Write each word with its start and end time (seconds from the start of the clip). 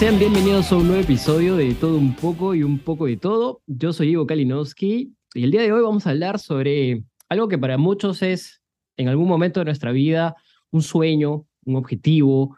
sean 0.00 0.18
bienvenidos 0.18 0.72
a 0.72 0.78
un 0.78 0.86
nuevo 0.86 1.02
episodio 1.02 1.56
de 1.56 1.74
Todo 1.74 1.98
un 1.98 2.16
poco 2.16 2.54
y 2.54 2.62
un 2.62 2.78
poco 2.78 3.04
de 3.04 3.18
todo. 3.18 3.60
Yo 3.66 3.92
soy 3.92 4.08
Ivo 4.08 4.26
Kalinowski 4.26 5.14
y 5.34 5.44
el 5.44 5.50
día 5.50 5.60
de 5.60 5.72
hoy 5.72 5.82
vamos 5.82 6.06
a 6.06 6.10
hablar 6.10 6.38
sobre 6.38 7.04
algo 7.28 7.48
que 7.48 7.58
para 7.58 7.76
muchos 7.76 8.22
es 8.22 8.62
en 8.96 9.08
algún 9.08 9.28
momento 9.28 9.60
de 9.60 9.66
nuestra 9.66 9.92
vida 9.92 10.36
un 10.70 10.80
sueño, 10.80 11.44
un 11.66 11.76
objetivo. 11.76 12.56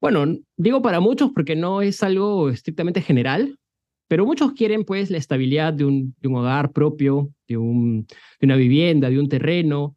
Bueno, 0.00 0.38
digo 0.56 0.80
para 0.80 0.98
muchos 0.98 1.30
porque 1.34 1.56
no 1.56 1.82
es 1.82 2.02
algo 2.02 2.48
estrictamente 2.48 3.02
general, 3.02 3.58
pero 4.08 4.24
muchos 4.24 4.52
quieren 4.52 4.84
pues 4.84 5.10
la 5.10 5.18
estabilidad 5.18 5.74
de 5.74 5.84
un, 5.84 6.14
de 6.22 6.28
un 6.28 6.36
hogar 6.36 6.72
propio, 6.72 7.34
de, 7.46 7.58
un, 7.58 8.06
de 8.40 8.46
una 8.46 8.56
vivienda, 8.56 9.10
de 9.10 9.18
un 9.18 9.28
terreno, 9.28 9.94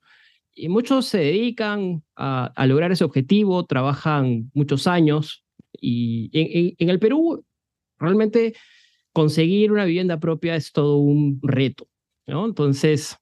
y 0.53 0.67
muchos 0.67 1.05
se 1.05 1.19
dedican 1.19 2.03
a, 2.17 2.51
a, 2.53 2.67
lograr 2.67 2.91
ese 2.91 3.05
objetivo, 3.05 3.63
trabajan 3.63 4.51
muchos 4.53 4.87
años 4.87 5.45
y 5.73 6.29
en, 6.77 6.89
el 6.89 6.99
Perú 6.99 7.45
realmente 7.97 8.55
conseguir 9.13 9.71
una 9.71 9.85
vivienda 9.85 10.19
propia 10.19 10.55
es 10.55 10.71
todo 10.71 10.97
un 10.97 11.39
reto. 11.41 11.87
Entonces, 12.25 13.17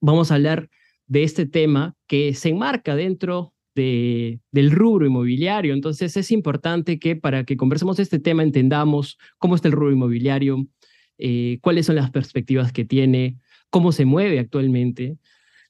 vamos 0.00 0.30
a 0.30 0.36
hablar 0.36 0.70
de 1.06 1.22
este 1.22 1.46
tema 1.46 1.94
que 2.06 2.34
se 2.34 2.48
enmarca 2.48 2.96
dentro 2.96 3.52
de, 3.74 4.40
del 4.50 4.70
rubro 4.70 5.06
inmobiliario. 5.06 5.74
Entonces, 5.74 6.16
es 6.16 6.30
importante 6.30 6.98
que 6.98 7.14
para 7.14 7.44
que 7.44 7.56
conversemos 7.56 7.98
este 7.98 8.18
tema 8.18 8.42
entendamos 8.42 9.18
cómo 9.38 9.54
está 9.54 9.68
el 9.68 9.72
rubro 9.72 9.92
inmobiliario, 9.92 10.66
eh, 11.18 11.58
cuáles 11.60 11.86
son 11.86 11.96
las 11.96 12.10
perspectivas 12.10 12.72
que 12.72 12.84
tiene, 12.84 13.38
cómo 13.70 13.92
se 13.92 14.06
mueve 14.06 14.38
actualmente. 14.38 15.18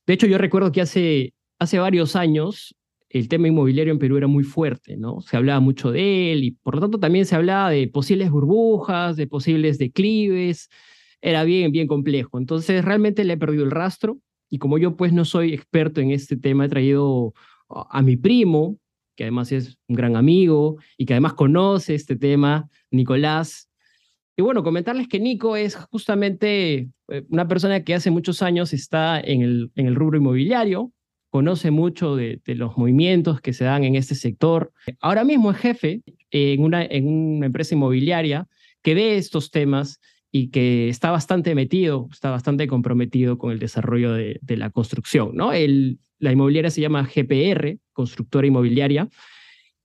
De 0.06 0.14
hecho, 0.14 0.26
yo 0.26 0.38
recuerdo 0.38 0.70
que 0.72 0.80
hace, 0.80 1.34
hace 1.58 1.78
varios 1.78 2.14
años 2.14 2.76
el 3.08 3.28
tema 3.28 3.48
inmobiliario 3.48 3.92
en 3.92 3.98
Perú 3.98 4.16
era 4.16 4.26
muy 4.26 4.44
fuerte, 4.44 4.96
¿no? 4.96 5.20
Se 5.20 5.36
hablaba 5.36 5.60
mucho 5.60 5.90
de 5.92 6.32
él 6.32 6.44
y 6.44 6.50
por 6.50 6.74
lo 6.74 6.80
tanto 6.80 6.98
también 6.98 7.26
se 7.26 7.36
hablaba 7.36 7.70
de 7.70 7.88
posibles 7.88 8.30
burbujas, 8.30 9.16
de 9.16 9.26
posibles 9.26 9.78
declives, 9.78 10.68
era 11.20 11.44
bien, 11.44 11.72
bien 11.72 11.86
complejo. 11.86 12.38
Entonces 12.38 12.84
realmente 12.84 13.24
le 13.24 13.34
he 13.34 13.38
perdido 13.38 13.64
el 13.64 13.70
rastro 13.70 14.18
y 14.48 14.58
como 14.58 14.78
yo 14.78 14.96
pues 14.96 15.12
no 15.12 15.24
soy 15.24 15.54
experto 15.54 16.00
en 16.00 16.10
este 16.10 16.36
tema, 16.36 16.66
he 16.66 16.68
traído 16.68 17.34
a 17.68 18.02
mi 18.02 18.16
primo, 18.16 18.78
que 19.16 19.24
además 19.24 19.50
es 19.52 19.78
un 19.88 19.96
gran 19.96 20.16
amigo 20.16 20.76
y 20.96 21.06
que 21.06 21.14
además 21.14 21.34
conoce 21.34 21.94
este 21.94 22.16
tema, 22.16 22.68
Nicolás. 22.90 23.68
Y 24.36 24.42
bueno, 24.42 24.62
comentarles 24.62 25.08
que 25.08 25.18
Nico 25.18 25.56
es 25.56 25.76
justamente 25.76 26.90
eh, 27.08 27.24
una 27.30 27.48
persona 27.48 27.82
que 27.82 27.94
hace 27.94 28.10
muchos 28.10 28.42
años 28.42 28.72
está 28.72 29.18
en 29.18 29.42
el, 29.42 29.72
en 29.74 29.86
el 29.86 29.94
rubro 29.94 30.18
inmobiliario, 30.18 30.92
conoce 31.36 31.70
mucho 31.70 32.16
de, 32.16 32.40
de, 32.46 32.54
los 32.54 32.78
movimientos 32.78 33.42
que 33.42 33.52
se 33.52 33.64
dan 33.64 33.84
en 33.84 33.94
este 33.94 34.14
sector. 34.14 34.72
Ahora 35.00 35.22
mismo 35.22 35.50
es 35.50 35.58
jefe 35.58 36.00
en 36.30 36.62
una, 36.62 36.82
en 36.82 37.06
una 37.06 37.44
empresa 37.44 37.74
inmobiliaria 37.74 38.48
que 38.80 38.94
ve 38.94 39.18
estos 39.18 39.50
temas 39.50 40.00
y 40.32 40.48
que 40.48 40.88
está 40.88 41.10
bastante 41.10 41.54
metido, 41.54 42.08
está 42.10 42.30
bastante 42.30 42.66
comprometido 42.66 43.36
con 43.36 43.52
el 43.52 43.58
desarrollo 43.58 44.14
de, 44.14 44.38
de 44.40 44.56
la 44.56 44.70
construcción. 44.70 45.32
¿no? 45.34 45.52
El, 45.52 45.98
la 46.18 46.32
inmobiliaria 46.32 46.70
se 46.70 46.80
llama 46.80 47.02
GPR, 47.06 47.80
Constructora 47.92 48.46
Inmobiliaria. 48.46 49.06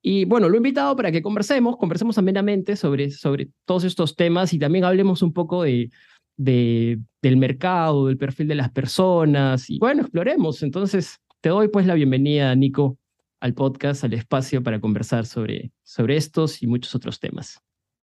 Y 0.01 0.23
bueno, 0.23 0.47
lo 0.47 0.55
he 0.55 0.57
invitado 0.59 0.95
para 0.95 1.11
que 1.11 1.21
conversemos, 1.21 1.75
conversemos 1.75 2.17
amenamente 2.17 2.77
sobre, 2.77 3.11
sobre 3.11 3.49
todos 3.65 3.83
estos 3.83 4.15
temas 4.15 4.53
y 4.53 4.57
también 4.57 4.85
hablemos 4.85 5.21
un 5.21 5.33
poco 5.33 5.63
de, 5.63 5.89
de, 6.37 6.97
del 7.21 7.35
mercado, 7.35 8.07
del 8.07 8.17
perfil 8.17 8.47
de 8.47 8.55
las 8.55 8.71
personas 8.71 9.69
y 9.69 9.79
bueno, 9.79 10.03
exploremos. 10.03 10.63
Entonces, 10.63 11.19
te 11.41 11.49
doy 11.49 11.67
pues 11.67 11.85
la 11.87 11.95
bienvenida, 11.95 12.53
Nico, 12.55 12.97
al 13.39 13.55
podcast, 13.55 14.03
al 14.03 14.13
espacio 14.13 14.61
para 14.61 14.79
conversar 14.79 15.25
sobre, 15.25 15.71
sobre 15.83 16.15
estos 16.15 16.61
y 16.61 16.67
muchos 16.67 16.93
otros 16.93 17.19
temas. 17.19 17.59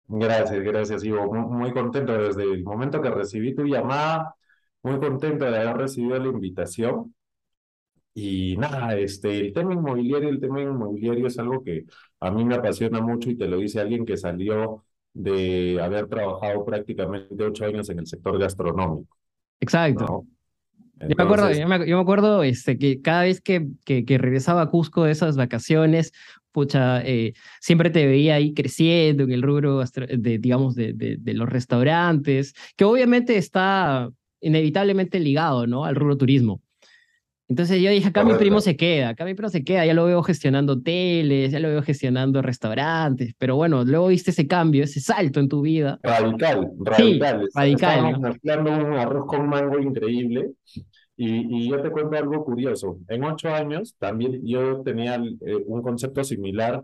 Gracias, 0.07 0.59
gracias, 0.63 1.03
Ivo. 1.03 1.31
Muy 1.33 1.71
contento 1.71 2.17
desde 2.17 2.43
el 2.43 2.63
momento 2.63 3.01
que 3.01 3.11
recibí 3.11 3.53
tu 3.53 3.65
llamada, 3.65 4.35
muy 4.81 4.99
contento 4.99 5.45
de 5.45 5.57
haber 5.57 5.77
recibido 5.77 6.17
la 6.17 6.27
invitación. 6.27 7.13
Y 8.15 8.57
nada, 8.57 8.95
este, 8.97 9.39
el 9.39 9.53
tema 9.53 9.73
inmobiliario, 9.73 10.29
el 10.29 10.39
tema 10.39 10.59
inmobiliario 10.61 11.27
es 11.27 11.37
algo 11.37 11.63
que 11.63 11.85
a 12.19 12.31
mí 12.31 12.43
me 12.43 12.55
apasiona 12.55 12.99
mucho 12.99 13.29
y 13.29 13.37
te 13.37 13.47
lo 13.47 13.57
dice 13.57 13.79
alguien 13.79 14.05
que 14.05 14.17
salió 14.17 14.83
de 15.13 15.79
haber 15.79 16.07
trabajado 16.07 16.65
prácticamente 16.65 17.43
ocho 17.43 17.65
años 17.65 17.87
en 17.89 17.99
el 17.99 18.07
sector 18.07 18.39
gastronómico. 18.39 19.15
Exacto. 19.59 20.05
¿no? 20.05 20.36
Entonces, 20.99 21.09
yo 21.09 21.15
me 21.17 21.23
acuerdo, 21.23 21.51
yo 21.51 21.67
me, 21.67 21.87
yo 21.87 21.95
me, 21.97 22.01
acuerdo 22.01 22.43
este, 22.43 22.77
que 22.77 23.01
cada 23.01 23.23
vez 23.23 23.41
que, 23.41 23.67
que, 23.85 24.03
que, 24.05 24.17
regresaba 24.17 24.63
a 24.63 24.69
Cusco 24.69 25.03
de 25.03 25.11
esas 25.11 25.37
vacaciones, 25.37 26.11
pucha, 26.51 27.01
eh, 27.05 27.33
siempre 27.61 27.89
te 27.91 28.07
veía 28.07 28.35
ahí 28.35 28.53
creciendo 28.53 29.23
en 29.23 29.31
el 29.31 29.43
rubro, 29.43 29.83
de, 29.83 30.37
digamos, 30.39 30.75
de, 30.75 30.93
de, 30.93 31.17
de, 31.19 31.33
los 31.33 31.47
restaurantes, 31.47 32.55
que 32.75 32.83
obviamente 32.83 33.37
está 33.37 34.09
inevitablemente 34.41 35.19
ligado, 35.19 35.67
¿no? 35.67 35.85
Al 35.85 35.95
rubro 35.95 36.17
turismo. 36.17 36.61
Entonces 37.49 37.81
yo 37.81 37.89
dije, 37.89 38.09
acá 38.09 38.25
mi 38.25 38.33
primo 38.33 38.59
se 38.59 38.75
queda, 38.75 39.09
acá 39.09 39.23
mi 39.23 39.33
primo 39.33 39.49
se 39.49 39.63
queda, 39.63 39.85
ya 39.85 39.93
lo 39.93 40.05
veo 40.05 40.21
gestionando 40.21 40.73
hoteles, 40.73 41.51
ya 41.51 41.59
lo 41.59 41.69
veo 41.69 41.81
gestionando 41.81 42.41
restaurantes, 42.41 43.33
pero 43.37 43.55
bueno, 43.55 43.85
luego 43.85 44.07
viste 44.07 44.31
ese 44.31 44.47
cambio, 44.47 44.83
ese 44.83 44.99
salto 44.99 45.39
en 45.39 45.47
tu 45.47 45.61
vida. 45.61 45.97
Radical, 46.03 46.71
radical. 46.83 47.47
Sí, 47.47 47.51
radical. 47.55 48.19
Mezclando 48.19 48.71
un 48.71 48.93
arroz 48.93 49.25
con 49.27 49.47
mango 49.47 49.79
increíble. 49.79 50.51
Y, 51.19 51.63
y, 51.63 51.69
yo 51.69 51.81
te 51.81 51.89
cuento 51.89 52.15
algo 52.15 52.45
curioso. 52.45 52.99
En 53.07 53.23
ocho 53.23 53.49
años 53.49 53.95
también 53.97 54.39
yo 54.45 54.83
tenía 54.83 55.15
eh, 55.15 55.55
un 55.65 55.81
concepto 55.81 56.23
similar 56.23 56.83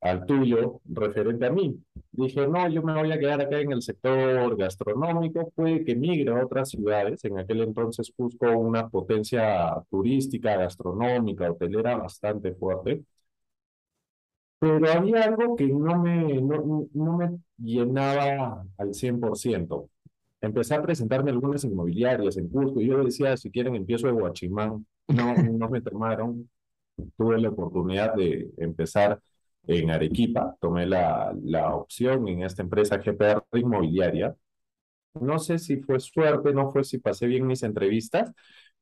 al 0.00 0.26
tuyo 0.26 0.80
referente 0.86 1.46
a 1.46 1.50
mí. 1.50 1.78
Dije, 2.12 2.46
no, 2.48 2.68
yo 2.68 2.82
me 2.82 2.94
voy 2.94 3.12
a 3.12 3.18
quedar 3.18 3.40
acá 3.40 3.60
en 3.60 3.72
el 3.72 3.82
sector 3.82 4.56
gastronómico, 4.56 5.50
puede 5.54 5.84
que 5.84 5.94
migre 5.96 6.32
a 6.32 6.44
otras 6.44 6.70
ciudades. 6.70 7.24
En 7.24 7.38
aquel 7.38 7.62
entonces 7.62 8.12
Cusco 8.16 8.46
una 8.58 8.88
potencia 8.88 9.74
turística, 9.90 10.56
gastronómica, 10.56 11.50
hotelera 11.50 11.96
bastante 11.96 12.54
fuerte. 12.54 13.02
Pero 14.58 14.90
había 14.90 15.24
algo 15.24 15.54
que 15.56 15.66
no 15.66 16.02
me, 16.02 16.40
no, 16.40 16.88
no 16.94 17.16
me 17.18 17.38
llenaba 17.58 18.64
al 18.78 18.94
100%. 18.94 19.90
Empecé 20.40 20.74
a 20.74 20.82
presentarme 20.82 21.30
algunas 21.30 21.64
inmobiliarias 21.64 22.36
en 22.38 22.48
Cusco 22.48 22.80
y 22.80 22.86
yo 22.88 23.04
decía, 23.04 23.36
si 23.36 23.50
quieren 23.50 23.74
empiezo 23.76 24.06
de 24.06 24.12
Guachimán. 24.14 24.86
No, 25.08 25.34
no 25.36 25.68
me 25.68 25.80
tomaron. 25.82 26.48
Tuve 27.16 27.40
la 27.40 27.50
oportunidad 27.50 28.14
de 28.14 28.50
empezar 28.58 29.20
en 29.66 29.90
Arequipa, 29.90 30.56
tomé 30.60 30.86
la, 30.86 31.34
la 31.44 31.74
opción 31.74 32.28
en 32.28 32.42
esta 32.42 32.62
empresa 32.62 32.98
GPR 32.98 33.44
Inmobiliaria. 33.54 34.34
No 35.20 35.38
sé 35.38 35.58
si 35.58 35.78
fue 35.78 35.98
suerte, 36.00 36.52
no 36.52 36.70
fue 36.72 36.84
si 36.84 36.98
pasé 36.98 37.26
bien 37.26 37.46
mis 37.46 37.62
entrevistas, 37.62 38.32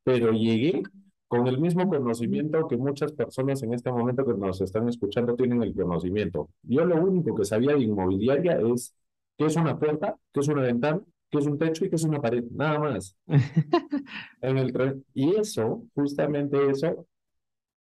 pero 0.02 0.32
llegué 0.32 0.82
con 1.28 1.46
el 1.46 1.58
mismo 1.60 1.88
conocimiento 1.88 2.66
que 2.68 2.76
muchas 2.76 3.12
personas 3.12 3.62
en 3.62 3.72
este 3.74 3.90
momento 3.90 4.24
que 4.26 4.34
nos 4.34 4.60
están 4.60 4.88
escuchando 4.88 5.36
tienen 5.36 5.62
el 5.62 5.74
conocimiento. 5.74 6.50
Yo 6.62 6.84
lo 6.84 6.96
único 7.02 7.34
que 7.36 7.44
sabía 7.44 7.74
de 7.74 7.82
inmobiliaria 7.82 8.58
es 8.74 8.94
qué 9.38 9.46
es 9.46 9.56
una 9.56 9.78
puerta, 9.78 10.16
qué 10.32 10.40
es 10.40 10.48
una 10.48 10.62
ventana, 10.62 11.00
qué 11.30 11.38
es 11.38 11.46
un 11.46 11.58
techo 11.58 11.84
y 11.84 11.90
qué 11.90 11.96
es 11.96 12.04
una 12.04 12.20
pared, 12.20 12.44
nada 12.50 12.78
más. 12.80 13.16
en 14.40 14.58
el, 14.58 15.04
y 15.14 15.36
eso, 15.36 15.84
justamente 15.94 16.70
eso, 16.70 17.06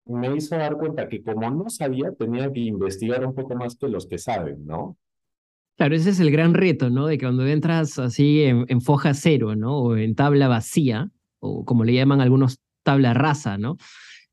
me 0.07 0.35
hizo 0.37 0.57
dar 0.57 0.77
cuenta 0.77 1.09
que 1.09 1.23
como 1.23 1.51
no 1.51 1.71
sabía, 1.71 2.13
tenía 2.13 2.53
que 2.53 2.61
investigar 2.61 3.25
un 3.27 3.35
poco 3.35 3.55
más 3.55 3.77
que 3.77 3.89
los 3.89 4.07
que 4.07 4.19
saben, 4.19 4.67
¿no? 4.67 4.97
Claro, 5.77 5.95
ese 5.95 6.11
es 6.11 6.21
el 6.21 6.31
gran 6.31 6.55
reto, 6.55 6.91
¿no? 6.91 7.07
De 7.07 7.19
que 7.19 7.25
cuando 7.25 7.47
entras 7.47 7.99
así 7.99 8.43
en, 8.43 8.67
en 8.69 8.81
foja 8.81 9.15
cero, 9.15 9.57
¿no? 9.57 9.79
O 9.79 9.97
en 9.97 10.15
tabla 10.15 10.49
vacía, 10.49 11.11
o 11.41 11.65
como 11.65 11.85
le 11.85 11.95
llaman 11.95 12.21
algunos, 12.21 12.59
tabla 12.83 13.15
rasa, 13.15 13.59
¿no? 13.59 13.77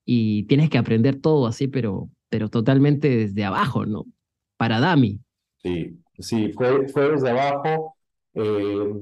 Y 0.05 0.43
tienes 0.43 0.69
que 0.69 0.77
aprender 0.77 1.15
todo 1.21 1.47
así, 1.47 1.67
pero, 1.67 2.09
pero 2.29 2.49
totalmente 2.49 3.09
desde 3.09 3.45
abajo, 3.45 3.85
¿no? 3.85 4.05
Para 4.57 4.79
Dami. 4.79 5.19
Sí, 5.57 5.99
sí, 6.19 6.51
fue, 6.53 6.87
fue 6.89 7.11
desde 7.11 7.29
abajo. 7.29 7.95
Eh, 8.33 8.93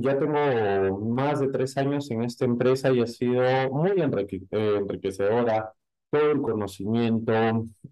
ya 0.00 0.18
tengo 0.18 0.98
más 1.00 1.40
de 1.40 1.48
tres 1.48 1.76
años 1.76 2.10
en 2.10 2.22
esta 2.22 2.44
empresa 2.44 2.90
y 2.92 3.00
ha 3.00 3.06
sido 3.06 3.42
muy 3.70 3.92
enrique, 4.00 4.42
eh, 4.50 4.76
enriquecedora 4.80 5.72
todo 6.10 6.32
el 6.32 6.42
conocimiento, 6.42 7.32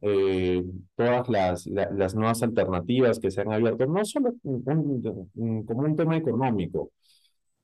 eh, 0.02 0.64
todas 0.96 1.28
las, 1.28 1.66
la, 1.66 1.90
las 1.92 2.14
nuevas 2.14 2.42
alternativas 2.42 3.18
que 3.20 3.30
se 3.30 3.40
han 3.42 3.52
abierto, 3.52 3.86
no 3.86 4.04
solo 4.04 4.34
un, 4.42 5.28
un, 5.34 5.64
como 5.64 5.82
un 5.82 5.96
tema 5.96 6.16
económico, 6.16 6.90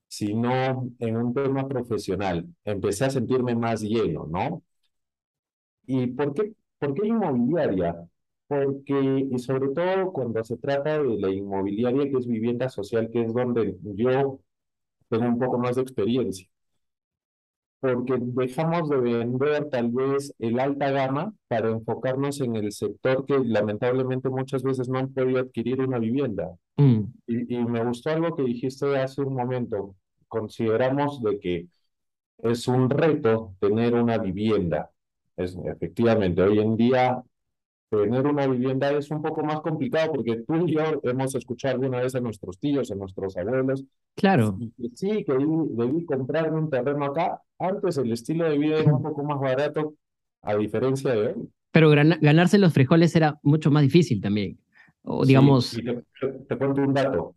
sino 0.08 0.90
en 1.00 1.16
un 1.16 1.34
tema 1.34 1.68
profesional. 1.68 2.46
Empecé 2.64 3.06
a 3.06 3.10
sentirme 3.10 3.54
más 3.56 3.82
lleno, 3.82 4.26
¿no? 4.30 4.62
¿Y 5.86 6.06
por 6.08 6.34
qué, 6.34 6.52
por 6.78 6.94
qué 6.94 7.06
inmobiliaria? 7.08 7.94
Porque, 8.46 9.28
y 9.30 9.38
sobre 9.38 9.70
todo 9.70 10.12
cuando 10.12 10.42
se 10.44 10.56
trata 10.56 11.02
de 11.02 11.18
la 11.18 11.30
inmobiliaria, 11.30 12.10
que 12.10 12.18
es 12.18 12.26
vivienda 12.26 12.68
social, 12.68 13.10
que 13.12 13.22
es 13.22 13.32
donde 13.34 13.76
yo 13.82 14.40
tengo 15.08 15.26
un 15.26 15.38
poco 15.38 15.58
más 15.58 15.76
de 15.76 15.82
experiencia. 15.82 16.48
Porque 17.92 18.14
dejamos 18.18 18.88
de 18.88 18.96
vender 18.96 19.68
tal 19.70 19.90
vez 19.90 20.34
el 20.38 20.58
alta 20.58 20.90
gama 20.90 21.34
para 21.48 21.70
enfocarnos 21.70 22.40
en 22.40 22.56
el 22.56 22.72
sector 22.72 23.26
que 23.26 23.38
lamentablemente 23.38 24.28
muchas 24.30 24.62
veces 24.62 24.88
no 24.88 24.98
han 24.98 25.12
podido 25.12 25.40
adquirir 25.40 25.80
una 25.80 25.98
vivienda. 25.98 26.50
Mm, 26.76 27.00
Y, 27.26 27.56
y 27.56 27.64
me 27.64 27.84
gustó 27.84 28.10
algo 28.10 28.34
que 28.34 28.42
dijiste 28.42 28.96
hace 28.96 29.20
un 29.22 29.34
momento. 29.34 29.94
Consideramos 30.28 31.22
de 31.22 31.38
que 31.38 31.66
es 32.38 32.68
un 32.68 32.90
reto 32.90 33.54
tener 33.60 33.94
una 33.94 34.18
vivienda. 34.18 34.90
Es, 35.36 35.56
efectivamente, 35.64 36.42
hoy 36.42 36.58
en 36.60 36.76
día 36.76 37.22
tener 37.90 38.26
una 38.26 38.46
vivienda 38.46 38.90
es 38.92 39.10
un 39.10 39.22
poco 39.22 39.42
más 39.44 39.60
complicado 39.60 40.12
porque 40.12 40.42
tú 40.46 40.66
y 40.66 40.74
yo 40.74 40.80
hemos 41.04 41.34
escuchado 41.34 41.74
alguna 41.76 42.00
vez 42.00 42.14
a 42.14 42.20
nuestros 42.20 42.58
tíos, 42.58 42.90
a 42.90 42.94
nuestros 42.96 43.36
abuelos, 43.36 43.84
claro, 44.16 44.58
que 44.76 44.88
sí, 44.94 45.24
que 45.24 45.32
debí, 45.32 45.46
debí 45.70 46.04
comprarme 46.04 46.58
un 46.58 46.70
terreno 46.70 47.04
acá. 47.04 47.40
Antes 47.58 47.96
el 47.98 48.12
estilo 48.12 48.48
de 48.50 48.58
vida 48.58 48.78
era 48.80 48.92
un 48.94 49.02
poco 49.02 49.22
más 49.22 49.38
barato, 49.40 49.94
a 50.42 50.56
diferencia 50.56 51.12
de 51.12 51.28
hoy. 51.28 51.48
pero 51.70 51.90
ganarse 51.90 52.58
los 52.58 52.72
frijoles 52.72 53.14
era 53.16 53.38
mucho 53.42 53.70
más 53.70 53.82
difícil 53.82 54.20
también. 54.20 54.58
O 55.02 55.24
digamos, 55.24 55.70
te, 56.48 56.56
cuento 56.58 56.80
un 56.82 56.94
dato. 56.94 57.36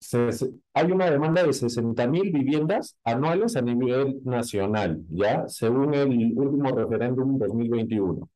Se- 0.00 0.32
se- 0.32 0.50
hay 0.74 0.90
una 0.92 1.10
demanda 1.10 1.42
de 1.42 1.52
60.000 1.52 2.32
viviendas 2.32 2.96
anuales 3.04 3.54
a 3.56 3.62
nivel 3.62 4.20
nacional, 4.24 5.02
¿ya? 5.10 5.46
Según 5.48 5.94
el 5.94 6.08
último 6.36 6.70
referéndum 6.74 7.38
2021. 7.38 8.28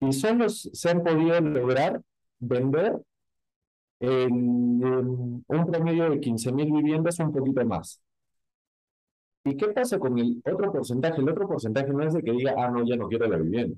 Y 0.00 0.12
solo 0.12 0.48
se 0.48 0.90
han 0.90 1.02
podido 1.02 1.40
lograr 1.40 2.00
vender 2.38 3.00
en, 4.00 4.82
en 4.82 5.44
un 5.48 5.66
promedio 5.66 6.10
de 6.10 6.20
15.000 6.20 6.70
viviendas, 6.72 7.18
un 7.18 7.32
poquito 7.32 7.64
más. 7.64 8.00
¿Y 9.44 9.56
qué 9.56 9.68
pasa 9.68 9.98
con 9.98 10.18
el 10.18 10.42
otro 10.44 10.72
porcentaje? 10.72 11.20
El 11.20 11.28
otro 11.28 11.46
porcentaje 11.48 11.92
no 11.92 12.02
es 12.02 12.14
de 12.14 12.22
que 12.22 12.32
diga, 12.32 12.54
ah, 12.58 12.70
no, 12.70 12.84
ya 12.84 12.96
no 12.96 13.08
quiero 13.08 13.26
la 13.26 13.38
vivienda 13.38 13.76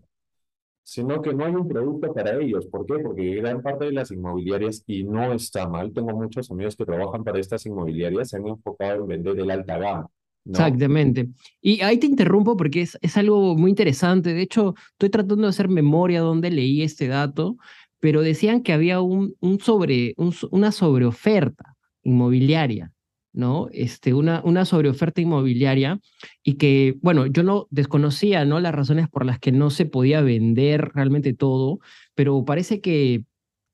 sino 0.88 1.20
que 1.20 1.34
no 1.34 1.44
hay 1.44 1.54
un 1.54 1.68
producto 1.68 2.14
para 2.14 2.38
ellos. 2.40 2.66
¿Por 2.66 2.86
qué? 2.86 2.98
Porque 2.98 3.34
gran 3.36 3.60
parte 3.62 3.84
de 3.86 3.92
las 3.92 4.10
inmobiliarias, 4.10 4.84
y 4.86 5.04
no 5.04 5.34
está 5.34 5.68
mal, 5.68 5.92
tengo 5.92 6.12
muchos 6.12 6.50
amigos 6.50 6.76
que 6.76 6.86
trabajan 6.86 7.24
para 7.24 7.38
estas 7.40 7.66
inmobiliarias, 7.66 8.30
se 8.30 8.38
han 8.38 8.46
enfocado 8.48 9.02
en 9.02 9.06
vender 9.08 9.38
el 9.38 9.50
alta 9.50 9.76
gama, 9.78 10.08
exactamente. 10.48 11.28
Y 11.60 11.80
ahí 11.82 11.98
te 11.98 12.06
interrumpo 12.06 12.56
porque 12.56 12.82
es, 12.82 12.98
es 13.00 13.16
algo 13.16 13.56
muy 13.56 13.70
interesante. 13.70 14.34
De 14.34 14.42
hecho, 14.42 14.74
estoy 14.92 15.10
tratando 15.10 15.42
de 15.42 15.48
hacer 15.48 15.68
memoria 15.68 16.20
donde 16.20 16.50
leí 16.50 16.82
este 16.82 17.08
dato, 17.08 17.56
pero 18.00 18.22
decían 18.22 18.62
que 18.62 18.72
había 18.72 19.00
un, 19.00 19.34
sobre, 19.60 20.14
un 20.16 20.34
una 20.50 20.72
sobreoferta 20.72 21.76
inmobiliaria, 22.02 22.92
¿no? 23.32 23.68
Este, 23.72 24.14
una, 24.14 24.40
una 24.44 24.64
sobreoferta 24.64 25.20
inmobiliaria 25.20 26.00
y 26.42 26.54
que, 26.54 26.96
bueno, 27.02 27.26
yo 27.26 27.42
no 27.42 27.66
desconocía, 27.70 28.44
¿no? 28.44 28.60
Las 28.60 28.74
razones 28.74 29.08
por 29.08 29.26
las 29.26 29.38
que 29.38 29.52
no 29.52 29.70
se 29.70 29.86
podía 29.86 30.22
vender 30.22 30.90
realmente 30.94 31.34
todo, 31.34 31.80
pero 32.14 32.44
parece 32.44 32.80
que, 32.80 33.24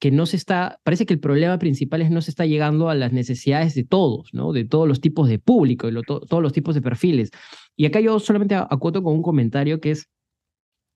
que 0.04 0.10
no 0.10 0.26
se 0.26 0.36
está, 0.36 0.80
parece 0.82 1.06
que 1.06 1.14
el 1.14 1.18
problema 1.18 1.58
principal 1.58 2.02
es 2.02 2.10
no 2.10 2.20
se 2.20 2.30
está 2.30 2.44
llegando 2.44 2.90
a 2.90 2.94
las 2.94 3.14
necesidades 3.14 3.74
de 3.74 3.84
todos, 3.84 4.28
¿no? 4.34 4.52
De 4.52 4.66
todos 4.66 4.86
los 4.86 5.00
tipos 5.00 5.30
de 5.30 5.38
público 5.38 5.88
y 5.88 5.92
lo- 5.92 6.02
to- 6.02 6.20
todos 6.20 6.42
los 6.42 6.52
tipos 6.52 6.74
de 6.74 6.82
perfiles. 6.82 7.30
Y 7.74 7.86
acá 7.86 8.00
yo 8.00 8.18
solamente 8.18 8.54
a- 8.54 8.68
acoto 8.70 9.02
con 9.02 9.14
un 9.14 9.22
comentario 9.22 9.80
que 9.80 9.92
es, 9.92 10.06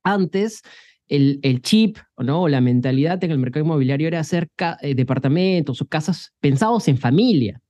antes 0.05 0.60
el, 1.08 1.40
el 1.43 1.62
chip, 1.62 1.96
¿no? 2.19 2.49
La 2.49 2.60
mentalidad 2.60 3.25
en 3.25 3.31
el 3.31 3.38
mercado 3.38 3.64
inmobiliario 3.64 4.08
era 4.08 4.20
hacer 4.20 4.49
eh, 4.82 4.94
departamentos 4.94 5.81
o 5.81 5.87
casas 5.87 6.34
pensados 6.40 6.87
en 6.88 6.99
familia. 6.99 7.62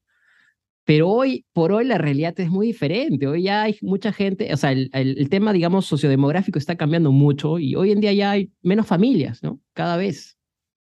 Pero 0.85 1.08
hoy, 1.08 1.44
por 1.52 1.70
hoy, 1.70 1.85
la 1.85 1.99
realidad 1.99 2.35
es 2.40 2.50
muy 2.50 2.67
diferente. 2.69 3.29
Hoy 3.29 3.44
ya 3.44 3.62
hay 3.62 3.76
mucha 3.82 4.12
gente, 4.12 4.52
o 4.52 4.56
sea, 4.56 4.73
el, 4.73 4.90
el- 4.93 5.19
el 5.19 5.29
tema, 5.29 5.52
digamos, 5.52 5.87
sociodemográfico 5.87 6.58
está 6.58 6.76
cambiando 6.76 7.12
mucho 7.12 7.61
y 7.61 7.76
hoy 7.76 7.93
en 7.93 8.00
día 8.00 8.12
ya 8.12 8.32
hay 8.32 8.50
menos 8.62 8.88
familias, 8.88 9.43
¿no? 9.43 9.61
Cada 9.75 9.96
vez. 9.99 10.38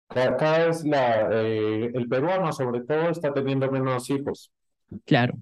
Ca- 0.09 0.35
Cada 0.38 0.67
vez 0.67 0.83
la, 0.85 1.29
eh, 1.31 1.91
el 1.94 2.07
peruano, 2.09 2.51
sobre 2.51 2.81
todo, 2.81 3.09
está 3.09 3.33
teniendo 3.33 3.69
menos 3.71 4.09
hijos, 4.09 4.51
Claro. 5.06 5.39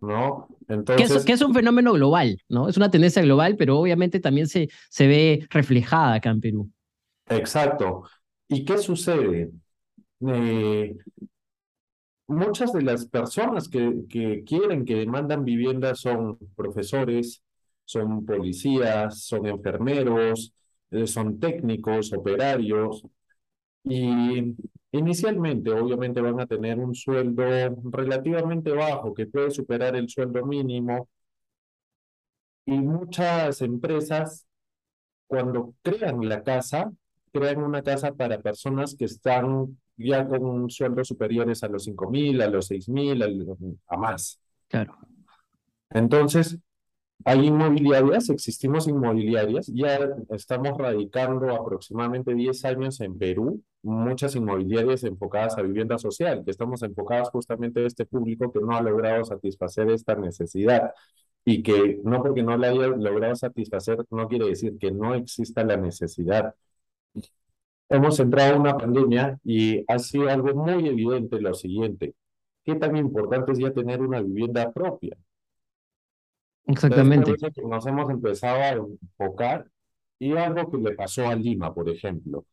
¿no? 0.00 0.48
Que 0.94 1.04
es, 1.04 1.18
Entonces, 1.18 1.24
que 1.24 1.32
es 1.32 1.42
un 1.42 1.54
fenómeno 1.54 1.92
global, 1.92 2.42
¿no? 2.48 2.68
Es 2.68 2.76
una 2.76 2.90
tendencia 2.90 3.22
global, 3.22 3.56
pero 3.56 3.78
obviamente 3.78 4.20
también 4.20 4.48
se, 4.48 4.68
se 4.90 5.06
ve 5.06 5.46
reflejada 5.50 6.14
acá 6.14 6.30
en 6.30 6.40
Perú. 6.40 6.70
exacto. 7.28 8.04
¿Y 8.48 8.64
qué 8.64 8.78
sucede? 8.78 9.50
Eh, 10.22 10.96
muchas 12.26 12.72
de 12.72 12.82
las 12.82 13.06
personas 13.06 13.68
que, 13.68 14.04
que 14.08 14.44
quieren, 14.44 14.84
que 14.84 14.96
demandan 14.96 15.44
viviendas 15.44 16.00
son 16.00 16.38
profesores, 16.56 17.42
son 17.84 18.24
policías, 18.26 19.22
son 19.24 19.46
enfermeros, 19.46 20.52
eh, 20.90 21.06
son 21.06 21.38
técnicos, 21.40 22.12
operarios, 22.12 23.02
y 23.84 24.54
inicialmente 24.92 25.70
obviamente 25.70 26.20
van 26.20 26.40
a 26.40 26.46
tener 26.46 26.78
un 26.78 26.94
sueldo 26.94 27.42
relativamente 27.84 28.72
bajo 28.72 29.14
que 29.14 29.26
puede 29.26 29.50
superar 29.50 29.96
el 29.96 30.08
sueldo 30.08 30.44
mínimo, 30.44 31.08
y 32.66 32.72
muchas 32.72 33.62
empresas 33.62 34.46
cuando 35.26 35.74
crean 35.82 36.28
la 36.28 36.42
casa, 36.42 36.92
crean 37.32 37.62
una 37.62 37.82
casa 37.82 38.12
para 38.12 38.40
personas 38.40 38.94
que 38.94 39.06
están 39.06 39.78
ya 39.96 40.26
con 40.28 40.68
sueldos 40.70 41.08
superiores 41.08 41.62
a 41.62 41.68
los 41.68 41.84
cinco 41.84 42.10
mil, 42.10 42.40
a 42.42 42.48
los 42.48 42.66
seis 42.66 42.88
mil, 42.88 43.22
a 43.86 43.96
más. 43.96 44.38
Claro. 44.68 44.96
Entonces, 45.90 46.58
hay 47.24 47.46
inmobiliarias, 47.46 48.30
existimos 48.30 48.86
inmobiliarias, 48.88 49.66
ya 49.68 49.98
estamos 50.30 50.78
radicando 50.78 51.50
aproximadamente 51.54 52.34
10 52.34 52.64
años 52.64 53.00
en 53.00 53.18
Perú, 53.18 53.62
muchas 53.82 54.34
inmobiliarias 54.36 55.04
enfocadas 55.04 55.58
a 55.58 55.62
vivienda 55.62 55.98
social, 55.98 56.42
que 56.44 56.50
estamos 56.50 56.82
enfocadas 56.82 57.30
justamente 57.30 57.82
a 57.82 57.86
este 57.86 58.06
público 58.06 58.52
que 58.52 58.60
no 58.60 58.76
ha 58.76 58.82
logrado 58.82 59.24
satisfacer 59.24 59.90
esta 59.90 60.14
necesidad 60.14 60.92
y 61.44 61.62
que 61.62 62.00
no 62.04 62.22
porque 62.22 62.42
no 62.42 62.56
la 62.56 62.68
haya 62.68 62.88
logrado 62.88 63.34
satisfacer 63.36 63.98
no 64.10 64.28
quiere 64.28 64.46
decir 64.46 64.78
que 64.78 64.90
no 64.92 65.14
exista 65.14 65.64
la 65.64 65.76
necesidad. 65.76 66.54
Hemos 67.90 68.18
entrado 68.20 68.54
en 68.54 68.60
una 68.62 68.76
pandemia 68.78 69.38
y 69.44 69.84
ha 69.88 69.98
sido 69.98 70.28
algo 70.30 70.54
muy 70.54 70.88
evidente 70.88 71.40
lo 71.40 71.52
siguiente, 71.54 72.14
qué 72.64 72.74
tan 72.76 72.96
importante 72.96 73.52
es 73.52 73.58
ya 73.58 73.72
tener 73.72 74.00
una 74.02 74.20
vivienda 74.22 74.72
propia. 74.72 75.16
Exactamente. 76.68 77.34
que 77.36 77.62
nos 77.62 77.86
hemos 77.86 78.08
empezado 78.10 78.60
a 78.60 78.70
enfocar 78.70 79.66
y 80.18 80.36
algo 80.36 80.70
que 80.70 80.78
le 80.78 80.94
pasó 80.94 81.26
a 81.26 81.34
Lima, 81.34 81.74
por 81.74 81.88
ejemplo. 81.88 82.44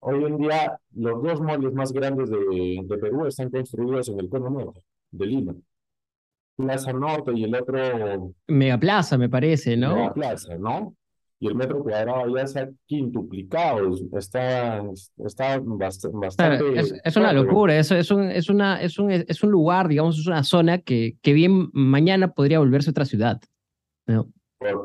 Hoy 0.00 0.24
en 0.24 0.36
día, 0.38 0.78
los 0.94 1.22
dos 1.22 1.40
malls 1.40 1.72
más 1.72 1.92
grandes 1.92 2.28
de, 2.30 2.80
de 2.82 2.98
Perú 2.98 3.26
están 3.26 3.50
construidos 3.50 4.08
en 4.08 4.18
el 4.18 4.28
cono 4.28 4.50
norte 4.50 4.82
de 5.10 5.26
Lima. 5.26 5.54
Plaza 6.56 6.92
Norte 6.92 7.32
y 7.34 7.44
el 7.44 7.54
otro 7.54 8.34
Megaplaza, 8.48 9.16
me 9.16 9.28
parece, 9.28 9.76
¿no? 9.76 10.12
Plaza, 10.12 10.56
¿no? 10.58 10.94
Y 11.42 11.48
el 11.48 11.56
metro 11.56 11.82
cuadrado 11.82 12.36
ya 12.36 12.46
se 12.46 12.60
ha 12.60 12.70
quintuplicado, 12.86 13.92
está, 14.16 14.78
está 15.26 15.58
bast- 15.60 16.02
Claro, 16.02 16.20
bastante 16.20 16.78
es, 16.78 16.94
es 17.04 17.16
una 17.16 17.32
locura, 17.32 17.76
es, 17.76 17.90
es, 17.90 18.12
un, 18.12 18.30
es, 18.30 18.48
una, 18.48 18.80
es, 18.80 18.96
un, 19.00 19.10
es 19.10 19.42
un 19.42 19.50
lugar, 19.50 19.88
digamos, 19.88 20.20
es 20.20 20.28
una 20.28 20.44
zona 20.44 20.78
que, 20.78 21.16
que 21.20 21.32
bien 21.32 21.68
mañana 21.72 22.32
podría 22.32 22.60
volverse 22.60 22.90
otra 22.90 23.06
ciudad. 23.06 23.40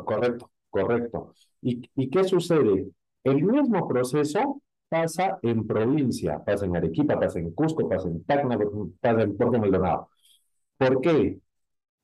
Correcto, 0.06 0.50
correcto. 0.72 1.34
¿Y, 1.62 1.88
y 1.96 2.10
qué 2.10 2.24
sucede? 2.24 2.88
El 3.24 3.44
mismo 3.44 3.88
proceso 3.88 4.62
pasa 4.90 5.38
en 5.44 5.68
provincia, 5.68 6.44
pasa 6.44 6.66
en 6.66 6.76
Arequipa, 6.76 7.20
pasa 7.20 7.38
en 7.40 7.52
Cusco, 7.52 7.88
pasa 7.88 8.08
en 8.08 8.24
Tacna, 8.24 8.58
pasa 9.00 9.22
en 9.22 9.38
Puerto 9.38 9.60
Maldonado. 9.60 10.10
¿Por 10.78 11.02
qué? 11.02 11.40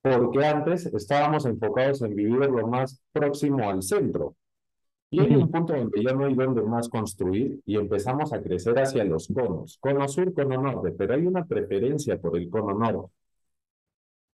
Porque 0.02 0.46
antes 0.46 0.86
estábamos 0.88 1.46
enfocados 1.46 2.02
en 2.04 2.16
vivir 2.16 2.38
lo 2.50 2.68
más 2.68 3.02
próximo 3.14 3.70
al 3.70 3.82
centro. 3.84 4.36
Y 5.14 5.20
hay 5.20 5.36
un 5.36 5.52
punto 5.52 5.74
donde 5.74 6.04
ya 6.04 6.12
no 6.12 6.26
hay 6.26 6.34
donde 6.34 6.64
más 6.64 6.90
construir 6.90 7.60
y 7.68 7.78
empezamos 7.78 8.34
a 8.34 8.42
crecer 8.42 8.80
hacia 8.80 9.04
los 9.04 9.28
conos, 9.28 9.78
cono 9.80 10.08
sur, 10.08 10.34
cono 10.34 10.60
norte, 10.60 10.92
pero 10.92 11.14
hay 11.14 11.28
una 11.28 11.46
preferencia 11.46 12.20
por 12.20 12.36
el 12.36 12.50
cono 12.50 12.74
norte. 12.74 13.14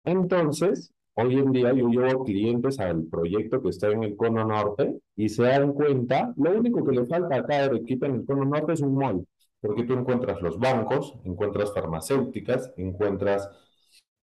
Entonces, 0.02 0.93
hoy 1.14 1.38
en 1.38 1.52
día 1.52 1.73
yo 1.73 1.87
llevo 1.88 2.25
clientes 2.25 2.81
al 2.81 3.04
proyecto 3.04 3.62
que 3.62 3.69
está 3.69 3.93
en 3.93 4.02
el 4.02 4.16
cono 4.16 4.45
norte 4.45 4.99
y 5.14 5.28
se 5.28 5.45
dan 5.45 5.75
cuenta, 5.75 6.35
lo 6.37 6.50
único 6.50 6.85
que 6.85 6.97
le 6.97 7.07
falta 7.07 7.37
acá 7.37 7.61
a 7.61 7.64
Arequipa 7.66 8.07
en 8.07 8.16
el 8.16 8.25
cono 8.25 8.45
norte 8.45 8.73
es 8.73 8.81
un 8.81 8.97
mall, 8.97 9.25
porque 9.61 9.85
tú 9.85 9.93
encuentras 9.93 10.43
los 10.43 10.59
bancos, 10.59 11.14
encuentras 11.23 11.73
farmacéuticas, 11.73 12.73
encuentras 12.76 13.49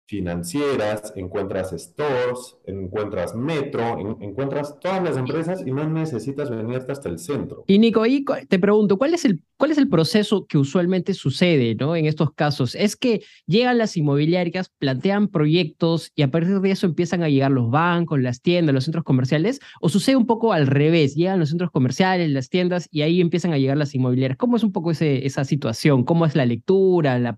financieras, 0.10 1.13
encuentras 1.16 1.70
stores, 1.70 2.58
encuentras 2.66 3.36
metro, 3.36 4.18
encuentras 4.22 4.80
todas 4.80 5.04
las 5.04 5.16
empresas 5.18 5.62
y 5.63 5.72
no 5.72 5.88
necesitas 5.88 6.50
venirte 6.50 6.92
hasta 6.92 7.10
el 7.10 7.20
centro. 7.20 7.63
Y 7.68 7.78
Nico, 7.78 8.04
y 8.08 8.25
te 8.25 8.58
pregunto, 8.58 8.98
¿cuál 8.98 9.13
es 9.13 9.24
el, 9.25 9.44
cuál 9.56 9.70
es 9.70 9.78
el 9.78 9.88
proceso 9.88 10.48
que 10.48 10.58
usualmente 10.58 11.13
sucede 11.13 11.75
¿no? 11.75 11.96
en 11.96 12.08
estos 12.08 12.34
casos? 12.34 12.74
¿Es 12.74 12.96
que 12.96 13.22
llegan 13.46 13.78
las 13.78 13.98
inmobiliarias, 13.98 14.72
plantean 14.80 15.28
proyectos 15.28 16.12
y 16.16 16.24
a 16.24 16.32
partir 16.32 16.60
de 16.60 16.72
eso 16.72 16.88
empiezan 16.88 17.22
a 17.22 17.30
llegar 17.30 17.51
los 17.51 17.70
bancos, 17.70 18.20
las 18.20 18.42
tiendas, 18.42 18.74
los 18.74 18.86
centros 18.86 19.04
comerciales? 19.04 19.60
¿O 19.80 19.89
sucede 19.89 20.16
un 20.16 20.25
poco 20.25 20.54
al 20.54 20.66
revés? 20.66 21.13
Llegan 21.13 21.38
los 21.38 21.50
centros 21.50 21.70
comerciales, 21.70 22.32
las 22.32 22.50
tiendas 22.50 22.89
y 22.92 23.04
ahí 23.04 23.22
empiezan 23.22 23.54
a 23.54 23.60
llegar 23.60 23.78
las 23.78 23.94
inmobiliarias. 23.94 24.39
¿Cómo 24.39 24.58
es 24.58 24.63
un 24.63 24.72
poco 24.72 24.89
ese, 24.89 25.28
esa 25.28 25.46
situación? 25.46 26.04
¿Cómo 26.04 26.25
es 26.25 26.36
la 26.36 26.48
lectura, 26.48 27.20
la, 27.20 27.38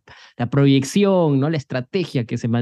proyección, 0.49 1.37
¿no? 1.41 1.49
la 1.49 1.57
estrategia 1.57 2.25
que 2.25 2.37
se 2.37 2.47
maneja? 2.47 2.60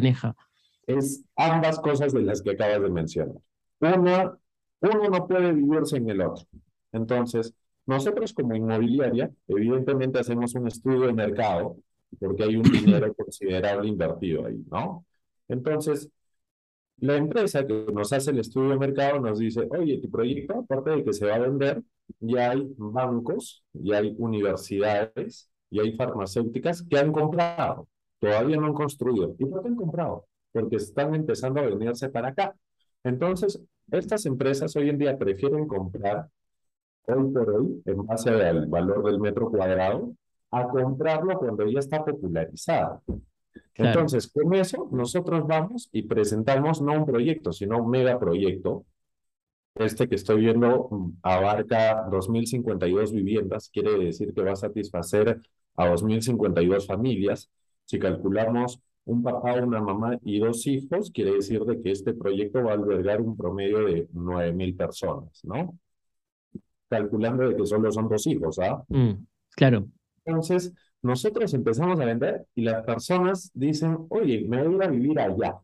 Es 0.87 1.23
ambas 1.35 1.79
cosas 1.79 2.13
de 2.13 2.21
las 2.21 2.41
que 2.41 2.51
acabas 2.51 2.81
de 2.81 2.89
mencionar. 2.89 3.35
Una, 3.79 4.37
uno 4.81 5.09
no 5.09 5.27
puede 5.27 5.53
vivirse 5.53 5.97
en 5.97 6.09
el 6.09 6.21
otro. 6.21 6.45
Entonces, 6.91 7.53
nosotros 7.85 8.33
como 8.33 8.55
inmobiliaria, 8.55 9.31
evidentemente 9.47 10.19
hacemos 10.19 10.55
un 10.55 10.67
estudio 10.67 11.01
de 11.01 11.13
mercado 11.13 11.77
porque 12.19 12.43
hay 12.43 12.55
un 12.55 12.63
dinero 12.71 13.13
considerable 13.13 13.87
invertido 13.87 14.45
ahí, 14.45 14.63
¿no? 14.69 15.05
Entonces, 15.47 16.09
la 16.97 17.15
empresa 17.15 17.65
que 17.65 17.85
nos 17.93 18.11
hace 18.11 18.31
el 18.31 18.39
estudio 18.39 18.71
de 18.71 18.77
mercado 18.77 19.19
nos 19.19 19.39
dice, 19.39 19.67
oye, 19.71 19.99
tu 19.99 20.09
proyecto, 20.09 20.59
aparte 20.59 20.91
de 20.91 21.03
que 21.03 21.13
se 21.13 21.25
va 21.25 21.35
a 21.35 21.39
vender, 21.39 21.81
ya 22.19 22.51
hay 22.51 22.67
bancos, 22.77 23.63
ya 23.73 23.99
hay 23.99 24.15
universidades, 24.17 25.49
ya 25.69 25.83
hay 25.83 25.95
farmacéuticas 25.95 26.83
que 26.83 26.97
han 26.97 27.11
comprado 27.11 27.87
todavía 28.19 28.57
no 28.57 28.67
han 28.67 28.73
construido. 28.73 29.35
¿Y 29.37 29.45
por 29.45 29.61
qué 29.61 29.69
han 29.69 29.75
comprado? 29.75 30.25
Porque 30.51 30.77
están 30.77 31.15
empezando 31.15 31.59
a 31.59 31.65
venirse 31.65 32.09
para 32.09 32.29
acá. 32.29 32.55
Entonces, 33.03 33.61
estas 33.91 34.25
empresas 34.25 34.75
hoy 34.75 34.89
en 34.89 34.97
día 34.97 35.17
prefieren 35.17 35.67
comprar 35.67 36.29
hoy 37.07 37.31
por 37.31 37.49
hoy, 37.49 37.81
en 37.85 38.05
base 38.05 38.29
al 38.29 38.67
valor 38.67 39.03
del 39.03 39.19
metro 39.19 39.49
cuadrado, 39.49 40.13
a 40.51 40.67
comprarlo 40.67 41.37
cuando 41.39 41.65
ya 41.65 41.79
está 41.79 42.03
popularizado. 42.03 43.01
Entonces, 43.75 44.27
con 44.27 44.53
eso, 44.53 44.89
nosotros 44.91 45.47
vamos 45.47 45.89
y 45.91 46.03
presentamos 46.03 46.81
no 46.81 46.93
un 46.93 47.05
proyecto, 47.05 47.53
sino 47.53 47.81
un 47.81 47.89
megaproyecto. 47.89 48.85
Este 49.75 50.09
que 50.09 50.15
estoy 50.15 50.41
viendo 50.41 50.89
mm, 50.91 51.11
abarca 51.21 52.05
2.052 52.09 53.13
viviendas, 53.13 53.69
quiere 53.69 53.97
decir 53.97 54.33
que 54.33 54.41
va 54.41 54.51
a 54.51 54.55
satisfacer 54.55 55.39
a 55.77 55.89
2.052 55.89 56.85
familias 56.85 57.49
si 57.89 57.97
calculamos 57.97 58.79
un 59.05 59.23
papá, 59.23 59.55
una 59.55 59.81
mamá 59.81 60.15
y 60.21 60.37
dos 60.37 60.67
hijos, 60.67 61.09
quiere 61.09 61.31
decir 61.31 61.61
de 61.61 61.81
que 61.81 61.89
este 61.89 62.13
proyecto 62.13 62.63
va 62.63 62.71
a 62.71 62.75
albergar 62.75 63.19
un 63.19 63.35
promedio 63.35 63.79
de 63.85 64.07
9.000 64.13 64.77
personas, 64.77 65.43
¿no? 65.43 65.75
Calculando 66.87 67.49
de 67.49 67.55
que 67.55 67.65
solo 67.65 67.91
son 67.91 68.07
dos 68.07 68.27
hijos, 68.27 68.59
¿ah? 68.59 68.83
Mm, 68.89 69.25
claro. 69.55 69.87
Entonces, 70.23 70.71
nosotros 71.01 71.51
empezamos 71.55 71.99
a 71.99 72.05
vender 72.05 72.45
y 72.53 72.61
las 72.61 72.85
personas 72.85 73.49
dicen, 73.55 74.05
oye, 74.09 74.45
me 74.47 74.61
voy 74.61 74.73
a 74.73 74.75
ir 74.75 74.83
a 74.83 74.87
vivir 74.87 75.19
allá. 75.19 75.55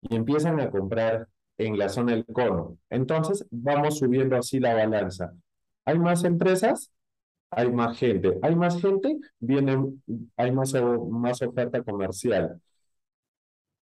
Y 0.00 0.16
empiezan 0.16 0.58
a 0.58 0.70
comprar 0.70 1.28
en 1.58 1.76
la 1.76 1.90
zona 1.90 2.12
del 2.12 2.24
cono. 2.24 2.78
Entonces, 2.88 3.46
vamos 3.50 3.98
subiendo 3.98 4.36
así 4.36 4.58
la 4.58 4.72
balanza. 4.72 5.34
¿Hay 5.84 5.98
más 5.98 6.24
empresas? 6.24 6.90
Hay 7.50 7.70
más 7.70 7.98
gente. 7.98 8.38
Hay 8.42 8.54
más 8.54 8.80
gente, 8.80 9.18
viene, 9.38 9.76
hay 10.36 10.52
más, 10.52 10.72
más 11.10 11.42
oferta 11.42 11.82
comercial. 11.82 12.60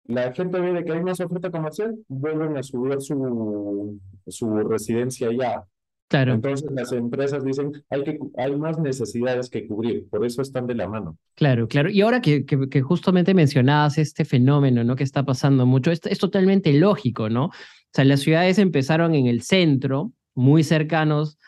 La 0.05 0.33
gente 0.33 0.61
ve 0.61 0.85
que 0.85 0.93
hay 0.93 1.03
más 1.03 1.21
oferta 1.21 1.51
comercial, 1.51 1.97
vuelven 2.09 2.57
a 2.57 2.63
subir 2.63 3.01
su, 3.01 4.01
su 4.27 4.57
residencia 4.69 5.31
ya. 5.33 5.65
Claro. 6.09 6.35
Entonces 6.35 6.71
las 6.73 6.93
empresas 6.93 7.43
dicen, 7.43 7.73
hay, 7.89 8.03
que, 8.03 8.19
hay 8.37 8.55
más 8.57 8.79
necesidades 8.79 9.49
que 9.49 9.67
cubrir, 9.67 10.09
por 10.11 10.27
eso 10.27 10.43
están 10.43 10.67
de 10.67 10.75
la 10.75 10.87
mano. 10.87 11.17
Claro, 11.37 11.69
claro. 11.69 11.89
Y 11.89 12.03
ahora 12.03 12.21
que, 12.21 12.45
que, 12.45 12.83
justamente 12.83 13.33
mencionabas 13.33 13.97
este 13.97 14.27
fenómeno, 14.27 14.85
¿no? 14.85 14.95
Que 14.95 15.05
está 15.05 15.25
pasando 15.25 15.65
mucho, 15.65 15.91
es, 15.91 16.01
es 16.05 16.19
totalmente 16.19 16.73
lógico, 16.75 17.31
¿no? 17.31 17.47
O 17.47 17.51
sea, 17.95 18.05
las 18.05 18.21
ciudades 18.21 18.59
empezaron 18.59 19.15
en 19.15 19.27
el 19.27 19.41
centro, 19.41 20.13
muy 20.35 20.65
cercanos 20.65 21.39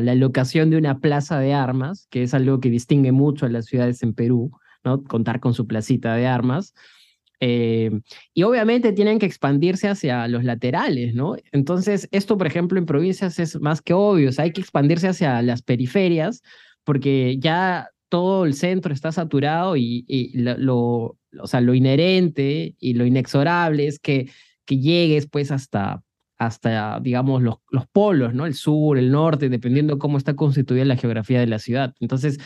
la 0.00 0.14
locación 0.14 0.70
de 0.70 0.76
una 0.76 1.00
plaza 1.00 1.38
de 1.38 1.54
armas, 1.54 2.06
que 2.10 2.22
es 2.22 2.34
algo 2.34 2.60
que 2.60 2.70
distingue 2.70 3.12
mucho 3.12 3.46
a 3.46 3.48
las 3.48 3.66
ciudades 3.66 4.02
en 4.02 4.14
Perú, 4.14 4.52
¿no? 4.84 5.02
Contar 5.04 5.40
con 5.40 5.54
su 5.54 5.66
placita 5.66 6.14
de 6.14 6.26
armas. 6.26 6.74
Eh, 7.40 7.90
y 8.34 8.42
obviamente 8.42 8.92
tienen 8.92 9.18
que 9.18 9.26
expandirse 9.26 9.88
hacia 9.88 10.26
los 10.28 10.44
laterales, 10.44 11.14
¿no? 11.14 11.36
Entonces, 11.52 12.08
esto, 12.10 12.36
por 12.36 12.46
ejemplo, 12.46 12.78
en 12.78 12.86
provincias 12.86 13.38
es 13.38 13.60
más 13.60 13.80
que 13.80 13.94
obvio, 13.94 14.30
o 14.30 14.42
hay 14.42 14.52
que 14.52 14.60
expandirse 14.60 15.08
hacia 15.08 15.40
las 15.42 15.62
periferias, 15.62 16.42
porque 16.84 17.36
ya 17.38 17.90
todo 18.08 18.44
el 18.44 18.54
centro 18.54 18.92
está 18.92 19.12
saturado 19.12 19.76
y, 19.76 20.32
lo, 20.34 21.16
o 21.38 21.46
sea, 21.46 21.60
lo 21.60 21.74
inherente 21.74 22.74
y 22.78 22.94
lo 22.94 23.06
inexorable 23.06 23.86
es 23.86 23.98
que, 23.98 24.30
que 24.64 24.78
llegues 24.78 25.28
pues 25.28 25.50
hasta 25.50 26.02
hasta, 26.38 27.00
digamos, 27.00 27.42
los, 27.42 27.56
los 27.70 27.86
polos, 27.88 28.32
¿no? 28.32 28.46
El 28.46 28.54
sur, 28.54 28.96
el 28.96 29.10
norte, 29.10 29.48
dependiendo 29.48 29.98
cómo 29.98 30.18
está 30.18 30.36
constituida 30.36 30.84
la 30.84 30.96
geografía 30.96 31.40
de 31.40 31.48
la 31.48 31.58
ciudad. 31.58 31.94
Entonces, 31.98 32.38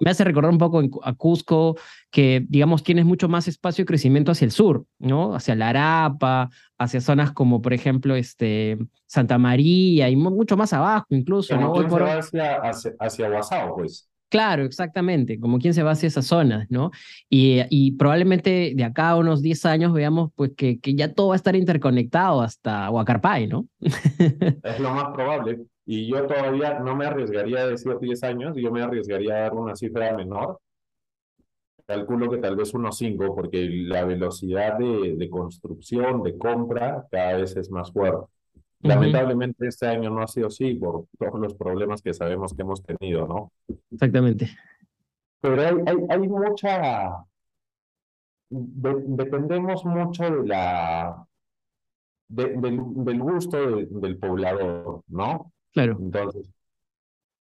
me 0.00 0.10
hace 0.10 0.22
recordar 0.22 0.52
un 0.52 0.58
poco 0.58 0.82
a 1.02 1.12
Cusco 1.14 1.76
que, 2.12 2.46
digamos, 2.48 2.84
tienes 2.84 3.04
mucho 3.04 3.28
más 3.28 3.48
espacio 3.48 3.82
de 3.82 3.86
crecimiento 3.86 4.30
hacia 4.30 4.44
el 4.44 4.52
sur, 4.52 4.86
¿no? 5.00 5.34
Hacia 5.34 5.56
la 5.56 5.70
Arapa, 5.70 6.50
hacia 6.78 7.00
zonas 7.00 7.32
como, 7.32 7.60
por 7.60 7.72
ejemplo, 7.72 8.14
este, 8.14 8.78
Santa 9.06 9.38
María 9.38 10.08
y 10.08 10.14
mucho 10.14 10.56
más 10.56 10.72
abajo 10.72 11.06
incluso, 11.10 11.56
¿no? 11.56 11.72
Por... 11.72 12.02
hacia, 12.04 12.56
hacia, 12.58 12.92
hacia 13.00 13.28
Guasao, 13.28 13.74
pues. 13.74 14.08
Claro, 14.32 14.64
exactamente, 14.64 15.38
como 15.38 15.58
quien 15.58 15.74
se 15.74 15.82
va 15.82 15.90
hacia 15.90 16.06
esas 16.06 16.24
zonas, 16.24 16.66
¿no? 16.70 16.90
Y, 17.28 17.92
probablemente 17.98 18.72
de 18.74 18.82
acá 18.82 19.10
a 19.10 19.16
unos 19.16 19.42
10 19.42 19.66
años 19.66 19.92
veamos 19.92 20.30
pues 20.34 20.52
que, 20.56 20.78
ya 20.82 21.12
todo 21.12 21.28
va 21.28 21.34
a 21.34 21.36
estar 21.36 21.54
interconectado 21.54 22.40
hasta 22.40 22.88
Huacarpay, 22.90 23.46
¿no? 23.46 23.66
Es 24.64 24.80
lo 24.80 24.90
más 24.94 25.12
probable. 25.12 25.66
Y 25.84 26.06
yo 26.06 26.26
todavía 26.26 26.78
no 26.78 26.96
me 26.96 27.04
arriesgaría 27.04 27.60
a 27.60 27.66
decir 27.66 27.92
10 28.00 28.22
años, 28.22 28.56
yo 28.56 28.72
me 28.72 28.80
arriesgaría 28.80 29.34
a 29.34 29.40
dar 29.40 29.52
una 29.52 29.76
cifra 29.76 30.16
menor. 30.16 30.60
Calculo 31.84 32.30
que 32.30 32.38
tal 32.38 32.56
vez 32.56 32.72
unos 32.72 32.96
5, 32.96 33.34
porque 33.34 33.68
la 33.68 34.06
velocidad 34.06 34.78
de 34.78 35.28
construcción, 35.28 36.22
de 36.22 36.38
compra, 36.38 37.06
cada 37.10 37.36
vez 37.36 37.54
es 37.54 37.70
más 37.70 37.92
fuerte. 37.92 38.32
Lamentablemente 38.82 39.68
este 39.68 39.86
año 39.86 40.10
no 40.10 40.22
ha 40.22 40.26
sido 40.26 40.48
así 40.48 40.74
por 40.74 41.06
todos 41.18 41.40
los 41.40 41.54
problemas 41.54 42.02
que 42.02 42.12
sabemos 42.12 42.52
que 42.52 42.62
hemos 42.62 42.82
tenido, 42.82 43.26
¿no? 43.26 43.52
Exactamente. 43.90 44.50
Pero 45.40 45.62
hay, 45.62 45.74
hay, 45.86 45.96
hay 46.08 46.28
mucha, 46.28 47.24
dependemos 48.50 49.84
mucho 49.84 50.24
de 50.24 50.46
la, 50.48 51.26
del, 52.28 52.60
del, 52.60 53.20
gusto 53.20 53.76
del 53.76 54.18
poblador, 54.18 55.02
¿no? 55.08 55.52
Claro. 55.72 55.98
Entonces. 56.00 56.50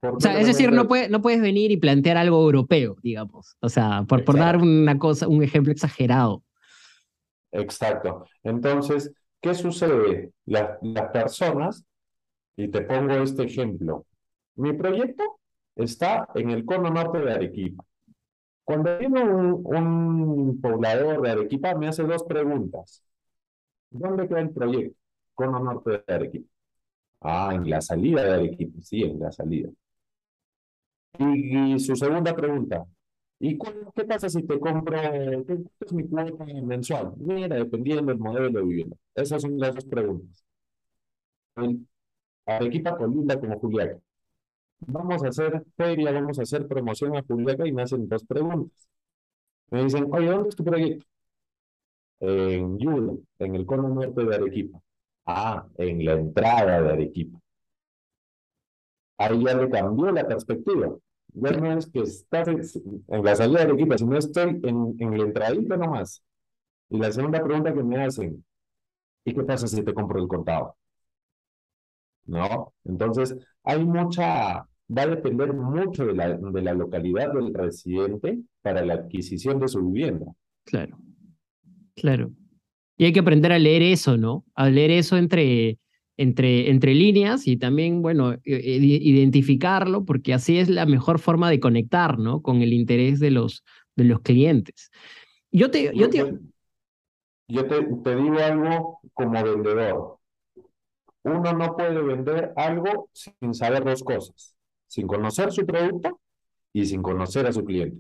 O 0.02 0.20
sea, 0.20 0.40
es 0.40 0.48
decir, 0.48 0.72
no, 0.72 0.88
puede, 0.88 1.10
no 1.10 1.22
puedes 1.22 1.42
venir 1.42 1.72
y 1.72 1.78
plantear 1.78 2.18
algo 2.18 2.42
europeo, 2.44 2.96
digamos. 3.02 3.56
O 3.60 3.70
sea, 3.70 4.06
por, 4.08 4.24
por 4.24 4.38
dar 4.38 4.58
una 4.58 5.00
cosa, 5.00 5.28
un 5.28 5.42
ejemplo 5.42 5.72
exagerado. 5.72 6.44
Exacto. 7.52 8.26
Entonces, 8.44 9.12
¿Qué 9.46 9.54
sucede? 9.54 10.32
las 10.46 11.12
personas, 11.14 11.86
y 12.58 12.68
te 12.68 12.82
pongo 12.82 13.14
este 13.14 13.44
ejemplo, 13.44 14.08
mi 14.56 14.74
proyecto 14.74 15.40
está 15.76 16.28
en 16.34 16.50
el 16.50 16.66
cono 16.66 16.90
norte 16.90 17.20
de 17.20 17.32
Arequipa. 17.32 17.86
Cuando 18.64 18.98
viene 18.98 19.24
un, 19.24 20.60
poblador 20.60 21.22
de 21.22 21.30
Arequipa, 21.30 21.76
me 21.76 21.88
hace 21.88 22.02
dos 22.02 22.24
preguntas. 22.24 23.04
¿Dónde 23.92 24.28
queda 24.28 24.40
el 24.40 24.50
proyecto? 24.50 24.98
Cono 25.36 25.60
norte 25.60 25.92
de 25.92 26.14
Arequipa. 26.16 26.50
Ah, 27.22 27.52
en 27.54 27.70
la 27.70 27.82
salida 27.82 28.24
de 28.24 28.34
Arequipa, 28.34 28.82
sí, 28.82 29.04
en 29.04 29.20
la 29.20 29.32
salida. 29.32 29.70
Y, 31.20 31.78
su 31.78 31.96
segunda 31.96 32.36
pregunta, 32.36 32.84
¿y 33.40 33.58
qué 33.96 34.06
pasa 34.06 34.30
si 34.30 34.44
te 34.44 34.60
compro, 34.60 34.98
qué 35.02 35.58
es 35.82 35.94
mi 35.94 36.08
cuota 36.08 36.46
mensual? 36.46 37.14
Mira, 37.18 37.56
dependiendo 37.58 38.12
del 38.12 38.20
modelo 38.20 38.50
de 38.50 38.62
vivienda. 38.66 38.98
Esas 39.16 39.42
son 39.42 39.60
las 39.60 39.76
dos 39.76 39.86
preguntas. 39.86 40.44
Arequipa 42.46 42.98
colinda 42.98 43.40
como 43.40 43.60
Juliaca. 43.60 44.00
Vamos 44.88 45.24
a 45.24 45.30
hacer 45.30 45.64
feria, 45.78 46.12
vamos 46.12 46.40
a 46.40 46.44
hacer 46.44 46.68
promoción 46.68 47.16
a 47.18 47.24
Juliaca 47.24 47.68
y 47.68 47.72
me 47.74 47.84
hacen 47.84 48.08
dos 48.08 48.24
preguntas. 48.26 48.88
Me 49.72 49.84
dicen, 49.84 50.08
oye, 50.14 50.28
¿dónde 50.28 50.50
es 50.50 50.56
tu 50.56 50.64
proyecto? 50.64 51.06
En 52.20 52.78
Yula, 52.78 53.14
en 53.40 53.56
el 53.56 53.66
cono 53.66 53.88
norte 53.88 54.26
de 54.26 54.36
Arequipa. 54.36 54.80
Ah, 55.26 55.66
en 55.78 56.04
la 56.06 56.14
entrada 56.14 56.82
de 56.82 56.92
Arequipa. 56.92 57.40
Ahí 59.18 59.44
ya 59.44 59.54
le 59.56 59.70
cambió 59.70 60.12
la 60.12 60.26
perspectiva. 60.28 60.96
Ya 61.36 61.52
no 61.52 61.78
es 61.78 61.88
que 61.88 62.00
estás 62.00 62.48
en 62.48 63.24
la 63.24 63.36
salida 63.36 63.60
de 63.60 63.66
Arequipa, 63.66 63.98
sino 63.98 64.18
estoy 64.18 64.62
en, 64.64 64.96
en 65.00 65.18
la 65.18 65.24
entradita 65.24 65.76
nomás. 65.76 66.24
Y 66.90 66.98
la 66.98 67.12
segunda 67.12 67.44
pregunta 67.44 67.74
que 67.74 67.84
me 67.84 68.04
hacen, 68.04 68.46
¿y 69.26 69.34
qué 69.34 69.44
pasa 69.44 69.68
si 69.68 69.84
te 69.84 69.94
compro 69.94 70.22
el 70.22 70.28
contado? 70.28 70.76
¿No? 72.26 72.74
Entonces, 72.86 73.36
hay 73.64 73.84
mucha, 73.84 74.60
va 74.60 75.02
a 75.02 75.08
depender 75.08 75.54
mucho 75.54 76.06
de 76.06 76.14
la, 76.14 76.38
de 76.38 76.62
la 76.62 76.74
localidad 76.74 77.34
del 77.34 77.54
residente 77.54 78.40
para 78.62 78.86
la 78.86 78.96
adquisición 78.96 79.60
de 79.60 79.68
su 79.68 79.86
vivienda. 79.92 80.32
Claro, 80.64 80.98
claro. 81.96 82.32
Y 82.98 83.06
hay 83.06 83.14
que 83.14 83.20
aprender 83.20 83.52
a 83.52 83.60
leer 83.60 83.82
eso, 83.82 84.18
¿no? 84.18 84.46
A 84.56 84.70
leer 84.70 84.92
eso 84.92 85.18
entre, 85.18 85.80
entre, 86.18 86.70
entre 86.70 86.94
líneas 86.94 87.48
y 87.48 87.58
también, 87.58 88.02
bueno, 88.02 88.34
e, 88.34 88.40
e, 88.46 88.78
identificarlo, 88.78 90.06
porque 90.06 90.34
así 90.34 90.58
es 90.58 90.70
la 90.70 90.86
mejor 90.86 91.20
forma 91.20 91.50
de 91.50 91.60
conectar, 91.60 92.18
¿no? 92.18 92.42
Con 92.42 92.62
el 92.62 92.74
interés 92.74 93.20
de 93.20 93.32
los, 93.32 93.64
de 93.96 94.06
los 94.06 94.22
clientes. 94.22 94.92
Yo 95.52 95.70
te, 95.72 95.92
yo 95.96 96.10
te... 96.10 96.38
Yo 97.48 97.68
te, 97.68 97.84
te 98.04 98.16
digo 98.16 98.40
algo 98.40 99.00
como 99.14 99.44
vendedor. 99.44 100.18
Uno 101.24 101.54
no 101.54 101.76
puede 101.76 102.02
vender 102.02 102.54
algo 102.56 103.10
sin 103.14 103.54
saber 103.54 103.84
dos 103.84 104.04
cosas, 104.04 104.56
sin 104.88 105.06
conocer 105.06 105.52
su 105.52 105.64
producto 105.66 106.20
y 106.74 106.86
sin 106.86 107.04
conocer 107.04 107.46
a 107.46 107.52
su 107.52 107.64
cliente. 107.64 108.00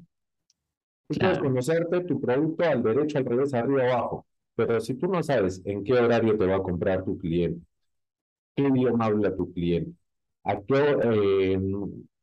Tú 1.07 1.19
puedes 1.19 1.37
conocerte 1.37 2.01
tu 2.01 2.19
producto 2.19 2.63
al 2.63 2.81
derecho, 2.81 3.19
al 3.19 3.25
revés, 3.25 3.53
arriba, 3.53 3.83
abajo, 3.83 4.25
pero 4.55 4.79
si 4.79 4.95
tú 4.95 5.07
no 5.07 5.21
sabes 5.21 5.61
en 5.65 5.83
qué 5.83 5.93
horario 5.93 6.35
te 6.37 6.45
va 6.45 6.55
a 6.55 6.63
comprar 6.63 7.03
tu 7.03 7.17
cliente, 7.17 7.61
qué 8.55 8.67
idioma 8.67 9.05
habla 9.05 9.35
tu 9.35 9.51
cliente, 9.53 9.91
a 10.43 10.59
qué, 10.61 10.97
eh, 11.03 11.59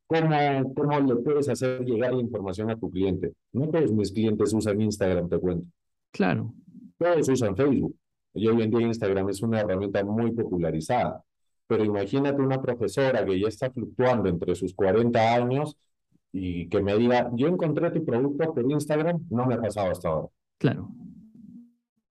cómo, 0.07 0.75
cómo 0.75 1.01
le 1.01 1.17
puedes 1.17 1.49
hacer 1.49 1.85
llegar 1.85 2.15
la 2.15 2.21
información 2.21 2.71
a 2.71 2.77
tu 2.77 2.91
cliente. 2.91 3.33
No 3.53 3.69
todos 3.69 3.93
mis 3.93 4.13
clientes 4.13 4.53
usan 4.53 4.81
Instagram, 4.81 5.29
te 5.29 5.39
cuento. 5.39 5.69
Claro. 6.13 6.53
Todos 6.99 7.29
usan 7.29 7.57
Facebook. 7.57 7.97
Y 8.35 8.49
hoy 8.49 8.63
en 8.63 8.71
día 8.71 8.87
Instagram 8.87 9.29
es 9.29 9.43
una 9.43 9.61
herramienta 9.61 10.05
muy 10.05 10.31
popularizada. 10.33 11.23
Pero 11.67 11.85
imagínate 11.85 12.41
una 12.41 12.61
profesora 12.61 13.25
que 13.25 13.39
ya 13.39 13.49
está 13.49 13.71
fluctuando 13.71 14.29
entre 14.29 14.55
sus 14.55 14.75
40 14.75 15.35
años 15.35 15.77
y 16.33 16.69
que 16.69 16.83
me 16.83 16.97
diga, 16.97 17.31
yo 17.35 17.47
encontré 17.49 17.91
tu 17.91 18.05
producto 18.05 18.55
por 18.55 18.71
Instagram, 18.71 19.27
no 19.31 19.47
me 19.47 19.55
ha 19.55 19.61
pasado 19.61 19.91
hasta 19.91 20.09
ahora. 20.09 20.29
Claro. 20.59 20.89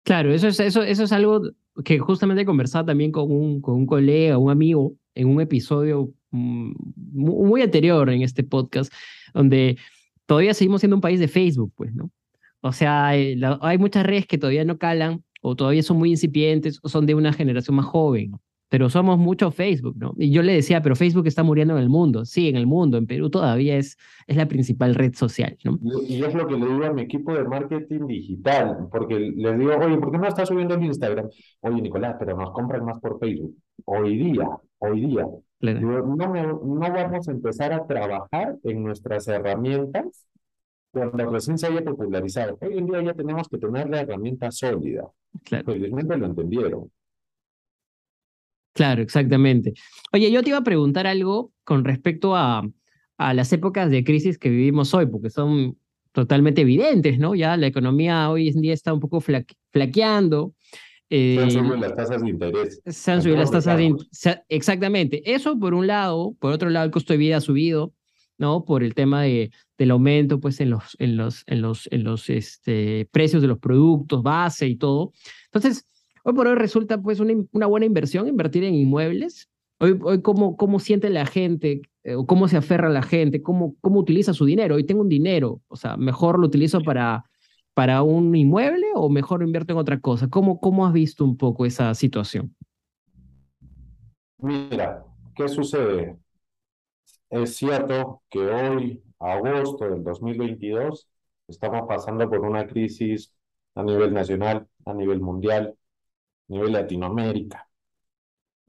Claro, 0.05 0.33
eso 0.33 0.49
es, 0.49 0.61
eso, 0.61 0.83
eso 0.83 1.05
es 1.05 1.13
algo 1.13 1.43
que 1.85 1.99
justamente 1.99 2.45
conversaba 2.45 2.87
también 2.87 3.13
con 3.13 3.31
un, 3.31 3.61
con 3.61 3.75
un 3.77 3.87
colega, 3.87 4.39
un 4.39 4.51
amigo, 4.51 4.95
en 5.15 5.29
un 5.29 5.41
episodio 5.41 6.13
mm, 6.31 6.73
muy 7.13 7.63
anterior 7.63 8.09
en 8.11 8.23
este 8.23 8.43
podcast, 8.45 8.93
donde 9.35 9.77
todavía 10.27 10.55
seguimos 10.55 10.81
siendo 10.81 10.97
un 10.97 11.01
país 11.01 11.21
de 11.21 11.29
Facebook, 11.29 11.73
pues, 11.77 11.95
¿no? 11.95 12.11
O 12.61 12.73
sea, 12.73 13.07
hay, 13.07 13.41
hay 13.61 13.79
muchas 13.79 14.05
redes 14.05 14.27
que 14.27 14.39
todavía 14.39 14.65
no 14.65 14.79
calan 14.79 15.23
o 15.41 15.55
todavía 15.55 15.83
son 15.83 15.99
muy 15.99 16.11
incipientes 16.11 16.81
o 16.83 16.89
son 16.89 17.07
de 17.07 17.15
una 17.15 17.33
generación 17.33 17.77
más 17.77 17.87
joven. 17.87 18.33
Pero 18.69 18.91
somos 18.91 19.19
mucho 19.19 19.51
Facebook, 19.51 19.97
¿no? 19.97 20.15
Y 20.19 20.31
yo 20.31 20.43
le 20.43 20.53
decía, 20.53 20.83
pero 20.83 20.97
Facebook 20.97 21.27
está 21.27 21.43
muriendo 21.43 21.77
en 21.77 21.83
el 21.83 21.89
mundo. 21.89 22.25
Sí, 22.25 22.49
en 22.49 22.57
el 22.57 22.67
mundo, 22.67 22.97
en 22.99 23.07
Perú 23.07 23.31
todavía 23.31 23.77
es, 23.77 23.97
es 24.27 24.37
la 24.37 24.47
principal 24.47 24.95
red 24.95 25.15
social, 25.15 25.57
¿no? 25.65 25.79
Y 26.07 26.23
es 26.23 26.35
lo 26.35 26.47
que 26.47 26.57
le 26.57 26.67
digo 26.67 26.85
a 26.85 26.93
mi 26.93 27.03
equipo 27.03 27.33
de 27.33 27.45
marketing 27.45 28.07
digital, 28.07 28.89
porque 28.91 29.19
les 29.19 29.59
digo, 29.59 29.73
oye, 29.77 29.99
¿por 29.99 30.11
qué 30.11 30.19
no 30.19 30.27
estás 30.27 30.49
subiendo 30.49 30.75
en 30.75 30.85
Instagram? 30.85 31.29
Oye, 31.61 31.83
Nicolás, 31.83 32.17
pero 32.19 32.37
nos 32.37 32.51
compran 32.51 32.85
más 32.85 32.99
por 32.99 33.19
Facebook. 33.21 33.55
Hoy 33.85 34.17
día, 34.17 34.49
hoy 34.79 35.01
día. 35.07 35.27
no, 35.61 36.03
no 36.03 36.79
vamos 36.79 37.29
a 37.29 37.31
empezar 37.31 37.73
a 37.73 37.87
trabajar 37.87 38.57
en 38.65 38.83
nuestras 38.83 39.29
herramientas 39.29 40.27
cuando 40.91 41.31
recién 41.31 41.59
se 41.59 41.67
haya 41.67 41.83
popularizado. 41.83 42.59
Hoy 42.61 42.79
en 42.79 42.87
día 42.87 43.03
ya 43.03 43.15
tenemos 43.15 43.49
que 43.49 43.59
tener 43.59 43.89
la 43.89 44.01
herramienta 44.01 44.51
sólida. 44.51 45.05
Claro. 45.45 45.73
Felizmente 45.73 46.17
lo 46.17 46.27
entendieron. 46.27 46.91
Claro, 48.77 49.01
exactamente. 49.01 49.73
Oye, 50.13 50.31
yo 50.31 50.43
te 50.43 50.51
iba 50.51 50.59
a 50.59 50.65
preguntar 50.65 51.07
algo 51.07 51.51
con 51.65 51.85
respecto 51.85 52.37
a, 52.37 52.63
a 53.17 53.35
las 53.35 53.51
épocas 53.53 53.91
de 53.91 54.05
crisis 54.05 54.39
que 54.39 54.51
vivimos 54.51 54.93
hoy, 54.93 55.07
porque 55.07 55.31
son 55.31 55.79
totalmente 56.13 56.61
evidentes, 56.61 57.19
¿no? 57.19 57.35
Ya 57.35 57.57
la 57.57 57.67
economía 57.67 58.31
hoy 58.31 58.49
en 58.49 58.61
día 58.61 58.75
está 58.75 58.93
un 58.93 59.01
poco 59.01 59.21
flaqueando. 59.21 60.55
se 61.11 61.41
han 61.41 61.51
subido 61.51 61.77
las 61.77 61.95
tasas 61.95 62.23
de 62.23 62.29
interés. 62.29 62.83
Se 62.85 63.13
han 63.13 63.23
subido 63.23 63.39
las 63.39 63.51
tasas 63.51 63.79
de 63.79 63.85
interés. 63.85 64.41
Exactamente. 64.49 65.23
Eso 65.25 65.59
por 65.59 65.73
un 65.73 65.87
lado. 65.87 66.35
Por 66.39 66.53
otro 66.53 66.69
lado, 66.69 66.85
el 66.85 66.91
costo 66.91 67.15
de 67.15 67.19
vida 67.19 67.39
ha 67.39 67.41
subido, 67.41 67.95
¿no? 68.37 68.67
Por 68.67 68.85
el 68.85 68.95
tema 68.95 69.23
de, 69.23 69.51
del 69.79 69.91
aumento, 69.91 70.39
pues, 70.39 70.61
en 70.61 70.69
los, 70.69 70.97
en 70.99 71.17
los, 71.17 71.45
en 71.47 71.63
los, 71.63 71.89
en 71.91 72.05
los 72.05 72.29
este, 72.29 73.09
precios 73.11 73.41
de 73.41 73.49
los 73.49 73.59
productos 73.59 74.23
base 74.23 74.67
y 74.67 74.77
todo. 74.77 75.13
Entonces, 75.47 75.87
Hoy 76.29 76.35
por 76.35 76.49
hoy 76.49 76.57
resulta 76.57 77.01
pues 77.01 77.21
una, 77.21 77.67
buena 77.67 77.87
inversión 77.87 78.27
invertir 78.27 78.65
en 78.65 78.75
inmuebles. 78.75 79.49
Hoy, 79.79 80.23
cómo, 80.23 80.57
cómo 80.57 80.81
siente 80.81 81.09
la 81.09 81.25
gente 81.25 81.83
eh, 82.03 82.15
cómo 82.27 82.47
se 82.47 82.57
aferra 82.57 82.89
la 82.89 83.03
gente, 83.03 83.43
cómo, 83.43 83.77
cómo 83.81 84.01
utiliza 84.01 84.33
su 84.33 84.45
dinero. 84.45 84.77
Hoy 84.77 84.83
tengo 84.85 85.03
un 85.03 85.09
dinero, 85.09 85.61
o 85.69 85.75
sea, 85.77 85.97
mejor 85.97 86.41
lo 86.41 86.47
utilizo 86.47 86.81
para, 86.81 87.25
para 87.75 88.03
un 88.03 88.35
inmueble 88.35 88.87
o 88.95 89.09
mejor 89.09 89.43
invierto 89.45 89.73
en 89.73 89.79
otra 89.79 90.01
cosa. 90.01 90.29
¿Cómo, 90.29 90.59
cómo 90.59 90.85
has 90.85 90.93
visto 90.93 91.25
un 91.25 91.37
poco 91.37 91.65
esa 91.65 91.95
situación? 91.95 92.55
Mira, 94.39 95.05
¿qué 95.35 95.49
sucede? 95.49 96.17
Es 97.31 97.55
cierto 97.57 98.23
que 98.31 98.41
hoy, 98.41 99.01
agosto 99.21 99.85
del 99.89 100.03
2022, 100.03 101.09
estamos 101.47 101.83
pasando 101.87 102.29
por 102.29 102.41
una 102.41 102.67
crisis 102.67 103.33
a 103.77 103.85
nivel 103.85 104.13
nacional, 104.13 104.67
a 104.85 104.93
nivel 104.93 105.21
mundial, 105.21 105.77
nivel 106.49 106.73
Latinoamérica. 106.73 107.69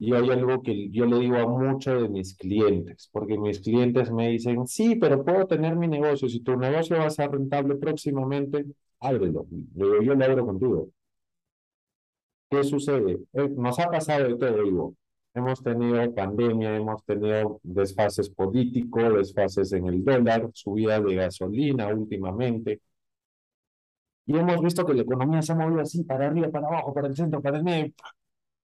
Y 0.00 0.14
hay 0.14 0.30
algo 0.30 0.62
que 0.62 0.90
yo 0.90 1.06
le 1.06 1.18
digo 1.18 1.36
a 1.36 1.46
muchos 1.48 2.02
de 2.02 2.08
mis 2.08 2.36
clientes, 2.36 3.08
porque 3.12 3.36
mis 3.36 3.60
clientes 3.60 4.12
me 4.12 4.28
dicen, 4.30 4.66
sí, 4.66 4.94
pero 4.96 5.24
puedo 5.24 5.46
tener 5.46 5.74
mi 5.76 5.88
negocio. 5.88 6.28
Si 6.28 6.40
tu 6.40 6.56
negocio 6.56 6.98
va 6.98 7.06
a 7.06 7.10
ser 7.10 7.30
rentable 7.32 7.74
próximamente, 7.76 8.64
ábrelo. 9.00 9.46
Yo, 9.74 10.02
yo 10.02 10.14
lo 10.14 10.24
abro 10.24 10.46
contigo. 10.46 10.88
¿Qué 12.50 12.64
sucede? 12.64 13.18
Eh, 13.34 13.48
nos 13.56 13.78
ha 13.78 13.90
pasado 13.90 14.28
de 14.28 14.36
todo, 14.36 14.62
digo. 14.62 14.94
Hemos 15.34 15.62
tenido 15.62 16.14
pandemia, 16.14 16.74
hemos 16.76 17.04
tenido 17.04 17.60
desfases 17.62 18.30
políticos, 18.30 19.14
desfases 19.14 19.72
en 19.72 19.86
el 19.86 20.04
dólar, 20.04 20.50
subida 20.54 21.00
de 21.00 21.14
gasolina 21.14 21.88
últimamente. 21.88 22.80
Y 24.28 24.36
hemos 24.36 24.60
visto 24.60 24.84
que 24.84 24.92
la 24.92 25.02
economía 25.02 25.40
se 25.40 25.52
ha 25.52 25.54
movido 25.54 25.80
así, 25.80 26.04
para 26.04 26.26
arriba, 26.26 26.50
para 26.50 26.68
abajo, 26.68 26.92
para 26.92 27.08
el 27.08 27.16
centro, 27.16 27.40
para 27.40 27.56
el 27.56 27.64
medio. 27.64 27.94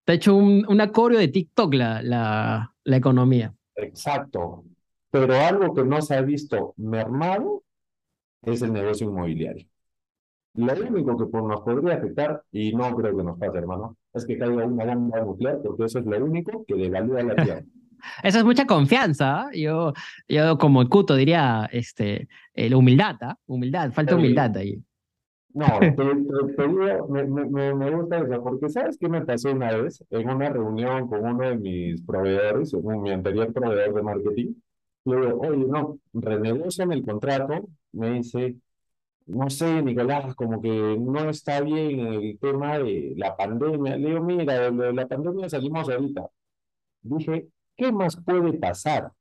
Te 0.05 0.13
ha 0.13 0.15
hecho 0.15 0.37
un, 0.37 0.67
un 0.69 0.81
acorio 0.83 1.19
de 1.19 1.29
TikTok 1.29 1.73
la, 1.73 2.03
la, 2.03 2.75
la 2.85 2.97
economía. 2.97 3.55
Exacto. 3.75 4.63
Pero 5.11 5.35
algo 5.35 5.73
que 5.73 5.83
no 5.83 6.03
se 6.03 6.17
ha 6.17 6.21
visto 6.21 6.75
mermado 6.77 7.63
es 8.43 8.61
el 8.61 8.75
negocio 8.75 9.09
inmobiliario. 9.09 9.67
Lo 10.53 10.75
único 10.75 11.17
que 11.17 11.39
nos 11.39 11.63
podría 11.63 11.95
afectar, 11.95 12.43
y 12.53 12.75
no 12.75 12.95
creo 12.95 13.17
que 13.17 13.25
nos 13.25 13.39
pase, 13.39 13.57
hermano, 13.57 13.97
es 14.13 14.27
que 14.27 14.37
caiga 14.37 14.67
una 14.67 14.85
bomba 14.95 15.21
nuclear, 15.23 15.63
porque 15.65 15.85
eso 15.87 15.99
es 15.99 16.05
lo 16.05 16.23
único 16.23 16.63
que 16.67 16.75
devalúa 16.75 17.23
la 17.23 17.37
tierra. 17.37 17.65
Eso 18.23 18.39
es 18.39 18.45
mucha 18.45 18.67
confianza. 18.67 19.45
¿ah? 19.45 19.51
Yo, 19.55 19.95
yo 20.29 20.59
como 20.59 20.87
Cuto 20.91 21.17
diría, 21.17 21.71
este, 21.73 22.29
eh, 22.53 22.69
la 22.69 22.77
humildad, 22.77 23.17
¿ah? 23.23 23.39
humildad, 23.47 23.93
falta 23.93 24.15
humildad 24.15 24.55
ahí. 24.59 24.85
No, 25.55 25.67
te, 25.79 25.89
digo, 26.67 27.09
me, 27.09 27.25
me, 27.25 27.75
me, 27.75 27.91
gusta 27.93 28.19
eso, 28.19 28.43
porque 28.43 28.69
¿sabes 28.69 28.99
qué 28.99 29.09
me 29.09 29.25
pasó 29.25 29.53
una 29.53 29.77
vez? 29.77 30.05
En 30.11 30.29
una 30.29 30.49
reunión 30.49 31.09
con 31.09 31.25
uno 31.25 31.49
de 31.49 31.57
mis 31.57 32.03
proveedores, 32.03 32.75
mi 32.75 33.13
anterior 33.13 33.53
proveedor 33.53 33.95
de 33.95 34.03
marketing, 34.03 34.55
le 35.05 35.17
digo, 35.17 35.39
oye, 35.41 35.65
no, 35.65 35.99
renegocian 36.13 36.91
el 36.91 37.05
contrato, 37.05 37.69
me 37.93 38.15
dice, 38.15 38.57
no 39.27 39.49
sé, 39.49 39.81
Nicolás, 39.83 40.35
como 40.35 40.61
que 40.61 40.69
no 40.69 41.31
está 41.31 41.61
bien 41.61 42.01
el 42.01 42.39
tema 42.39 42.79
de 42.79 43.15
la 43.17 43.37
pandemia. 43.37 43.97
Le 43.97 44.09
digo, 44.09 44.23
mira, 44.23 44.71
de 44.71 44.93
la 44.93 45.07
pandemia 45.07 45.49
salimos 45.49 45.89
ahorita. 45.89 46.29
Dije, 47.03 47.49
¿qué 47.77 47.93
más 47.93 48.17
puede 48.17 48.53
pasar? 48.55 49.13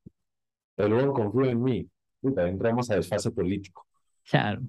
El 0.78 0.94
buen 0.94 1.12
confío 1.14 1.46
en 1.46 1.64
mí. 1.64 1.90
Puta, 2.22 2.48
entramos 2.48 2.90
a 2.90 2.96
desfase 2.96 3.32
político. 3.32 3.86
Claro. 4.30 4.62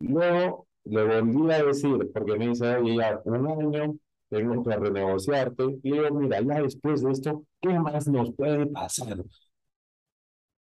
Luego 0.00 0.66
le 0.84 1.04
volví 1.22 1.52
a 1.52 1.62
decir, 1.64 2.10
porque 2.12 2.36
me 2.38 2.48
dice, 2.48 2.76
oye, 2.76 2.96
ya 2.96 3.20
un 3.24 3.46
año, 3.48 3.96
tengo 4.28 4.62
que 4.64 4.76
renegociarte. 4.76 5.64
Y 5.82 5.92
digo, 5.92 6.10
mira, 6.14 6.40
ya 6.40 6.62
después 6.62 7.02
de 7.02 7.12
esto, 7.12 7.44
¿qué 7.60 7.68
más 7.78 8.08
nos 8.08 8.32
puede 8.34 8.66
pasar? 8.66 9.18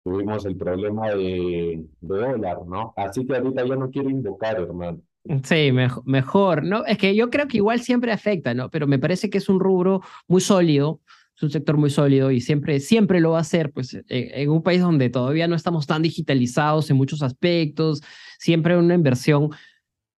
Tuvimos 0.04 0.44
el 0.46 0.56
problema 0.56 1.08
de, 1.10 1.86
de 2.00 2.16
dólar, 2.18 2.58
¿no? 2.66 2.92
Así 2.96 3.26
que 3.26 3.36
ahorita 3.36 3.64
ya 3.66 3.76
no 3.76 3.90
quiero 3.90 4.10
invocar, 4.10 4.56
hermano. 4.60 5.00
Sí, 5.44 5.70
mejor, 5.72 6.02
mejor, 6.06 6.64
¿no? 6.64 6.84
Es 6.86 6.96
que 6.98 7.14
yo 7.14 7.28
creo 7.30 7.46
que 7.46 7.58
igual 7.58 7.80
siempre 7.80 8.10
afecta, 8.10 8.54
¿no? 8.54 8.70
Pero 8.70 8.86
me 8.86 8.98
parece 8.98 9.28
que 9.30 9.38
es 9.38 9.48
un 9.50 9.60
rubro 9.60 10.00
muy 10.26 10.40
sólido, 10.40 11.00
es 11.40 11.44
un 11.44 11.50
sector 11.50 11.78
muy 11.78 11.88
sólido 11.88 12.30
y 12.30 12.42
siempre, 12.42 12.80
siempre 12.80 13.18
lo 13.18 13.30
va 13.30 13.38
a 13.38 13.44
ser, 13.44 13.72
pues 13.72 13.96
en 14.08 14.50
un 14.50 14.62
país 14.62 14.82
donde 14.82 15.08
todavía 15.08 15.48
no 15.48 15.56
estamos 15.56 15.86
tan 15.86 16.02
digitalizados 16.02 16.90
en 16.90 16.98
muchos 16.98 17.22
aspectos, 17.22 18.02
siempre 18.38 18.76
una 18.76 18.94
inversión 18.94 19.48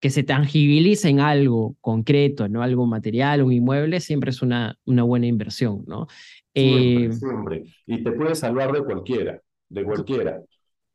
que 0.00 0.10
se 0.10 0.24
tangibilice 0.24 1.10
en 1.10 1.20
algo 1.20 1.76
concreto, 1.80 2.48
¿no? 2.48 2.60
Algo 2.60 2.86
material, 2.86 3.42
un 3.42 3.52
inmueble, 3.52 4.00
siempre 4.00 4.30
es 4.30 4.42
una, 4.42 4.76
una 4.84 5.04
buena 5.04 5.26
inversión, 5.28 5.84
¿no? 5.86 6.08
Siempre, 6.52 7.04
eh, 7.04 7.12
siempre. 7.12 7.64
Y 7.86 8.02
te 8.02 8.10
puede 8.10 8.34
salvar 8.34 8.72
de 8.72 8.82
cualquiera, 8.82 9.40
de 9.68 9.84
cualquiera. 9.84 10.40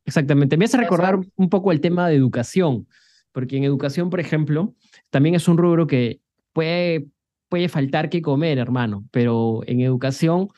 Exactamente. 0.04 0.58
Me 0.58 0.66
hace 0.66 0.76
recordar 0.76 1.20
un 1.38 1.50
poco 1.50 1.72
el 1.72 1.80
tema 1.80 2.10
de 2.10 2.16
educación, 2.16 2.86
porque 3.32 3.56
en 3.56 3.64
educación, 3.64 4.10
por 4.10 4.20
ejemplo, 4.20 4.76
también 5.10 5.36
es 5.36 5.48
un 5.48 5.58
rubro 5.58 5.88
que 5.88 6.20
puede, 6.52 7.08
puede 7.50 7.70
faltar 7.70 8.10
que 8.10 8.22
comer, 8.22 8.58
hermano, 8.58 9.06
pero 9.12 9.62
en 9.68 9.82
educación 9.82 10.50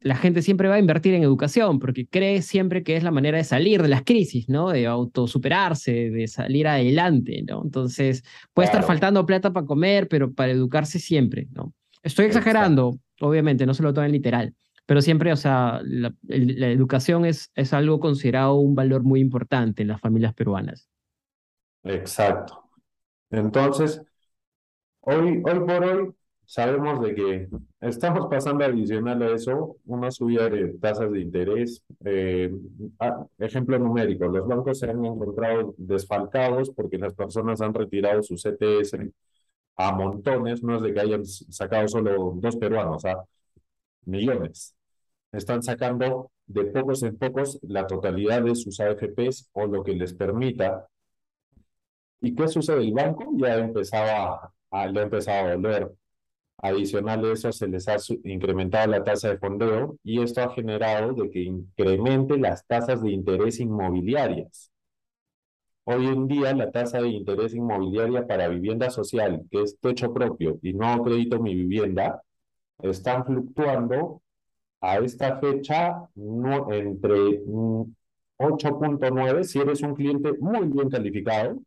la 0.00 0.14
gente 0.14 0.42
siempre 0.42 0.68
va 0.68 0.76
a 0.76 0.78
invertir 0.78 1.14
en 1.14 1.22
educación 1.22 1.78
porque 1.78 2.06
cree 2.06 2.42
siempre 2.42 2.82
que 2.82 2.96
es 2.96 3.02
la 3.02 3.10
manera 3.10 3.38
de 3.38 3.44
salir 3.44 3.82
de 3.82 3.88
las 3.88 4.02
crisis, 4.02 4.48
¿no? 4.48 4.70
De 4.70 4.86
autosuperarse, 4.86 6.10
de 6.10 6.28
salir 6.28 6.68
adelante, 6.68 7.42
¿no? 7.46 7.62
Entonces, 7.64 8.22
puede 8.54 8.66
estar 8.66 8.84
faltando 8.84 9.26
plata 9.26 9.52
para 9.52 9.66
comer, 9.66 10.06
pero 10.08 10.32
para 10.32 10.52
educarse 10.52 10.98
siempre, 10.98 11.48
¿no? 11.50 11.72
Estoy 12.02 12.26
exagerando, 12.26 12.98
obviamente, 13.20 13.66
no 13.66 13.74
se 13.74 13.82
lo 13.82 13.92
tomen 13.92 14.12
literal, 14.12 14.54
pero 14.84 15.02
siempre, 15.02 15.32
o 15.32 15.36
sea, 15.36 15.80
la, 15.82 16.14
educación 16.28 17.24
es, 17.24 17.50
es 17.56 17.72
algo 17.72 17.98
considerado 17.98 18.54
un 18.54 18.76
valor 18.76 19.02
muy 19.02 19.20
importante 19.20 19.82
en 19.82 19.88
las 19.88 20.00
familias 20.00 20.34
peruanas. 20.34 20.88
Exacto. 21.82 22.62
Entonces, 23.30 24.02
hoy, 25.06 25.42
hoy 25.44 25.60
por 25.66 25.84
hoy 25.84 26.14
sabemos 26.44 27.00
de 27.02 27.14
que 27.14 27.48
estamos 27.80 28.26
pasando 28.30 28.64
adicional 28.64 29.22
a 29.22 29.34
eso 29.34 29.76
una 29.86 30.10
subida 30.10 30.48
de 30.48 30.74
tasas 30.78 31.10
de 31.12 31.20
interés. 31.20 31.82
Eh, 32.04 32.52
ejemplo 33.38 33.78
numérico, 33.78 34.26
los 34.26 34.46
bancos 34.46 34.78
se 34.78 34.90
han 34.90 35.04
encontrado 35.04 35.74
desfalcados 35.78 36.70
porque 36.70 36.98
las 36.98 37.14
personas 37.14 37.60
han 37.60 37.74
retirado 37.74 38.22
sus 38.22 38.42
CTS 38.42 38.96
a 39.76 39.92
montones, 39.92 40.62
no 40.62 40.76
es 40.76 40.82
de 40.82 40.94
que 40.94 41.00
hayan 41.00 41.24
sacado 41.26 41.88
solo 41.88 42.34
dos 42.36 42.56
peruanos, 42.56 43.04
a 43.04 43.24
millones. 44.06 44.74
Están 45.32 45.62
sacando 45.62 46.30
de 46.46 46.64
pocos 46.66 47.02
en 47.02 47.16
pocos 47.18 47.58
la 47.62 47.86
totalidad 47.86 48.42
de 48.42 48.54
sus 48.54 48.80
AFPs 48.80 49.50
o 49.52 49.66
lo 49.66 49.82
que 49.84 49.92
les 49.92 50.14
permita. 50.14 50.88
¿Y 52.20 52.34
qué 52.34 52.48
sucede? 52.48 52.82
El 52.82 52.92
banco 52.94 53.32
ya 53.36 53.56
empezaba 53.56 54.52
a, 54.82 54.86
le 54.86 55.00
ha 55.00 55.02
empezado 55.04 55.48
a 55.48 55.56
doler. 55.56 55.92
Adicional 56.58 57.24
a 57.24 57.32
eso, 57.32 57.52
se 57.52 57.68
les 57.68 57.86
ha 57.88 57.96
incrementado 58.24 58.90
la 58.90 59.04
tasa 59.04 59.28
de 59.30 59.38
fondeo 59.38 59.98
y 60.02 60.22
esto 60.22 60.42
ha 60.42 60.54
generado 60.54 61.12
de 61.12 61.30
que 61.30 61.42
incremente 61.42 62.38
las 62.38 62.66
tasas 62.66 63.02
de 63.02 63.10
interés 63.10 63.60
inmobiliarias. 63.60 64.72
Hoy 65.84 66.06
en 66.06 66.26
día, 66.26 66.52
la 66.54 66.70
tasa 66.72 67.00
de 67.00 67.08
interés 67.08 67.54
inmobiliaria 67.54 68.26
para 68.26 68.48
vivienda 68.48 68.90
social, 68.90 69.44
que 69.50 69.62
es 69.62 69.78
techo 69.78 70.12
propio 70.12 70.58
y 70.62 70.72
no 70.72 71.02
crédito 71.02 71.40
mi 71.40 71.54
vivienda, 71.54 72.22
están 72.82 73.24
fluctuando 73.24 74.22
a 74.80 74.98
esta 74.98 75.38
fecha 75.38 76.08
no, 76.14 76.72
entre 76.72 77.42
8.9, 78.38 79.44
si 79.44 79.60
eres 79.60 79.82
un 79.82 79.94
cliente 79.94 80.32
muy 80.40 80.66
bien 80.68 80.90
calificado, 80.90 81.58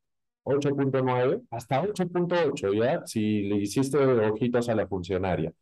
8.9 0.43 1.41
hasta 1.52 1.82
8.8, 1.82 2.73
¿ya? 2.73 3.06
Si 3.06 3.43
le 3.43 3.58
hiciste 3.58 3.97
ojitos 3.97 4.69
a 4.69 4.75
la 4.75 4.88
funcionaria. 4.88 5.54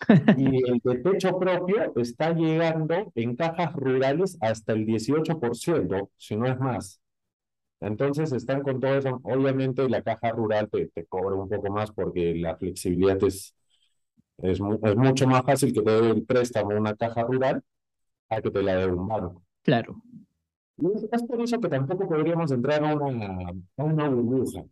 Y 0.34 0.46
el 0.70 0.80
de 0.84 0.98
techo 0.98 1.38
propio 1.38 1.92
está 1.96 2.32
llegando 2.32 3.10
en 3.14 3.36
cajas 3.36 3.72
rurales 3.74 4.38
hasta 4.40 4.72
el 4.72 4.86
18%, 4.86 6.10
si 6.16 6.36
no 6.36 6.46
es 6.46 6.58
más. 6.58 7.00
Entonces 7.80 8.32
están 8.32 8.62
con 8.62 8.80
todo 8.80 8.96
eso. 8.96 9.20
Obviamente 9.24 9.88
la 9.88 10.02
caja 10.02 10.32
rural 10.32 10.68
te, 10.70 10.88
te 10.88 11.06
cobra 11.06 11.36
un 11.36 11.48
poco 11.48 11.70
más 11.72 11.92
porque 11.92 12.34
la 12.36 12.56
flexibilidad 12.56 13.22
es, 13.24 13.54
es, 14.38 14.60
es 14.84 14.96
mucho 14.96 15.26
más 15.28 15.44
fácil 15.44 15.72
que 15.72 15.82
te 15.82 15.90
dé 15.90 16.10
el 16.10 16.24
préstamo 16.26 16.70
una 16.78 16.96
caja 16.96 17.22
rural 17.24 17.62
a 18.30 18.42
que 18.42 18.50
te 18.52 18.62
la 18.62 18.76
dé 18.76 18.86
un 18.88 19.08
banco. 19.08 19.44
Claro. 19.62 20.02
Es 21.12 21.22
por 21.22 21.40
eso 21.40 21.60
que 21.60 21.68
tampoco 21.68 22.08
podríamos 22.08 22.50
entrar 22.52 22.84
a 22.84 22.94
una, 22.94 23.52
a 23.76 23.84
una 23.84 24.08
burbuja. 24.08 24.64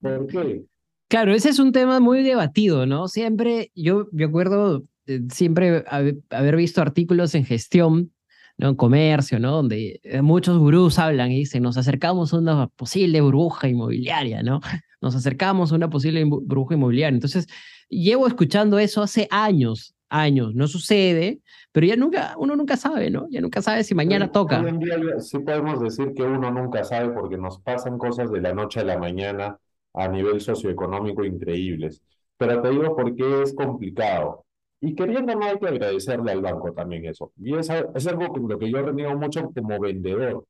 ¿Por 0.00 0.26
qué? 0.26 0.64
Claro, 1.08 1.32
ese 1.32 1.50
es 1.50 1.58
un 1.58 1.72
tema 1.72 2.00
muy 2.00 2.22
debatido, 2.22 2.86
¿no? 2.86 3.06
Siempre, 3.08 3.70
yo 3.74 4.08
me 4.12 4.24
acuerdo 4.24 4.84
siempre 5.30 5.84
haber 6.30 6.56
visto 6.56 6.82
artículos 6.82 7.34
en 7.34 7.44
gestión, 7.44 8.12
¿no? 8.58 8.70
En 8.70 8.74
comercio, 8.74 9.38
¿no? 9.38 9.52
Donde 9.52 10.00
eh, 10.02 10.22
muchos 10.22 10.58
gurús 10.58 10.98
hablan 10.98 11.30
y 11.30 11.38
dicen, 11.38 11.62
nos 11.62 11.76
acercamos 11.76 12.32
a 12.32 12.38
una 12.38 12.66
posible 12.68 13.20
burbuja 13.20 13.68
inmobiliaria, 13.68 14.42
¿no? 14.42 14.60
Nos 15.02 15.14
acercamos 15.14 15.70
a 15.70 15.76
una 15.76 15.90
posible 15.90 16.24
burbuja 16.24 16.74
inmobiliaria. 16.74 17.14
Entonces, 17.14 17.46
llevo 17.88 18.26
escuchando 18.26 18.78
eso 18.78 19.02
hace 19.02 19.28
años, 19.30 19.94
años, 20.08 20.54
no 20.54 20.68
sucede, 20.68 21.40
pero 21.72 21.86
ya 21.86 21.96
nunca, 21.96 22.34
uno 22.38 22.56
nunca 22.56 22.76
sabe, 22.76 23.10
¿no? 23.10 23.26
Ya 23.30 23.40
nunca 23.40 23.62
sabe 23.62 23.84
si 23.84 23.94
mañana 23.94 24.30
toca. 24.30 24.60
Hoy 24.60 24.68
en 24.68 24.78
día 24.78 24.96
sí 25.20 25.38
podemos 25.38 25.80
decir 25.80 26.12
que 26.14 26.22
uno 26.22 26.50
nunca 26.50 26.84
sabe 26.84 27.10
porque 27.10 27.36
nos 27.36 27.60
pasan 27.60 27.98
cosas 27.98 28.30
de 28.30 28.40
la 28.40 28.54
noche 28.54 28.80
a 28.80 28.84
la 28.84 28.98
mañana 28.98 29.58
a 29.94 30.08
nivel 30.08 30.40
socioeconómico 30.40 31.24
increíbles. 31.24 32.02
Pero 32.36 32.60
te 32.60 32.70
digo 32.70 32.94
por 32.94 33.14
qué 33.14 33.42
es 33.42 33.54
complicado. 33.54 34.44
Y 34.80 34.94
queriendo 34.94 35.34
no 35.34 35.46
hay 35.46 35.58
que 35.58 35.68
agradecerle 35.68 36.32
al 36.32 36.42
banco 36.42 36.72
también 36.72 37.06
eso. 37.06 37.32
Y 37.36 37.56
es, 37.56 37.70
es 37.94 38.06
algo 38.06 38.28
con 38.28 38.48
lo 38.48 38.58
que 38.58 38.70
yo 38.70 38.82
reniego 38.82 39.16
mucho 39.16 39.50
como 39.52 39.80
vendedor. 39.80 40.44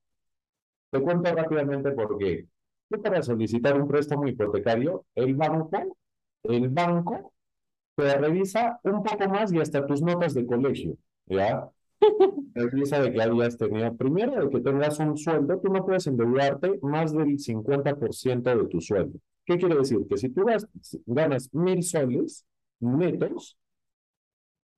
Te 0.90 1.01
cuento 1.01 1.33
rápidamente 1.33 1.92
por 1.92 2.19
qué. 2.19 2.47
Tú 2.90 3.01
para 3.01 3.23
solicitar 3.23 3.81
un 3.81 3.88
préstamo 3.88 4.27
hipotecario, 4.27 5.05
el 5.14 5.35
banco, 5.35 5.97
el 6.42 6.69
banco 6.69 7.33
te 7.97 8.17
revisa 8.17 8.79
un 8.85 9.03
poco 9.03 9.29
más 9.29 9.53
y 9.53 9.59
hasta 9.59 9.87
tus 9.87 10.03
notas 10.03 10.35
de 10.35 10.47
colegio, 10.47 10.97
¿ya? 11.27 11.69
Revisa 12.55 13.01
de 13.01 13.13
que 13.13 13.23
habías 13.23 13.57
tenido, 13.57 13.97
primero, 13.97 14.45
de 14.45 14.51
que 14.51 14.61
tengas 14.61 14.99
un 14.99 15.17
sueldo, 15.17 15.59
tú 15.59 15.73
no 15.73 15.85
puedes 15.85 16.07
endeudarte 16.07 16.79
más 16.83 17.13
del 17.13 17.39
50% 17.39 18.55
de 18.55 18.67
tu 18.69 18.81
sueldo. 18.81 19.19
¿Qué 19.45 19.57
quiere 19.57 19.77
decir? 19.77 19.99
Que 20.09 20.17
si 20.19 20.29
tú 20.29 20.45
ganas 21.07 21.49
mil 21.53 21.83
soles 21.83 22.45
netos, 22.81 23.57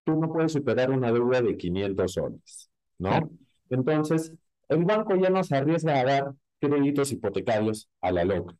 tú 0.04 0.14
no 0.20 0.32
puedes 0.32 0.52
superar 0.52 0.90
una 0.90 1.10
deuda 1.10 1.42
de 1.42 1.56
500 1.56 2.12
soles, 2.12 2.70
¿no? 2.98 3.30
Entonces, 3.68 4.32
el 4.68 4.84
banco 4.84 5.16
ya 5.16 5.30
no 5.30 5.42
se 5.42 5.56
arriesga 5.56 5.98
a 6.00 6.04
dar 6.04 6.34
créditos 6.60 7.12
hipotecarios 7.12 7.88
a 8.00 8.12
la 8.12 8.24
loca 8.24 8.54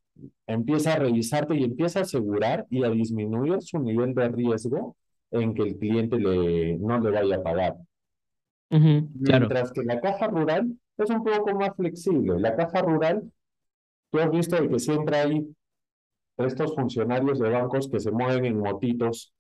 empieza 0.47 0.95
a 0.95 0.99
revisarte 0.99 1.55
y 1.55 1.65
empieza 1.65 2.01
a 2.01 2.03
asegurar 2.03 2.67
y 2.71 2.85
a 2.85 2.91
disminuir 2.91 3.61
su 3.63 3.79
nivel 3.79 4.15
de 4.15 4.29
riesgo 4.29 4.97
en 5.31 5.55
que 5.55 5.63
el 5.63 5.79
cliente 5.79 6.19
le, 6.19 6.79
no 6.79 6.99
le 7.01 7.11
vaya 7.11 7.37
a 7.37 7.43
pagar. 7.43 7.77
Mientras 8.71 9.73
que 9.73 9.83
la 9.83 10.01
caja 10.01 10.27
rural 10.27 10.73
es 10.97 11.11
un 11.11 11.25
poco 11.25 11.55
más 11.55 11.75
flexible. 11.77 12.39
La 12.39 12.57
caja 12.57 12.83
rural, 12.83 13.31
tú 14.11 14.19
has 14.19 14.31
visto 14.31 14.57
que 14.69 14.79
siempre 14.79 15.17
hay 15.17 15.49
estos 16.39 16.75
funcionarios 16.75 17.39
de 17.39 17.51
bancos 17.51 17.89
que 17.89 18.01
se 18.01 18.11
mueven 18.11 18.45
en 18.45 18.59
motitos 18.59 19.33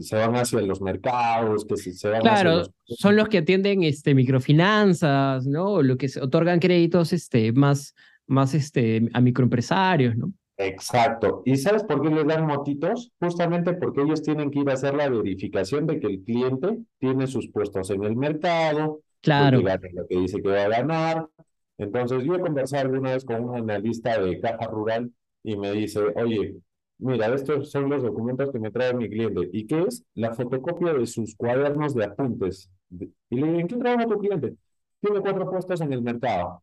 se 0.00 0.16
van 0.16 0.36
hacia 0.36 0.60
los 0.60 0.82
mercados, 0.82 1.64
que 1.64 1.76
se, 1.76 2.08
van 2.08 2.20
claro, 2.20 2.64
son 2.84 3.16
los 3.16 3.28
que 3.28 3.38
atienden 3.38 3.82
este, 3.82 4.14
microfinanzas, 4.14 5.46
¿no? 5.46 5.82
Lo 5.82 5.96
que 5.96 6.08
se 6.08 6.20
otorgan 6.20 6.60
créditos 6.60 7.14
este, 7.14 7.50
más, 7.52 7.94
más 8.26 8.54
este, 8.54 9.08
a 9.12 9.20
microempresarios, 9.20 10.16
¿no? 10.16 10.32
Exacto. 10.56 11.42
¿Y 11.44 11.56
sabes 11.56 11.82
por 11.82 12.00
qué 12.00 12.10
les 12.10 12.26
dan 12.26 12.46
motitos? 12.46 13.10
Justamente 13.18 13.74
porque 13.74 14.02
ellos 14.02 14.22
tienen 14.22 14.50
que 14.50 14.60
ir 14.60 14.70
a 14.70 14.74
hacer 14.74 14.94
la 14.94 15.08
verificación 15.08 15.86
de 15.86 15.98
que 15.98 16.06
el 16.06 16.22
cliente 16.22 16.78
tiene 16.98 17.26
sus 17.26 17.48
puestos 17.48 17.90
en 17.90 18.04
el 18.04 18.16
mercado, 18.16 19.00
claro. 19.20 19.58
que 19.58 19.90
lo 19.92 20.06
que 20.06 20.20
dice 20.20 20.40
que 20.40 20.48
va 20.48 20.64
a 20.64 20.68
ganar. 20.68 21.28
Entonces, 21.76 22.22
yo 22.22 22.36
he 22.36 22.40
conversado 22.40 22.82
alguna 22.82 23.14
vez 23.14 23.24
con 23.24 23.48
un 23.48 23.56
analista 23.56 24.20
de 24.20 24.40
caja 24.40 24.66
rural 24.68 25.10
y 25.42 25.56
me 25.56 25.72
dice, 25.72 26.00
oye, 26.14 26.54
mira, 26.98 27.34
estos 27.34 27.72
son 27.72 27.90
los 27.90 28.02
documentos 28.02 28.52
que 28.52 28.60
me 28.60 28.70
trae 28.70 28.94
mi 28.94 29.08
cliente. 29.08 29.50
¿Y 29.52 29.66
qué 29.66 29.82
es? 29.88 30.04
La 30.14 30.34
fotocopia 30.34 30.92
de 30.92 31.06
sus 31.06 31.34
cuadernos 31.34 31.94
de 31.96 32.04
apuntes. 32.04 32.70
Y 32.90 33.36
le 33.36 33.46
digo, 33.46 33.58
¿en 33.58 33.66
qué 33.66 33.76
trabaja 33.76 34.06
tu 34.06 34.18
cliente? 34.18 34.54
Tiene 35.00 35.20
cuatro 35.20 35.50
puestos 35.50 35.80
en 35.80 35.92
el 35.92 36.00
mercado. 36.00 36.62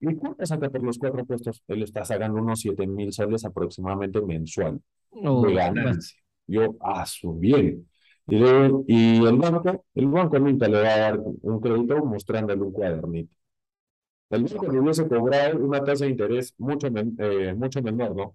¿Y 0.00 0.14
cuánto 0.14 0.44
saca 0.44 0.68
por 0.68 0.82
los 0.82 0.98
cuatro 0.98 1.24
puestos? 1.24 1.62
Él 1.68 1.82
está 1.82 2.04
sacando 2.04 2.40
unos 2.40 2.60
7 2.60 2.86
mil 2.86 3.12
soles 3.12 3.44
aproximadamente 3.44 4.20
mensual 4.20 4.80
oh, 5.10 5.46
de 5.46 5.54
ganancia. 5.54 6.18
Yo, 6.46 6.76
ah, 6.80 7.06
su 7.06 7.34
bien. 7.34 7.88
Y, 8.28 8.36
y 8.88 9.24
el 9.24 9.36
banco, 9.36 9.84
el 9.94 10.06
banco 10.08 10.38
nunca 10.38 10.68
le 10.68 10.82
va 10.82 10.94
a 10.94 10.98
dar 10.98 11.18
un 11.20 11.60
crédito 11.60 12.04
mostrándole 12.04 12.60
un 12.60 12.72
cuadernito. 12.72 13.34
El 14.30 14.44
banco 14.44 14.72
le 14.72 14.80
hubiese 14.80 15.08
cobrado 15.08 15.58
una 15.58 15.82
tasa 15.82 16.04
de 16.04 16.10
interés 16.10 16.54
mucho, 16.58 16.88
eh, 16.88 17.54
mucho 17.54 17.82
menor, 17.82 18.14
¿no? 18.16 18.34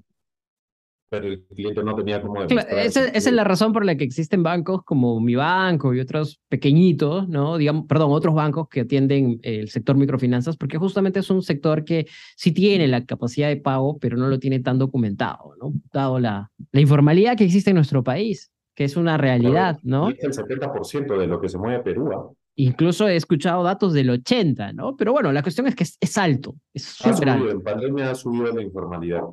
Pero 1.11 1.27
el 1.27 1.43
cliente 1.43 1.83
no 1.83 1.93
tenía 1.93 2.21
cómo 2.21 2.35
demostrar. 2.35 2.79
esa, 2.79 3.05
es 3.05 3.29
la 3.33 3.43
razón 3.43 3.73
por 3.73 3.83
la 3.83 3.97
que 3.97 4.05
existen 4.05 4.43
bancos 4.43 4.81
como 4.85 5.19
mi 5.19 5.35
banco 5.35 5.93
y 5.93 5.99
otros 5.99 6.39
pequeñitos, 6.47 7.27
¿no? 7.27 7.57
Digamos, 7.57 7.85
perdón, 7.85 8.13
otros 8.13 8.33
bancos 8.33 8.69
que 8.69 8.79
atienden 8.79 9.37
el 9.43 9.67
sector 9.69 9.97
microfinanzas, 9.97 10.55
porque 10.55 10.77
justamente 10.77 11.19
es 11.19 11.29
un 11.29 11.41
sector 11.41 11.83
que 11.83 12.07
sí 12.37 12.53
tiene 12.53 12.87
la 12.87 13.05
capacidad 13.05 13.49
de 13.49 13.57
pago, 13.57 13.97
pero 13.99 14.15
no 14.15 14.29
lo 14.29 14.39
tiene 14.39 14.61
tan 14.61 14.79
documentado, 14.79 15.53
¿no? 15.59 15.73
Dado 15.91 16.17
la, 16.17 16.49
la 16.71 16.79
informalidad 16.79 17.35
que 17.35 17.43
existe 17.43 17.71
en 17.71 17.75
nuestro 17.75 18.05
país, 18.05 18.49
que 18.73 18.85
es 18.85 18.95
una 18.95 19.17
realidad, 19.17 19.79
¿no? 19.83 20.11
Es 20.11 20.23
el 20.23 20.31
70% 20.31 21.17
de 21.17 21.27
lo 21.27 21.41
que 21.41 21.49
se 21.49 21.57
mueve 21.57 21.83
Perú. 21.83 22.09
¿ah? 22.13 22.31
Incluso 22.55 23.09
he 23.09 23.17
escuchado 23.17 23.63
datos 23.63 23.91
del 23.91 24.11
80, 24.11 24.71
¿no? 24.71 24.95
Pero 24.95 25.11
bueno, 25.11 25.33
la 25.33 25.43
cuestión 25.43 25.67
es 25.67 25.75
que 25.75 25.83
es, 25.83 26.17
alto, 26.17 26.55
es 26.73 26.83
súper 26.83 27.31
alto. 27.31 27.49
En 27.49 27.61
pandemia 27.61 28.11
ha 28.11 28.15
subido 28.15 28.53
la 28.53 28.61
informalidad. 28.61 29.23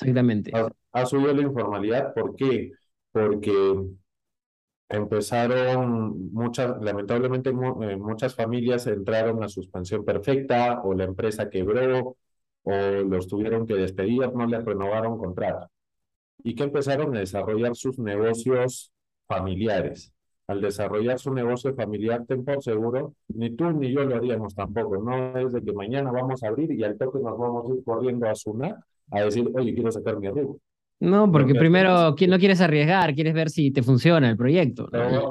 Exactamente. 0.00 0.52
Ha, 0.92 1.06
subido 1.06 1.34
la 1.34 1.42
informalidad, 1.42 2.14
¿por 2.14 2.36
qué? 2.36 2.70
Porque 3.10 3.52
empezaron 4.88 6.32
muchas, 6.32 6.80
lamentablemente 6.80 7.50
eh, 7.50 7.96
muchas 7.96 8.34
familias 8.34 8.86
entraron 8.86 9.42
a 9.42 9.48
suspensión 9.48 10.04
perfecta 10.04 10.80
o 10.82 10.94
la 10.94 11.04
empresa 11.04 11.50
quebró 11.50 12.16
o 12.62 12.72
los 12.72 13.26
tuvieron 13.26 13.66
que 13.66 13.74
despedir, 13.74 14.32
no 14.32 14.46
les 14.46 14.64
renovaron 14.64 15.18
contrato. 15.18 15.68
Y 16.44 16.54
que 16.54 16.62
empezaron 16.64 17.16
a 17.16 17.20
desarrollar 17.20 17.74
sus 17.74 17.98
negocios 17.98 18.92
familiares. 19.26 20.12
Al 20.46 20.60
desarrollar 20.60 21.18
su 21.18 21.34
negocio 21.34 21.74
familiar, 21.74 22.24
ten 22.26 22.44
por 22.44 22.62
seguro, 22.62 23.14
ni 23.28 23.50
tú 23.50 23.70
ni 23.72 23.92
yo 23.92 24.04
lo 24.04 24.16
haríamos 24.16 24.54
tampoco. 24.54 24.96
No 24.98 25.36
es 25.38 25.52
de 25.52 25.62
que 25.62 25.72
mañana 25.72 26.12
vamos 26.12 26.42
a 26.42 26.48
abrir 26.48 26.70
y 26.72 26.84
al 26.84 26.96
toque 26.96 27.18
nos 27.18 27.36
vamos 27.36 27.68
a 27.68 27.74
ir 27.74 27.84
corriendo 27.84 28.28
a 28.28 28.34
Sunar 28.34 28.76
a 29.10 29.20
decir, 29.22 29.50
oye, 29.54 29.74
quiero 29.74 29.90
sacar 29.90 30.18
mi 30.18 30.26
arreglo. 30.26 30.58
No, 31.00 31.30
porque 31.30 31.54
primero 31.54 32.10
no 32.10 32.38
quieres 32.38 32.60
arriesgar, 32.60 33.14
quieres 33.14 33.32
ver 33.32 33.50
si 33.50 33.70
te 33.70 33.82
funciona 33.82 34.28
el 34.28 34.36
proyecto. 34.36 34.88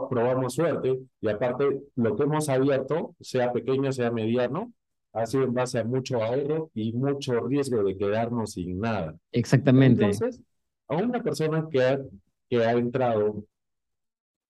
probamos 0.10 0.54
suerte 0.54 0.98
y 1.20 1.28
aparte 1.28 1.82
lo 1.96 2.16
que 2.16 2.24
hemos 2.24 2.48
abierto, 2.48 3.16
sea 3.20 3.52
pequeño, 3.52 3.92
sea 3.92 4.10
mediano, 4.12 4.72
ha 5.12 5.26
sido 5.26 5.44
en 5.44 5.54
base 5.54 5.80
a 5.80 5.84
mucho 5.84 6.24
ahorro 6.24 6.70
y 6.74 6.94
mucho 6.94 7.42
riesgo 7.42 7.84
de 7.84 7.98
quedarnos 7.98 8.54
sin 8.54 8.80
nada. 8.80 9.16
Exactamente. 9.32 10.06
Entonces, 10.06 10.42
a 10.88 10.96
una 10.96 11.22
persona 11.22 11.68
que 11.70 11.84
ha, 11.84 12.00
que 12.50 12.63
ha 12.63 12.72
entrado 12.72 13.44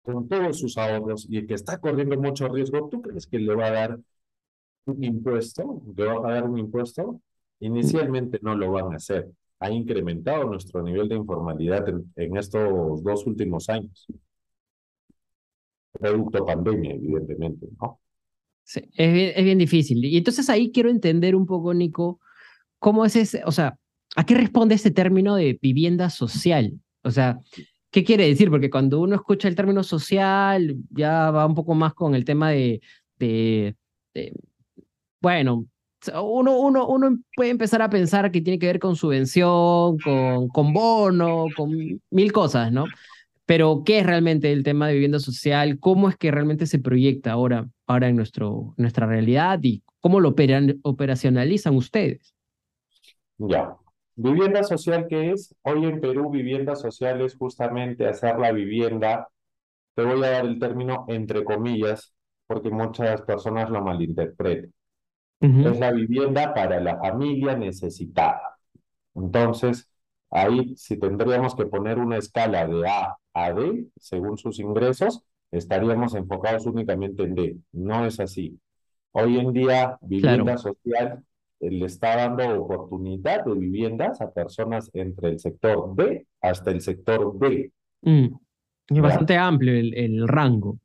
con 0.03 0.27
todos 0.29 0.59
sus 0.59 0.77
ahorros 0.77 1.27
y 1.31 1.47
que 1.47 1.55
está 1.55 1.79
corriendo 1.79 2.19
mucho 2.19 2.49
riesgo, 2.49 2.89
¿tú 2.91 3.03
crees 3.03 3.27
que 3.27 3.39
le 3.39 3.55
va 3.55 3.67
a 3.67 3.71
dar 3.71 3.99
un 4.87 5.05
impuesto? 5.05 5.83
¿Le 5.97 6.05
va 6.05 6.15
a 6.15 6.23
pagar 6.23 6.45
un 6.45 6.59
impuesto? 6.59 7.21
Inicialmente 7.64 8.38
no 8.42 8.55
lo 8.55 8.72
van 8.72 8.92
a 8.92 8.96
hacer. 8.96 9.31
Ha 9.59 9.70
incrementado 9.70 10.44
nuestro 10.44 10.83
nivel 10.83 11.09
de 11.09 11.14
informalidad 11.14 11.87
en, 11.88 12.37
estos 12.37 13.03
dos 13.03 13.27
últimos 13.27 13.70
años. 13.70 14.07
Producto 15.92 16.44
pandemia, 16.44 16.94
evidentemente, 16.94 17.66
¿no? 17.81 18.00
Sí, 18.64 18.83
es 18.94 19.12
bien, 19.14 19.33
es 19.35 19.44
bien 19.44 19.59
difícil. 19.59 20.05
Y 20.05 20.18
entonces 20.18 20.50
ahí 20.50 20.72
quiero 20.72 20.90
entender 20.90 21.35
un 21.35 21.46
poco, 21.46 21.72
Nico, 21.72 22.20
cómo 22.79 23.07
es 23.07 23.16
ese, 23.16 23.42
o 23.46 23.53
sea, 23.53 23.79
¿a 24.14 24.27
qué 24.27 24.35
responde 24.35 24.74
este 24.74 24.90
término 24.90 25.35
de 25.35 25.59
vivienda 25.62 26.11
social? 26.11 26.79
O 27.03 27.11
sea, 27.11 27.38
¿qué 27.90 28.05
quiere 28.05 28.27
decir? 28.27 28.50
Porque 28.50 28.68
cuando 28.68 29.00
uno 29.00 29.14
escucha 29.14 29.48
el 29.48 29.57
término 29.57 29.83
social, 29.83 30.77
ya 30.90 31.31
va 31.31 31.46
un 31.46 31.55
poco 31.55 31.74
más 31.74 31.94
con 31.94 32.14
el 32.14 32.27
tema 32.27 32.50
de, 32.50 32.83
de 33.18 33.74
bueno, 35.22 35.66
uno, 36.09 36.59
uno, 36.59 36.87
uno 36.87 37.19
puede 37.35 37.51
empezar 37.51 37.83
a 37.83 37.90
pensar 37.90 38.31
que 38.31 38.40
tiene 38.40 38.59
que 38.59 38.67
ver 38.67 38.79
con 38.79 38.97
subvención, 38.97 39.99
con, 39.99 40.49
con 40.49 40.73
bono, 40.73 41.47
con 41.57 41.71
mil 42.11 42.33
cosas, 42.33 42.73
¿no? 42.73 42.85
Pero, 43.47 43.83
¿qué 43.85 43.99
es 43.99 44.07
realmente 44.07 44.53
el 44.53 44.62
tema 44.62 44.88
de 44.88 44.95
vivienda 44.95 45.19
social? 45.19 45.79
¿Cómo 45.79 46.09
es 46.09 46.17
que 46.17 46.31
realmente 46.31 46.67
se 46.67 46.79
proyecta 46.79 47.33
ahora, 47.33 47.69
ahora 47.87 48.09
en 48.09 48.17
nuestro, 48.17 48.75
nuestra 48.77 49.07
realidad 49.07 49.59
y 49.62 49.83
cómo 50.01 50.21
lo 50.21 50.31
operan, 50.31 50.81
operacionalizan 50.83 51.77
ustedes? 51.77 52.35
Ya. 53.37 53.77
Vivienda 54.17 54.62
social, 54.62 55.07
¿qué 55.09 55.33
es? 55.33 55.55
Hoy 55.62 55.85
en 55.85 56.01
Perú, 56.01 56.31
vivienda 56.31 56.75
social 56.77 57.21
es 57.21 57.37
justamente 57.37 58.07
hacer 58.07 58.38
la 58.38 58.53
vivienda, 58.53 59.29
te 59.95 60.05
voy 60.05 60.23
a 60.25 60.31
dar 60.31 60.47
el 60.47 60.59
término 60.59 61.05
entre 61.09 61.45
comillas, 61.45 62.14
porque 62.47 62.71
muchas 62.71 63.23
personas 63.23 63.69
lo 63.71 63.83
malinterpretan 63.83 64.73
es 65.40 65.79
la 65.79 65.92
vivienda 65.92 66.55
para 66.55 66.81
la 66.81 66.99
familia 66.99 67.57
necesitada. 67.57 68.59
Entonces, 69.14 69.90
ahí 70.31 70.75
si 70.77 70.99
tendríamos 70.99 71.55
que 71.55 71.66
poner 71.66 71.99
una 71.99 72.16
escala 72.16 72.66
de 72.66 72.88
A 72.88 73.16
a 73.35 73.53
D, 73.53 73.87
según 73.99 74.38
sus 74.38 74.59
ingresos, 74.59 75.23
estaríamos 75.51 76.14
enfocados 76.14 76.66
únicamente 76.66 77.25
en 77.25 77.35
D. 77.35 77.57
No 77.73 78.07
es 78.07 78.20
así. 78.20 78.59
Hoy 79.12 79.38
en 79.38 79.53
día, 79.53 79.99
vivienda 80.01 80.57
social 80.57 81.23
eh, 81.61 81.70
le 81.70 81.87
está 81.87 82.16
dando 82.16 82.62
oportunidad 82.62 83.44
de 83.44 83.55
viviendas 83.55 84.20
a 84.20 84.33
personas 84.33 84.90
entre 84.92 85.29
el 85.31 85.38
sector 85.38 85.94
B 85.94 86.27
hasta 86.40 86.70
el 86.70 86.81
sector 86.81 87.38
D. 87.38 87.73
Mm. 88.03 88.27
Es 88.88 89.01
bastante 89.01 89.37
amplio 89.37 89.75
el, 89.75 89.94
el 89.94 90.29
rango. 90.29 90.79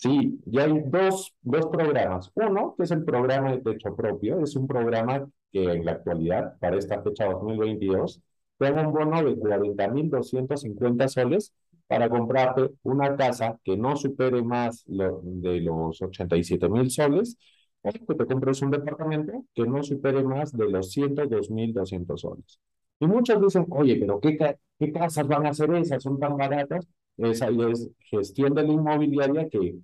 Sí, 0.00 0.40
ya 0.46 0.62
hay 0.64 0.80
dos, 0.86 1.34
dos 1.42 1.66
programas. 1.66 2.30
Uno, 2.34 2.74
que 2.76 2.84
es 2.84 2.90
el 2.92 3.04
programa 3.04 3.50
de 3.52 3.58
techo 3.62 3.96
propio, 3.96 4.40
es 4.44 4.54
un 4.54 4.68
programa 4.68 5.28
que 5.52 5.64
en 5.64 5.84
la 5.84 5.92
actualidad, 5.92 6.56
para 6.60 6.76
esta 6.78 7.02
fecha 7.02 7.26
2022, 7.26 8.20
te 8.58 8.70
da 8.72 8.86
un 8.86 8.92
bono 8.92 9.22
de 9.24 9.36
40.250 9.36 11.08
soles 11.08 11.52
para 11.88 12.08
comprarte 12.08 12.70
una 12.84 13.16
casa 13.16 13.58
que 13.64 13.76
no 13.76 13.96
supere 13.96 14.40
más 14.42 14.84
de 14.86 15.60
los 15.62 16.00
87.000 16.00 16.90
soles 16.92 17.36
o 17.82 17.90
que 17.90 18.14
te 18.14 18.26
compres 18.26 18.62
un 18.62 18.70
departamento 18.70 19.44
que 19.54 19.64
no 19.66 19.82
supere 19.82 20.22
más 20.22 20.52
de 20.52 20.68
los 20.70 20.92
102.200 20.92 22.20
soles. 22.20 22.60
Y 23.00 23.06
muchos 23.08 23.40
dicen, 23.40 23.66
oye, 23.70 23.96
pero 23.96 24.20
¿qué, 24.20 24.36
¿qué 24.78 24.92
casas 24.92 25.26
van 25.26 25.46
a 25.46 25.54
ser 25.54 25.72
esas? 25.74 26.02
Son 26.02 26.18
tan 26.20 26.36
baratas. 26.36 26.86
Esa 27.18 27.48
es 27.48 27.90
gestión 27.98 28.54
de 28.54 28.62
la 28.62 28.72
inmobiliaria 28.72 29.48
que 29.48 29.76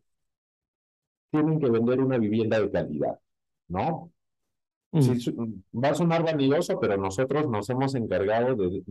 tienen 1.31 1.59
que 1.59 1.69
vender 1.69 2.01
una 2.01 2.17
vivienda 2.17 2.61
de 2.61 2.71
calidad, 2.71 3.19
¿no? 3.69 4.13
Mm. 4.93 5.81
va 5.83 5.89
a 5.89 5.95
sonar 5.95 6.23
vanidoso, 6.23 6.79
pero 6.79 6.97
nosotros 6.97 7.49
nos 7.51 7.69
hemos 7.69 7.97
encargado 7.97 8.55
de, 8.55 8.83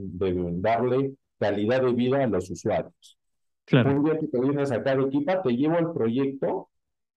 darle 0.56 1.13
calidad 1.39 1.82
de 1.82 1.93
vida 1.93 2.21
a 2.21 2.27
los 2.27 2.49
usuarios. 2.49 3.17
Claro. 3.63 3.95
Un 3.95 4.03
día 4.03 4.19
que 4.19 4.27
te 4.27 4.39
vienes 4.41 4.73
a 4.73 4.84
cada 4.84 5.01
equipa, 5.01 5.41
te 5.41 5.56
llevo 5.56 5.77
al 5.77 5.93
proyecto 5.93 6.69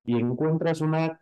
y 0.05 0.17
encuentras 0.17 0.81
una 0.81 1.21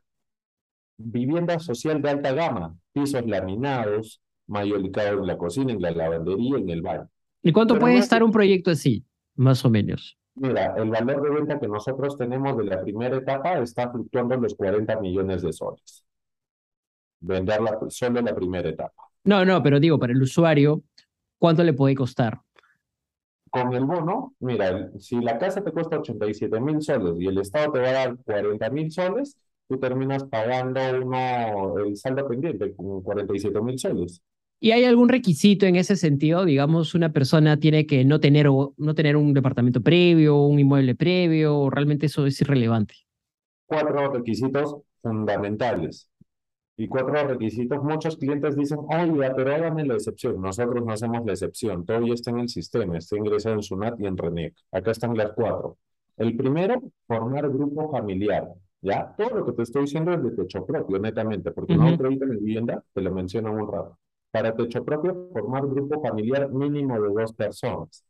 vivienda 0.99 1.59
social 1.59 2.03
de 2.03 2.11
alta 2.11 2.33
gama, 2.33 2.77
pisos 2.93 3.25
laminados, 3.27 4.21
mayolicado 4.47 5.21
en 5.21 5.27
la 5.27 5.39
cocina, 5.39 5.73
en 5.73 5.81
la 5.81 5.91
lavandería, 5.91 6.59
en 6.59 6.69
el 6.69 6.83
baño. 6.83 7.09
¿Y 7.43 7.53
cuánto 7.53 7.79
puede 7.79 7.97
estar 7.97 8.23
un 8.23 8.31
proyecto 8.31 8.73
así, 8.73 9.05
más 9.37 9.65
o 9.65 9.71
menos? 9.71 10.19
Mira, 10.37 10.75
el 10.77 10.91
valor 10.91 11.23
de 11.23 11.31
venta 11.31 11.61
que 11.61 11.69
nosotros 11.69 12.17
tenemos 12.17 12.57
de 12.57 12.65
la 12.65 12.83
primera 12.83 13.17
etapa 13.17 13.59
está 13.59 13.91
fluctuando 13.91 14.35
en 14.35 14.43
los 14.43 14.55
40 14.55 14.99
millones 15.01 15.43
de 15.43 15.53
soles. 15.53 16.05
Venderla 17.21 17.79
solo 17.89 18.19
en 18.19 18.25
la 18.27 18.35
primera 18.35 18.69
etapa. 18.69 19.11
No, 19.25 19.45
no, 19.45 19.63
pero 19.63 19.81
digo, 19.81 19.99
para 19.99 20.13
el 20.13 20.21
usuario, 20.21 20.83
¿cuánto 21.39 21.63
le 21.63 21.73
puede 21.73 21.95
costar? 21.95 22.41
Con 23.51 23.73
el 23.73 23.85
bono, 23.85 24.35
mira, 24.41 24.91
si 24.99 25.21
la 25.21 25.39
casa 25.39 25.63
te 25.63 25.71
cuesta 25.71 25.99
87 25.99 26.61
mil 26.61 26.83
soles 26.83 27.15
y 27.21 27.29
el 27.29 27.39
Estado 27.39 27.73
te 27.73 27.79
va 27.79 27.89
a 27.89 27.93
dar 27.93 28.17
40 28.25 28.69
mil 28.71 28.91
soles, 28.91 29.39
tú 29.69 29.79
terminas 29.79 30.25
pagando 30.25 30.81
uno, 31.01 31.79
el 31.79 31.97
saldo 31.97 32.27
pendiente 32.27 32.75
con 32.75 33.01
47 33.03 33.61
mil 33.61 33.79
soles. 33.79 34.21
¿Y 34.65 34.73
hay 34.73 34.85
algún 34.87 35.11
requisito 35.11 35.67
en 35.67 35.77
ese 35.77 35.95
sentido? 35.95 36.47
Digamos, 36.47 36.95
una 36.95 37.13
persona 37.13 37.61
tiene 37.61 37.85
que 37.85 38.03
no 38.07 38.19
tener, 38.19 38.47
no 38.49 38.95
tener 38.95 39.15
un 39.15 39.35
departamento 39.35 39.83
previo, 39.83 40.41
un 40.41 40.59
inmueble 40.59 40.95
previo, 40.95 41.59
o 41.59 41.69
realmente 41.69 42.07
eso 42.07 42.25
es 42.25 42.41
irrelevante. 42.41 42.95
Cuatro 43.67 44.11
requisitos 44.11 44.77
fundamentales. 45.03 46.09
Y 46.79 46.89
cuatro 46.89 47.29
requisitos, 47.29 47.85
muchos 47.85 48.17
clientes 48.17 48.57
dicen, 48.57 48.79
oye, 48.89 49.31
pero 49.37 49.55
hágame 49.55 49.85
la 49.85 49.97
excepción. 49.97 50.41
Nosotros 50.41 50.83
no 50.83 50.95
hacemos 50.95 51.27
la 51.27 51.33
excepción. 51.33 51.85
Todo 51.85 52.01
ya 52.07 52.15
está 52.15 52.31
en 52.31 52.39
el 52.39 52.49
sistema, 52.49 52.97
está 52.97 53.19
ingresado 53.19 53.57
en 53.57 53.63
SUNAT 53.63 54.01
y 54.01 54.07
en 54.07 54.17
RENEC. 54.17 54.55
Acá 54.73 54.93
están 54.93 55.15
las 55.15 55.33
cuatro. 55.33 55.77
El 56.17 56.39
primero, 56.39 56.81
formar 57.07 57.51
grupo 57.51 57.91
familiar. 57.91 58.49
¿Ya? 58.81 59.15
Todo 59.15 59.41
lo 59.41 59.45
que 59.45 59.53
te 59.53 59.63
estoy 59.65 59.83
diciendo 59.83 60.15
es 60.15 60.23
de 60.23 60.31
techo 60.31 60.65
propio, 60.65 60.99
netamente, 60.99 61.51
porque 61.51 61.77
no 61.77 61.87
acredito 61.87 62.25
en 62.25 62.39
vivienda, 62.39 62.83
te 62.95 63.03
lo 63.03 63.13
menciono 63.13 63.53
un 63.53 63.71
rato. 63.71 63.99
Para 64.35 64.53
techo 64.53 64.85
propio, 64.85 65.29
formar 65.33 65.65
grupo 65.69 66.03
familiar 66.03 66.51
mínimo 66.51 67.01
de 67.01 67.09
dos 67.09 67.33
personas, 67.33 68.05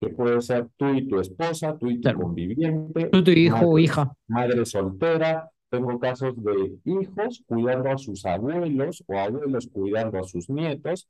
que 0.00 0.08
puede 0.08 0.40
ser 0.40 0.66
tú 0.76 0.88
y 0.88 1.06
tu 1.06 1.20
esposa, 1.20 1.78
tú 1.78 1.88
y 1.88 2.00
tu 2.00 2.12
conviviente. 2.12 3.06
Tú, 3.06 3.22
tu 3.22 3.30
hijo 3.30 3.56
o 3.68 3.78
hija. 3.78 4.12
Madre 4.26 4.66
soltera. 4.66 5.48
Tengo 5.68 5.96
casos 6.00 6.34
de 6.42 6.76
hijos 6.84 7.44
cuidando 7.46 7.88
a 7.88 7.98
sus 7.98 8.26
abuelos 8.26 9.04
o 9.06 9.16
abuelos 9.16 9.68
cuidando 9.72 10.18
a 10.18 10.24
sus 10.24 10.50
nietos. 10.50 11.06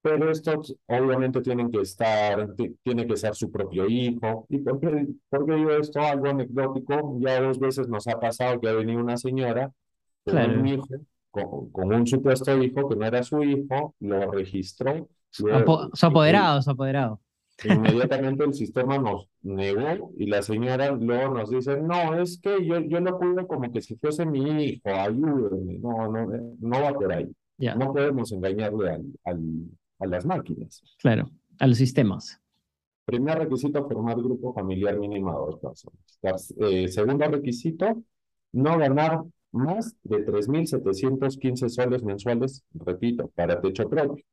pero 0.00 0.30
estos 0.30 0.76
obviamente 0.86 1.40
tienen 1.40 1.70
que 1.70 1.80
estar, 1.80 2.54
tiene 2.82 3.06
que 3.06 3.16
ser 3.16 3.34
su 3.34 3.50
propio 3.50 3.88
hijo. 3.88 4.46
¿Y 4.48 4.58
por 4.58 4.78
qué, 4.80 5.06
por 5.28 5.46
qué 5.46 5.54
digo 5.54 5.70
esto? 5.72 6.00
Algo 6.00 6.28
anecdótico, 6.28 7.18
ya 7.20 7.40
dos 7.40 7.58
veces 7.58 7.88
nos 7.88 8.06
ha 8.08 8.20
pasado 8.20 8.60
que 8.60 8.68
ha 8.68 8.72
venido 8.74 9.00
una 9.00 9.16
señora 9.16 9.72
con 10.24 10.38
un 10.38 10.66
hijo, 10.66 10.86
con, 11.32 11.92
un 11.92 12.06
supuesto 12.06 12.62
hijo 12.62 12.88
que 12.88 12.96
no 12.96 13.06
era 13.06 13.22
su 13.22 13.42
hijo, 13.42 13.94
lo 14.00 14.30
registró. 14.30 15.08
su 15.30 15.48
apoderado, 16.06 16.62
su 16.62 16.70
apoderado. 16.70 17.20
Inmediatamente 17.64 18.44
el 18.44 18.54
sistema 18.54 18.98
nos 18.98 19.28
negó 19.42 20.12
y 20.16 20.26
la 20.26 20.42
señora 20.42 20.90
luego 20.92 21.34
nos 21.34 21.50
dice, 21.50 21.80
no, 21.80 22.14
es 22.20 22.38
que 22.38 22.64
yo, 22.64 22.80
yo 22.80 23.00
lo 23.00 23.18
cuido 23.18 23.46
como 23.46 23.70
que 23.70 23.80
si 23.80 23.96
fuese 23.96 24.26
mi 24.26 24.64
hijo, 24.64 24.88
ayúdenme. 24.88 25.78
No, 25.78 26.10
no, 26.10 26.54
no 26.58 26.80
va 26.80 26.92
por 26.92 27.12
ahí. 27.12 27.30
No 27.58 27.92
podemos 27.92 28.32
engañarle 28.32 28.90
al, 28.90 29.04
al, 29.24 29.40
a 30.00 30.06
las 30.06 30.26
máquinas. 30.26 30.82
Claro, 30.98 31.30
a 31.58 31.66
los 31.66 31.78
sistemas. 31.78 32.40
Primer 33.04 33.38
requisito, 33.38 33.86
formar 33.88 34.16
grupo 34.16 34.52
familiar 34.52 34.98
mínimo 34.98 35.30
a 35.30 35.34
dos 35.34 35.58
personas. 35.58 36.54
Eh, 36.60 36.88
segundo 36.88 37.26
requisito, 37.26 38.02
no 38.52 38.78
ganar 38.78 39.22
más 39.52 39.94
de 40.02 40.24
3.715 40.24 41.68
soles 41.68 42.02
mensuales, 42.02 42.64
repito, 42.74 43.28
para 43.34 43.60
techo 43.60 43.88
propio. 43.88 44.24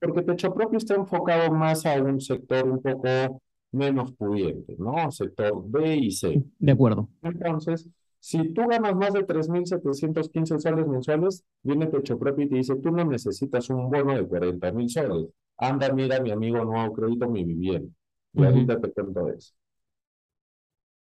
Porque 0.00 0.22
techo 0.22 0.52
propio 0.52 0.78
está 0.78 0.94
enfocado 0.94 1.52
más 1.52 1.86
a 1.86 2.02
un 2.02 2.20
sector 2.20 2.68
un 2.68 2.82
poco 2.82 3.40
menos 3.72 4.12
pudiente, 4.12 4.74
¿no? 4.78 5.10
Sector 5.10 5.62
B 5.66 5.96
y 5.96 6.10
C. 6.10 6.42
De 6.58 6.72
acuerdo. 6.72 7.08
Entonces, 7.22 7.88
si 8.18 8.52
tú 8.52 8.66
ganas 8.66 8.94
más 8.96 9.12
de 9.12 9.24
3.715 9.24 10.58
soles 10.58 10.86
mensuales, 10.86 11.44
viene 11.62 11.86
Techo 11.86 12.18
Propio 12.18 12.44
y 12.44 12.48
te 12.48 12.56
dice, 12.56 12.74
tú 12.76 12.90
no 12.90 13.04
necesitas 13.04 13.70
un 13.70 13.88
bono 13.90 14.14
de 14.14 14.26
40.000 14.26 14.88
soles. 14.88 15.28
Anda, 15.58 15.92
mira, 15.92 16.20
mi 16.20 16.30
amigo, 16.32 16.64
nuevo 16.64 16.92
crédito, 16.92 17.28
mi 17.28 17.44
vivienda. 17.44 17.92
Y 18.32 18.44
ahorita 18.44 18.80
te 18.80 18.90
cuento 18.90 19.28
eso. 19.28 19.54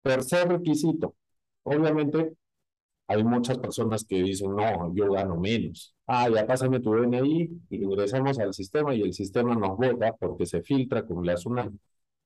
Tercer 0.03 0.49
requisito. 0.49 1.15
Obviamente, 1.65 2.35
hay 3.09 3.23
muchas 3.25 3.59
personas 3.59 4.05
que 4.05 4.23
dicen, 4.23 4.55
no, 4.55 4.93
yo 4.95 5.13
gano 5.13 5.37
menos. 5.37 5.95
Ah, 6.07 6.29
ya 6.29 6.47
pásame 6.47 6.81
tu 6.81 6.93
DNI, 6.95 7.51
ingresamos 7.71 8.39
al 8.39 8.53
sistema 8.55 8.95
y 8.95 9.03
el 9.03 9.13
sistema 9.15 9.55
nos 9.55 9.77
vota 9.77 10.13
porque 10.15 10.47
se 10.47 10.63
filtra 10.63 11.05
con 11.07 11.25
la 11.25 11.37
SUNAT 11.37 11.73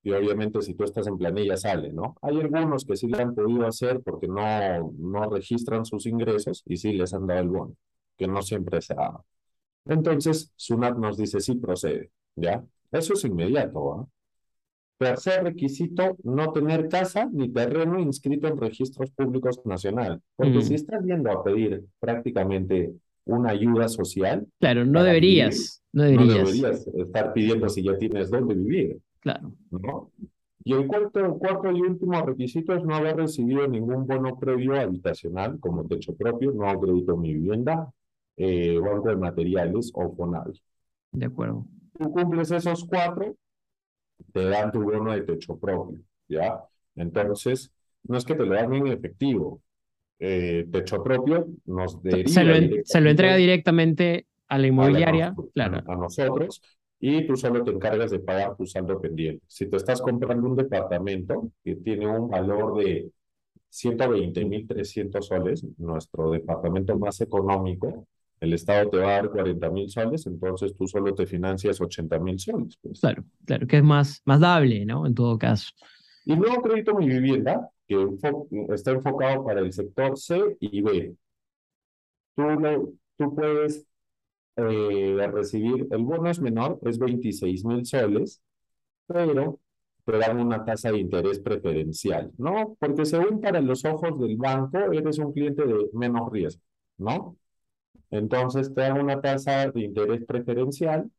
y 0.03 0.12
obviamente 0.12 0.62
si 0.62 0.75
tú 0.75 0.85
estás 0.85 1.07
en 1.07 1.19
planilla 1.19 1.57
sale, 1.57 1.93
¿no? 1.93 2.16
Hay 2.23 2.40
algunos 2.40 2.85
que 2.85 2.97
sí 2.97 3.09
lo 3.09 3.19
han 3.19 3.35
podido 3.35 3.66
hacer 3.66 4.01
porque 4.03 4.29
no, 4.29 4.93
no 4.99 5.29
registran 5.31 5.85
sus 5.85 6.07
ingresos 6.07 6.62
y 6.66 6.77
sí 6.79 6.93
les 6.93 7.12
han 7.12 7.27
dado 7.27 7.40
el 7.40 7.49
bono, 7.49 7.75
que 8.16 8.27
no 8.27 8.40
siempre 8.43 8.81
se 8.81 8.95
ha 8.95 9.21
Entonces, 9.87 10.53
SUNAT 10.57 10.97
nos 10.99 11.16
dice 11.19 11.40
sí 11.40 11.57
procede, 11.57 12.11
¿ya? 12.37 12.64
Eso 12.93 13.14
es 13.14 13.25
inmediato, 13.25 13.95
¿ah? 13.95 14.07
Tercer 15.01 15.45
requisito, 15.45 16.19
no 16.25 16.53
tener 16.53 16.87
casa 16.91 17.27
ni 17.33 17.49
terreno 17.49 17.99
inscrito 17.99 18.49
en 18.49 18.59
registros 18.59 19.11
públicos 19.13 19.59
nacional. 19.65 20.21
Porque 20.37 20.61
si 20.61 20.75
estás 20.75 21.03
yendo 21.03 21.33
a 21.33 21.43
pedir 21.43 21.87
prácticamente 21.99 22.93
una 23.25 23.49
ayuda 23.49 23.89
social. 23.89 24.47
Claro, 24.59 24.85
no 24.85 25.03
deberías, 25.03 25.83
no 25.91 26.03
deberías. 26.03 26.29
No 26.29 26.45
deberías 26.45 26.87
estar 26.87 27.33
pidiendo 27.33 27.67
si 27.71 27.83
ya 27.83 27.97
tienes 27.97 28.31
dónde 28.31 28.55
vivir. 28.55 28.99
Claro. 29.21 29.55
¿no? 29.71 30.11
Y 30.65 30.75
el 30.75 30.87
cuarto, 30.87 31.39
cuarto 31.39 31.73
y 31.73 31.81
último 31.81 32.21
requisito 32.21 32.75
es 32.75 32.85
no 32.85 32.95
haber 32.95 33.17
recibido 33.17 33.67
ningún 33.67 34.07
bono 34.07 34.39
previo 34.39 34.79
habitacional 34.79 35.59
como 35.61 35.87
techo 35.87 36.15
propio, 36.15 36.53
no 36.53 36.79
crédito 36.79 37.17
mi 37.17 37.33
vivienda, 37.33 37.91
eh, 38.37 38.79
banco 38.79 39.09
de 39.09 39.17
materiales 39.17 39.91
o 39.95 40.15
FONAVI. 40.15 40.61
De 41.13 41.25
acuerdo. 41.25 41.65
Tú 41.99 42.13
cumples 42.13 42.51
esos 42.51 42.85
cuatro, 42.85 43.35
te 44.33 44.45
dan 44.45 44.73
tu 44.73 44.83
bono 44.83 45.13
de 45.13 45.23
techo 45.23 45.59
propio, 45.59 46.01
¿ya? 46.29 46.61
Entonces, 46.97 47.71
no 48.05 48.17
es 48.17 48.25
que 48.25 48.35
te 48.35 48.45
lo 48.45 48.55
dan 48.55 48.73
en 48.75 48.87
efectivo. 48.89 49.61
Eh, 50.19 50.67
techo 50.71 51.03
propio 51.03 51.47
nos 51.65 52.03
deriva 52.03 52.29
se 52.29 52.45
lo, 52.45 52.55
se 52.85 53.01
lo 53.01 53.11
entrega 53.11 53.37
directamente 53.37 54.27
a 54.49 54.59
la 54.59 54.67
inmobiliaria, 54.67 55.35
claro. 55.55 55.83
a 55.87 55.97
nosotros, 55.97 56.61
y 56.99 57.27
tú 57.27 57.37
solo 57.37 57.65
te 57.65 57.71
encargas 57.71 58.11
de 58.11 58.19
pagar 58.19 58.57
tu 58.57 58.67
saldo 58.67 59.01
pendiente. 59.01 59.43
Si 59.47 59.67
te 59.67 59.77
estás 59.77 60.03
comprando 60.03 60.47
un 60.47 60.57
departamento 60.57 61.51
que 61.65 61.77
tiene 61.77 62.07
un 62.07 62.29
valor 62.29 62.77
de 62.77 63.11
120.300 63.71 65.27
soles, 65.27 65.65
nuestro 65.79 66.33
departamento 66.33 66.99
más 66.99 67.21
económico, 67.21 68.07
el 68.40 68.55
Estado 68.55 68.88
te 68.90 68.96
va 68.96 69.11
a 69.11 69.22
dar 69.22 69.31
40.000 69.31 69.88
soles, 69.88 70.26
entonces 70.26 70.74
tú 70.74 70.87
solo 70.87 71.14
te 71.14 71.26
financias 71.26 71.81
80.000 71.81 72.38
soles. 72.38 72.79
Pues. 72.81 73.00
Claro, 73.00 73.24
claro, 73.44 73.66
que 73.66 73.76
es 73.76 73.85
más, 73.85 74.22
más 74.24 74.40
dable, 74.40 74.85
¿no? 74.87 75.07
En 75.07 75.14
todo 75.14 75.38
caso. 75.38 75.68
Y 76.24 76.35
luego 76.35 76.62
crédito 76.62 76.94
mi 76.94 77.09
vivienda, 77.09 77.70
que 77.87 78.09
está 78.70 78.92
enfocado 78.92 79.44
para 79.44 79.61
el 79.61 79.72
sector 79.72 80.16
C 80.16 80.57
y 80.61 80.81
B. 80.81 81.14
Tú, 82.35 82.98
tú 83.18 83.35
puedes 83.35 83.87
eh, 84.57 85.31
recibir, 85.33 85.87
el 85.90 86.03
bono 86.03 86.31
es 86.31 86.40
menor, 86.40 86.79
es 86.83 86.98
26 86.98 87.64
mil 87.64 87.85
soles, 87.85 88.42
pero 89.07 89.61
te 90.05 90.18
dan 90.18 90.40
una 90.40 90.64
tasa 90.64 90.90
de 90.90 90.98
interés 90.98 91.38
preferencial, 91.40 92.33
¿no? 92.38 92.76
Porque 92.79 93.05
según 93.05 93.40
para 93.40 93.61
los 93.61 93.85
ojos 93.85 94.18
del 94.18 94.37
banco, 94.37 94.79
eres 94.92 95.18
un 95.18 95.33
cliente 95.33 95.64
de 95.64 95.90
menos 95.92 96.31
riesgo, 96.31 96.62
¿no? 96.98 97.37
Entonces 98.11 98.73
te 98.75 98.81
dan 98.83 99.01
una 99.01 99.20
tasa 99.20 99.70
de 99.70 99.81
interés 99.83 100.25
preferencial 100.25 101.11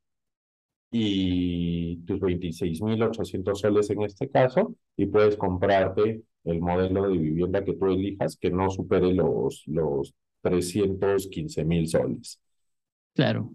y 0.92 1.98
tus 2.06 2.20
26.800 2.20 3.60
soles 3.62 3.90
en 3.90 4.02
este 4.04 4.30
caso, 4.30 4.76
y 4.98 5.06
puedes 5.06 5.38
comprarte 5.38 6.22
el 6.44 6.60
modelo 6.60 7.10
de 7.10 7.18
vivienda 7.18 7.64
que 7.64 7.74
tú 7.74 7.86
elijas 7.88 8.36
que 8.36 8.50
no 8.52 8.70
supere 8.70 9.14
los, 9.14 9.64
los 9.68 10.14
315.000 10.42 11.88
soles. 11.88 12.40
Claro. 13.14 13.52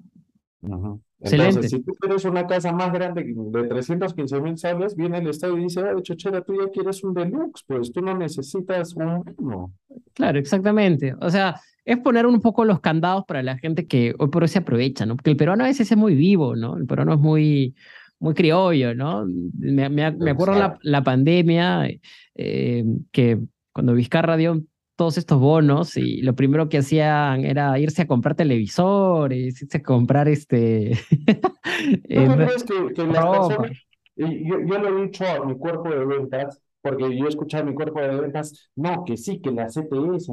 Entonces, 0.62 1.71
si 1.71 1.81
tú 1.81 1.92
quieres 2.01 2.25
una 2.25 2.47
casa 2.47 2.73
más 2.73 2.92
grande 2.92 3.25
de 3.25 3.69
315 3.69 4.40
mil 4.40 4.59
soles, 4.59 4.97
viene 4.97 5.19
el 5.19 5.29
Estado 5.29 5.57
y 5.59 5.62
dice, 5.62 5.81
ah, 5.81 5.95
chochera, 6.03 6.42
tú 6.42 6.55
ya 6.55 6.71
quieres 6.71 7.03
un 7.05 7.14
deluxe, 7.14 7.62
pues 7.66 7.92
tú 7.92 8.01
no 8.01 8.16
necesitas 8.16 8.95
un 8.95 9.23
uno. 9.38 9.73
Claro, 10.14 10.38
exactamente. 10.38 11.14
O 11.21 11.31
sea, 11.31 11.61
es 11.85 11.99
poner 11.99 12.27
un 12.27 12.40
poco 12.40 12.64
los 12.64 12.81
candados 12.81 13.25
para 13.27 13.42
la 13.42 13.59
gente 13.59 13.87
que 13.87 14.14
hoy 14.19 14.29
por 14.29 14.42
hoy 14.42 14.49
se 14.49 14.59
aprovecha, 14.59 15.07
¿no? 15.07 15.16
Porque 15.16 15.31
el 15.31 15.37
peruano 15.37 15.64
a 15.64 15.69
veces 15.69 15.90
es 15.90 15.97
muy 15.97 16.14
vivo, 16.14 16.57
¿no? 16.57 16.77
El 16.77 16.87
peruano 16.87 17.14
es 17.14 17.21
muy, 17.21 17.75
muy 18.19 18.35
criollo, 18.35 18.95
¿no? 18.95 19.25
Me, 19.59 19.88
me, 19.88 20.05
acuerdo 20.05 20.59
la, 20.59 20.79
la 20.83 21.03
pandemia, 21.03 21.88
eh, 22.35 22.85
que 23.12 23.38
cuando 23.73 23.95
Vizcarra 23.95 24.37
dio 24.37 24.62
todos 24.97 25.19
estos 25.19 25.39
bonos 25.39 25.97
y 25.97 26.23
lo 26.23 26.35
primero 26.35 26.69
que 26.69 26.79
hacían 26.79 27.45
era 27.45 27.79
irse 27.79 28.03
a 28.03 28.07
comprar 28.07 28.35
televisores, 28.35 29.63
irse 29.63 29.77
a 29.77 29.83
comprar 29.83 30.29
este... 30.29 30.93
¿No 32.09 32.37
crees 32.37 32.65
que, 32.65 32.95
que 32.95 33.05
las 33.05 33.25
personas, 33.25 33.87
yo, 34.17 34.61
yo 34.61 34.79
lo 34.79 34.99
he 34.99 35.03
dicho 35.07 35.25
a 35.27 35.45
mi 35.45 35.57
cuerpo 35.57 35.91
de 35.91 36.05
ventas, 36.05 36.61
porque 36.81 37.17
yo 37.17 37.27
he 37.27 37.29
escuchado 37.29 37.65
a 37.65 37.67
mi 37.67 37.75
cuerpo 37.75 38.01
de 38.01 38.21
ventas, 38.21 38.71
no, 38.75 39.05
que 39.05 39.17
sí, 39.17 39.41
que 39.41 39.51
la 39.51 39.67
CTS. 39.67 40.33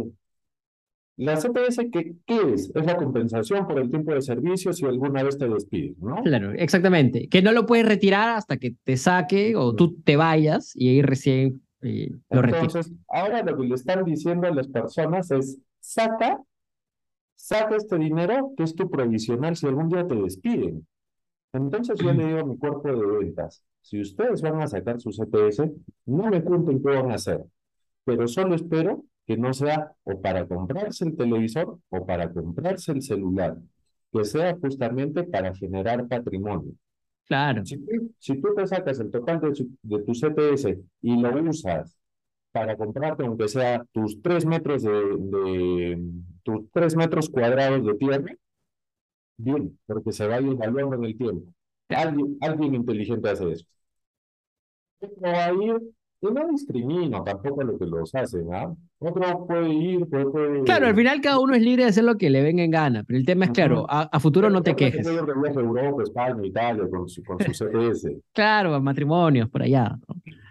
La 1.18 1.36
CTS, 1.36 1.92
¿qué, 1.92 2.16
¿qué 2.26 2.54
es? 2.54 2.72
Es 2.74 2.86
la 2.86 2.96
compensación 2.96 3.68
por 3.68 3.80
el 3.80 3.90
tiempo 3.90 4.14
de 4.14 4.22
servicio 4.22 4.74
si 4.74 4.86
alguna 4.86 5.22
vez 5.22 5.38
te 5.38 5.48
despiden, 5.48 5.96
¿no? 6.00 6.24
Claro, 6.24 6.54
exactamente. 6.54 7.28
Que 7.28 7.42
no 7.42 7.52
lo 7.52 7.66
puedes 7.66 7.86
retirar 7.86 8.30
hasta 8.30 8.58
que 8.58 8.76
te 8.84 8.98
saque 8.98 9.56
o 9.56 9.76
tú 9.76 10.02
te 10.02 10.16
vayas 10.16 10.72
y 10.76 10.90
ahí 10.90 11.02
recién 11.02 11.62
entonces, 11.84 12.92
ahora 13.08 13.44
lo 13.44 13.58
que 13.58 13.68
le 13.68 13.76
están 13.76 14.06
diciendo 14.06 14.48
a 14.48 14.52
las 14.52 14.68
personas 14.68 15.30
es, 15.32 15.60
saca, 15.80 16.42
saca 17.36 17.76
este 17.76 17.98
dinero 17.98 18.54
que 18.56 18.64
es 18.64 18.76
tu 18.76 18.90
provisional 18.90 19.56
si 19.56 19.68
algún 19.68 19.90
día 19.90 20.08
te 20.08 20.16
despiden. 20.16 20.88
Entonces 21.52 22.00
yo 22.00 22.12
le 22.14 22.26
digo 22.26 22.40
a 22.40 22.46
mi 22.46 22.58
cuerpo 22.58 22.88
de 22.88 23.06
ventas, 23.06 23.64
si 23.82 24.02
ustedes 24.02 24.42
van 24.42 24.62
a 24.62 24.68
sacar 24.68 25.00
su 25.00 25.12
CPS, 25.12 25.70
no 26.06 26.30
me 26.30 26.44
cuenten 26.44 26.82
qué 26.82 26.90
van 26.90 27.12
a 27.12 27.16
hacer, 27.16 27.44
pero 28.04 28.28
solo 28.28 28.56
espero 28.56 29.04
que 29.26 29.38
no 29.38 29.54
sea 29.54 29.94
o 30.04 30.20
para 30.20 30.48
comprarse 30.48 31.06
el 31.06 31.16
televisor 31.16 31.80
o 31.90 32.06
para 32.06 32.32
comprarse 32.32 32.92
el 32.92 33.02
celular, 33.02 33.58
que 34.12 34.26
sea 34.26 34.58
justamente 34.60 35.24
para 35.24 35.54
generar 35.54 36.08
patrimonio. 36.08 36.74
Claro. 37.28 37.64
Si, 37.66 38.42
tú 38.42 38.54
te 38.56 38.68
sacas 38.68 39.00
el 39.00 39.10
total 39.10 39.40
de, 39.40 40.04
tu 40.04 40.14
CPS 40.14 40.78
y 41.02 41.22
lo 41.22 41.42
usas 41.50 41.98
para 42.52 42.78
comprarte, 42.78 43.26
aunque 43.26 43.48
sea 43.48 43.84
tus 43.92 44.22
tres 44.22 44.46
metros 44.46 44.84
de, 44.84 46.00
tus 46.44 46.70
tres 46.72 46.96
metros 46.96 47.30
cuadrados 47.30 47.86
de 47.86 47.94
tierra, 47.96 48.36
bien, 49.38 49.80
porque 49.86 50.12
se 50.12 50.28
va 50.28 50.36
a 50.36 50.42
ir 50.42 50.52
evaluando 50.52 50.96
en 50.96 51.06
el 51.06 51.18
tiempo. 51.18 51.52
Alguien, 51.90 52.38
alguien 52.42 52.76
inteligente 52.76 53.30
hace 53.30 53.52
eso. 53.52 53.66
No 55.02 55.32
va 55.32 55.46
a 55.46 55.54
ir, 55.54 55.82
y 56.22 56.28
no 56.28 56.48
discrimino 56.50 57.24
tampoco 57.24 57.64
lo 57.64 57.78
que 57.78 57.86
los 57.86 58.14
hacen, 58.16 58.54
¿ah? 58.54 58.74
Otro 59.06 59.46
puede 59.46 59.74
ir, 59.74 60.06
puede, 60.08 60.64
Claro, 60.64 60.88
al 60.88 60.96
final 60.96 61.20
cada 61.20 61.40
uno 61.40 61.54
es 61.56 61.62
libre 61.62 61.84
de 61.84 61.90
hacer 61.90 62.06
lo 62.06 62.18
que 62.18 62.30
le 62.30 62.42
venga 62.42 62.64
en 62.64 62.72
gana, 62.72 63.04
pero 63.04 63.20
el 63.20 63.26
tema 63.26 63.46
es, 63.46 63.52
claro, 63.52 63.86
a, 63.90 64.20
futuro 64.22 64.50
no 64.50 64.64
te 64.64 64.76
quejes. 64.76 65.06
Europa, 65.06 66.04
España, 66.04 66.46
Italia, 66.46 66.86
con 66.90 67.10
su, 67.10 67.22
con 67.24 67.38
su 67.40 67.52
CPS. 67.66 68.16
claro, 68.32 68.80
matrimonios, 68.82 69.50
por 69.50 69.62
allá. 69.62 69.98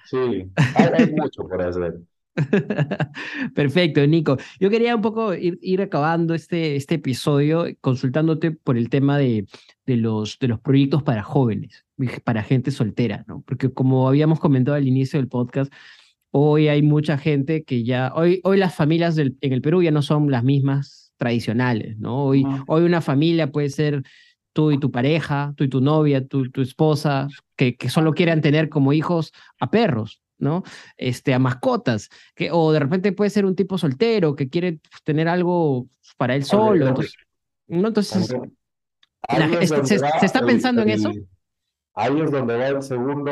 Sí, 0.05 0.51
hay, 0.77 1.13
mucho 1.13 1.49
por 1.49 1.63
hacer. 1.63 1.99
Perfecto, 3.55 4.07
Nico. 4.07 4.37
Yo 4.61 4.69
quería 4.69 4.95
un 4.97 5.03
poco 5.03 5.33
ir, 5.35 5.59
ir, 5.63 5.81
acabando 5.81 6.35
este, 6.35 6.77
este 6.77 6.97
episodio 6.97 7.67
consultándote 7.81 8.51
por 8.51 8.77
el 8.77 8.91
tema 8.91 9.17
de, 9.17 9.47
de, 9.87 9.97
los, 9.97 10.39
de 10.39 10.49
los 10.49 10.61
proyectos 10.61 11.03
para 11.03 11.23
jóvenes, 11.23 11.87
para 12.25 12.43
gente 12.43 12.71
soltera, 12.71 13.25
¿no? 13.27 13.43
Porque 13.47 13.73
como 13.73 14.09
habíamos 14.09 14.41
comentado 14.41 14.77
al 14.77 14.87
inicio 14.87 15.19
del 15.19 15.29
podcast, 15.29 15.73
Hoy 16.35 16.69
hay 16.69 16.81
mucha 16.81 17.19
gente 17.19 17.63
que 17.63 17.85
ya, 17.85 18.11
hoy, 18.15 18.41
hoy 18.43 18.57
las 18.57 18.75
familias 18.75 19.15
del, 19.17 19.37
en 19.43 19.53
el 19.53 19.61
Perú 19.61 19.83
ya 19.83 19.91
no 19.91 20.01
son 20.01 20.31
las 20.31 20.43
mismas 20.43 21.13
tradicionales, 21.19 21.99
¿no? 21.99 22.25
Hoy, 22.25 22.43
hoy 22.67 22.85
una 22.85 23.03
familia 23.03 23.53
puede 23.53 23.69
ser 23.69 24.03
tú 24.55 24.73
y 24.73 24.79
tu 24.79 24.91
pareja, 24.91 25.53
tú 25.57 25.65
y 25.65 25.69
tu 25.69 25.83
novia, 25.83 26.27
tú 26.27 26.51
tu 26.51 26.63
esposa, 26.63 27.29
que, 27.55 27.77
que 27.77 27.91
solo 27.91 28.15
quieran 28.15 28.41
tener 28.41 28.71
como 28.71 28.95
hijos 28.95 29.33
a 29.61 29.71
perros, 29.71 30.23
¿no? 30.39 30.63
Este, 30.97 31.35
a 31.35 31.39
mascotas, 31.39 32.09
que, 32.35 32.51
o 32.51 32.73
de 32.73 32.81
repente 32.81 33.13
puede 33.13 33.29
ser 33.29 33.45
un 33.45 33.55
tipo 33.55 33.77
soltero 33.77 34.35
que 34.35 34.49
quiere 34.49 34.81
tener 35.05 35.29
algo 35.29 35.87
para 36.17 36.35
él 36.35 36.45
solo. 36.45 36.89
Entonces, 36.89 37.15
¿no? 37.67 37.89
entonces 37.89 38.27
se, 39.85 39.99
se, 39.99 40.27
está 40.27 40.45
pensando 40.47 40.81
en 40.81 40.89
eso. 40.89 41.11
Ahí 41.95 42.19
es 42.23 42.31
donde 42.31 42.57
va 42.57 42.69
el 42.69 42.83
segundo 42.83 43.31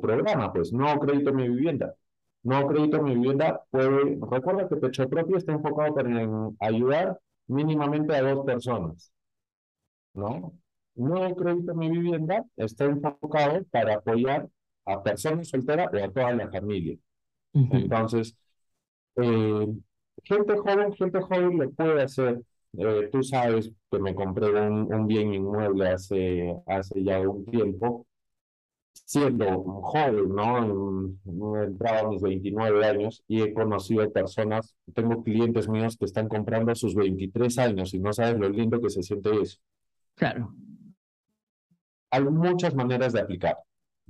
programa, 0.00 0.52
pues, 0.52 0.72
no 0.72 0.98
crédito 1.00 1.32
mi 1.32 1.48
vivienda. 1.48 1.96
No 2.44 2.66
crédito 2.68 3.02
mi 3.02 3.14
vivienda 3.14 3.62
puede, 3.70 4.18
recuerda 4.30 4.68
que 4.68 4.76
Pecho 4.76 5.08
Propio 5.08 5.36
está 5.36 5.52
enfocado 5.52 6.00
en 6.00 6.56
ayudar 6.60 7.18
mínimamente 7.46 8.14
a 8.14 8.22
dos 8.22 8.44
personas, 8.44 9.12
¿no? 10.14 10.52
No 10.94 11.34
crédito 11.34 11.74
mi 11.74 11.90
vivienda 11.90 12.44
está 12.56 12.84
enfocado 12.84 13.64
para 13.70 13.94
apoyar 13.94 14.48
a 14.84 15.02
personas 15.02 15.48
solteras 15.48 15.88
o 15.92 16.04
a 16.04 16.10
toda 16.12 16.32
la 16.34 16.50
familia. 16.50 16.98
Entonces, 17.70 18.36
eh, 19.16 19.66
gente 20.24 20.56
joven, 20.58 20.92
gente 20.94 21.20
joven 21.22 21.58
le 21.58 21.68
puede 21.70 22.02
hacer. 22.02 22.42
Eh, 22.78 23.08
tú 23.12 23.22
sabes 23.22 23.70
que 23.90 23.98
me 23.98 24.14
compré 24.14 24.50
un, 24.50 24.92
un 24.92 25.06
bien 25.06 25.34
inmueble 25.34 25.88
hace, 25.90 26.54
hace 26.66 27.04
ya 27.04 27.20
un 27.20 27.44
tiempo 27.46 28.06
siendo 28.92 29.62
joven, 29.82 30.34
¿no? 30.34 31.60
He 31.60 31.64
entrado 31.64 32.06
a 32.06 32.10
mis 32.10 32.22
29 32.22 32.86
años 32.86 33.22
y 33.28 33.42
he 33.42 33.52
conocido 33.52 34.10
personas, 34.12 34.74
tengo 34.94 35.22
clientes 35.22 35.68
míos 35.68 35.96
que 35.96 36.04
están 36.04 36.28
comprando 36.28 36.72
a 36.72 36.74
sus 36.74 36.94
23 36.94 37.58
años 37.58 37.94
y 37.94 37.98
no 37.98 38.12
sabes 38.12 38.38
lo 38.38 38.48
lindo 38.48 38.80
que 38.80 38.90
se 38.90 39.02
siente 39.02 39.30
eso. 39.40 39.58
Claro. 40.14 40.54
Hay 42.10 42.24
muchas 42.24 42.74
maneras 42.74 43.12
de 43.12 43.20
aplicar. 43.20 43.56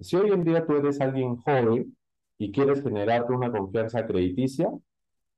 Si 0.01 0.17
hoy 0.17 0.31
en 0.31 0.45
día 0.45 0.67
tú 0.67 0.77
eres 0.77 1.01
alguien 1.01 1.37
joven 1.37 1.97
y 2.39 2.51
quieres 2.51 2.83
generarte 2.83 3.33
una 3.33 3.53
confianza 3.53 4.07
crediticia, 4.07 4.69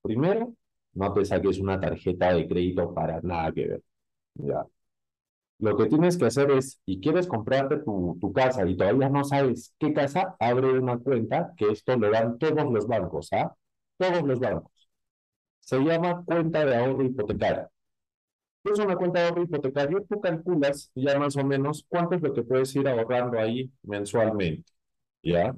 primero, 0.02 0.54
no 0.94 1.12
te 1.12 1.24
saques 1.24 1.58
una 1.58 1.78
tarjeta 1.78 2.32
de 2.32 2.48
crédito 2.48 2.94
para 2.94 3.20
nada 3.20 3.52
que 3.52 3.66
ver. 3.66 3.82
¿ya? 4.34 4.66
Lo 5.64 5.76
que 5.76 5.86
tienes 5.86 6.16
que 6.18 6.26
hacer 6.26 6.50
es, 6.50 6.80
y 6.86 7.00
quieres 7.00 7.26
comprarte 7.26 7.78
tu, 7.78 8.18
tu 8.20 8.32
casa 8.32 8.66
y 8.68 8.76
todavía 8.76 9.08
no 9.08 9.24
sabes 9.24 9.74
qué 9.78 9.92
casa, 9.94 10.36
abre 10.38 10.78
una 10.78 10.98
cuenta, 10.98 11.52
que 11.56 11.70
esto 11.70 11.96
lo 11.96 12.10
dan 12.10 12.38
todos 12.38 12.72
los 12.72 12.86
bancos, 12.86 13.32
¿ah? 13.32 13.54
Todos 13.96 14.22
los 14.24 14.40
bancos. 14.40 14.72
Se 15.60 15.78
llama 15.80 16.24
cuenta 16.24 16.64
de 16.64 16.76
ahorro 16.76 17.04
hipotecario. 17.04 17.68
Es 18.64 18.78
una 18.78 18.96
cuenta 18.96 19.20
de 19.20 19.28
ahorro 19.28 19.42
hipotecario, 19.42 20.04
tú 20.08 20.20
calculas 20.20 20.90
ya 20.94 21.18
más 21.18 21.36
o 21.36 21.44
menos 21.44 21.84
cuánto 21.88 22.14
es 22.16 22.22
lo 22.22 22.32
que 22.32 22.42
puedes 22.42 22.74
ir 22.76 22.88
ahorrando 22.88 23.38
ahí 23.38 23.70
mensualmente, 23.82 24.72
¿ya? 25.22 25.54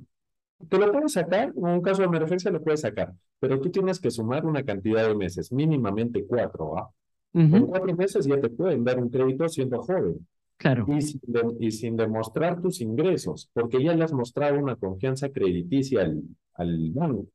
Te 0.70 0.78
lo 0.78 0.92
puedes 0.92 1.12
sacar, 1.14 1.52
en 1.56 1.64
un 1.66 1.82
caso 1.82 2.02
de 2.02 2.08
emergencia 2.08 2.50
lo 2.50 2.62
puedes 2.64 2.82
sacar, 2.82 3.14
pero 3.40 3.60
tú 3.60 3.70
tienes 3.70 4.00
que 4.00 4.10
sumar 4.10 4.46
una 4.46 4.64
cantidad 4.64 5.06
de 5.08 5.14
meses, 5.16 5.52
mínimamente 5.52 6.26
cuatro, 6.26 6.78
¿ah? 6.78 6.90
En 7.36 7.66
cuatro 7.66 7.94
meses 7.94 8.24
ya 8.24 8.40
te 8.40 8.48
pueden 8.48 8.82
dar 8.82 8.98
un 8.98 9.10
crédito 9.10 9.46
siendo 9.48 9.82
joven. 9.82 10.26
Claro. 10.56 10.86
Y 10.88 11.02
sin, 11.02 11.20
y 11.60 11.70
sin 11.70 11.96
demostrar 11.96 12.62
tus 12.62 12.80
ingresos, 12.80 13.50
porque 13.52 13.82
ya 13.82 13.94
le 13.94 14.04
has 14.04 14.12
mostrado 14.14 14.58
una 14.58 14.74
confianza 14.74 15.28
crediticia 15.28 16.00
al, 16.00 16.22
al 16.54 16.90
banco. 16.92 17.26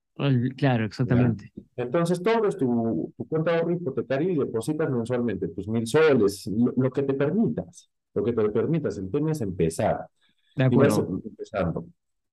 claro, 0.58 0.86
exactamente. 0.86 1.52
Entonces, 1.76 2.24
todo 2.24 2.47
es 2.47 2.58
tu, 2.58 3.14
tu 3.16 3.28
cuenta 3.28 3.52
de 3.52 3.58
ahorro 3.60 3.74
hipotecario 3.74 4.32
y 4.32 4.39
depositas 4.39 4.89
mensualmente 4.89 5.49
tus 5.49 5.68
mil 5.68 5.86
soles, 5.86 6.49
lo, 6.76 6.89
que 6.89 7.04
te 7.04 7.14
permitas, 7.14 7.91
lo 8.16 8.24
que 8.24 8.34
te 8.34 8.49
permitas. 8.49 8.97
El 8.97 9.12
tema 9.12 9.32
es 9.32 9.41
empezar. 9.41 10.08
De 10.56 10.64
acuerdo. 10.64 11.22
empezando. 11.24 11.86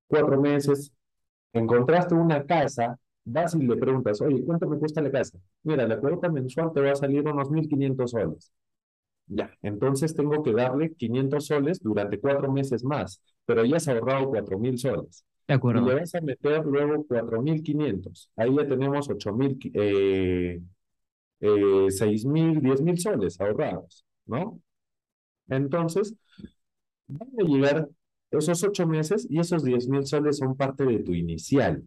Cuatro 0.06 0.40
meses, 0.40 0.90
encontraste 1.52 2.14
una 2.14 2.44
casa 2.44 2.98
vas 3.28 3.54
y 3.54 3.62
le 3.62 3.76
preguntas, 3.76 4.20
oye, 4.20 4.44
¿cuánto 4.44 4.68
me 4.68 4.78
cuesta 4.78 5.00
la 5.00 5.10
casa? 5.10 5.38
Mira, 5.62 5.86
la 5.86 5.98
cuota 5.98 6.28
mensual 6.28 6.72
te 6.72 6.80
va 6.80 6.92
a 6.92 6.94
salir 6.94 7.22
unos 7.26 7.50
1.500 7.50 8.10
soles. 8.10 8.52
Ya, 9.26 9.50
entonces 9.60 10.14
tengo 10.14 10.42
que 10.42 10.52
darle 10.52 10.94
500 10.94 11.46
soles 11.46 11.80
durante 11.80 12.18
cuatro 12.18 12.50
meses 12.50 12.82
más, 12.82 13.20
pero 13.44 13.64
ya 13.64 13.76
has 13.76 13.86
ahorrado 13.86 14.30
4.000 14.30 14.78
soles. 14.78 15.24
De 15.46 15.54
acuerdo. 15.54 15.82
Y 15.82 15.88
le 15.88 16.00
vas 16.00 16.14
a 16.14 16.20
meter 16.22 16.64
luego 16.64 17.04
4.500. 17.06 18.30
Ahí 18.36 18.54
ya 18.56 18.66
tenemos 18.66 19.08
8.000, 19.10 19.58
eh, 19.74 20.60
eh, 21.40 21.86
6.000, 21.90 22.60
10.000 22.60 22.98
soles 22.98 23.38
ahorrados, 23.40 24.04
¿no? 24.24 24.60
Entonces, 25.48 26.14
van 27.06 27.28
a 27.38 27.42
llegar 27.42 27.88
esos 28.30 28.62
ocho 28.64 28.86
meses 28.86 29.26
y 29.28 29.40
esos 29.40 29.62
10.000 29.62 30.06
soles 30.06 30.38
son 30.38 30.56
parte 30.56 30.84
de 30.84 31.00
tu 31.00 31.12
inicial 31.12 31.82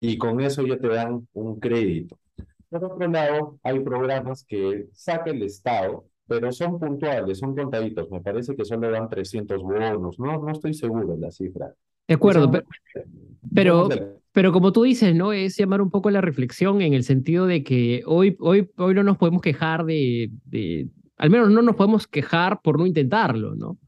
y 0.00 0.18
con 0.18 0.40
eso 0.40 0.66
ya 0.66 0.78
te 0.78 0.88
dan 0.88 1.26
un 1.32 1.58
crédito. 1.58 2.18
Por 2.70 2.84
otro 2.84 3.08
lado, 3.08 3.58
hay 3.62 3.80
programas 3.80 4.44
que 4.44 4.88
saca 4.92 5.30
el 5.30 5.42
Estado, 5.42 6.04
pero 6.26 6.52
son 6.52 6.78
puntuales, 6.78 7.38
son 7.38 7.56
contaditos. 7.56 8.10
Me 8.10 8.20
parece 8.20 8.54
que 8.54 8.64
solo 8.64 8.90
dan 8.90 9.08
300 9.08 9.62
bonos, 9.62 10.18
no, 10.18 10.38
no 10.38 10.52
estoy 10.52 10.74
seguro 10.74 11.14
de 11.14 11.18
la 11.18 11.30
cifra. 11.30 11.72
De 12.06 12.14
acuerdo, 12.14 12.50
pero, 13.54 13.88
pero, 14.32 14.52
como 14.52 14.72
tú 14.72 14.82
dices, 14.82 15.14
¿no? 15.14 15.32
Es 15.32 15.56
llamar 15.56 15.82
un 15.82 15.90
poco 15.90 16.10
la 16.10 16.20
reflexión 16.20 16.80
en 16.80 16.94
el 16.94 17.04
sentido 17.04 17.46
de 17.46 17.62
que 17.62 18.02
hoy, 18.06 18.36
hoy, 18.40 18.70
hoy 18.76 18.94
no 18.94 19.02
nos 19.02 19.18
podemos 19.18 19.42
quejar 19.42 19.84
de, 19.84 20.30
de, 20.44 20.88
al 21.18 21.30
menos 21.30 21.50
no 21.50 21.60
nos 21.60 21.76
podemos 21.76 22.06
quejar 22.06 22.60
por 22.62 22.78
no 22.78 22.86
intentarlo, 22.86 23.54
¿no? 23.54 23.78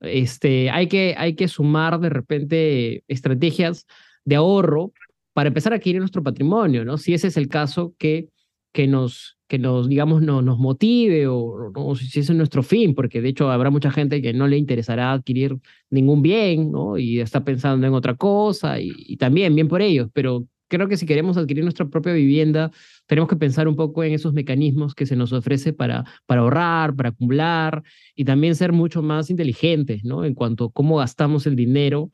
Este, 0.00 0.70
hay 0.70 0.88
que, 0.88 1.14
hay 1.16 1.34
que 1.34 1.48
sumar 1.48 1.98
de 1.98 2.10
repente 2.10 3.04
estrategias 3.08 3.86
de 4.24 4.36
ahorro 4.36 4.92
para 5.34 5.48
empezar 5.48 5.72
a 5.72 5.76
adquirir 5.76 6.00
nuestro 6.00 6.22
patrimonio, 6.22 6.84
¿no? 6.84 6.96
Si 6.96 7.12
ese 7.12 7.26
es 7.26 7.36
el 7.36 7.48
caso, 7.48 7.94
que, 7.98 8.28
que 8.72 8.86
nos, 8.86 9.36
que 9.48 9.58
nos, 9.58 9.88
digamos, 9.88 10.22
no, 10.22 10.40
nos 10.40 10.58
motive 10.58 11.26
o, 11.26 11.70
o, 11.74 11.96
si 11.96 12.06
ese 12.06 12.32
es 12.32 12.38
nuestro 12.38 12.62
fin, 12.62 12.94
porque 12.94 13.20
de 13.20 13.28
hecho 13.28 13.50
habrá 13.50 13.70
mucha 13.70 13.90
gente 13.90 14.22
que 14.22 14.32
no 14.32 14.48
le 14.48 14.56
interesará 14.56 15.12
adquirir 15.12 15.58
ningún 15.90 16.22
bien, 16.22 16.72
¿no? 16.72 16.96
Y 16.96 17.20
está 17.20 17.44
pensando 17.44 17.86
en 17.86 17.94
otra 17.94 18.14
cosa 18.14 18.80
y, 18.80 18.92
y 18.96 19.16
también 19.16 19.54
bien 19.54 19.68
por 19.68 19.82
ellos, 19.82 20.08
pero 20.14 20.46
creo 20.68 20.88
que 20.88 20.96
si 20.96 21.06
queremos 21.06 21.36
adquirir 21.36 21.64
nuestra 21.64 21.86
propia 21.86 22.12
vivienda, 22.12 22.70
tenemos 23.06 23.28
que 23.28 23.36
pensar 23.36 23.68
un 23.68 23.76
poco 23.76 24.02
en 24.02 24.12
esos 24.14 24.32
mecanismos 24.32 24.94
que 24.94 25.06
se 25.06 25.16
nos 25.16 25.32
ofrece 25.32 25.72
para, 25.72 26.04
para 26.26 26.40
ahorrar, 26.40 26.94
para 26.96 27.10
acumular 27.10 27.82
y 28.14 28.24
también 28.24 28.54
ser 28.54 28.72
mucho 28.72 29.02
más 29.02 29.30
inteligentes, 29.30 30.04
¿no? 30.04 30.24
En 30.24 30.34
cuanto 30.34 30.66
a 30.66 30.72
cómo 30.72 30.96
gastamos 30.98 31.46
el 31.46 31.56
dinero, 31.56 32.10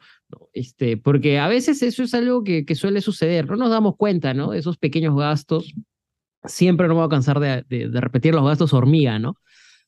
Este, 0.53 0.97
porque 0.97 1.39
a 1.39 1.49
veces 1.49 1.83
eso 1.83 2.03
es 2.03 2.15
algo 2.15 2.45
que, 2.45 2.65
que 2.65 2.75
suele 2.75 3.01
suceder, 3.01 3.49
no 3.49 3.57
nos 3.57 3.71
damos 3.71 3.97
cuenta, 3.97 4.35
¿no? 4.35 4.53
Esos 4.53 4.79
pequeños 4.79 5.17
gastos, 5.17 5.75
siempre 6.45 6.89
no 6.89 6.95
vamos 6.95 7.09
a 7.09 7.17
cansar 7.17 7.41
de, 7.41 7.65
de, 7.69 8.01
repetir 8.01 8.35
los 8.35 8.45
gastos 8.45 8.73
hormiga, 8.73 9.19
¿no? 9.19 9.37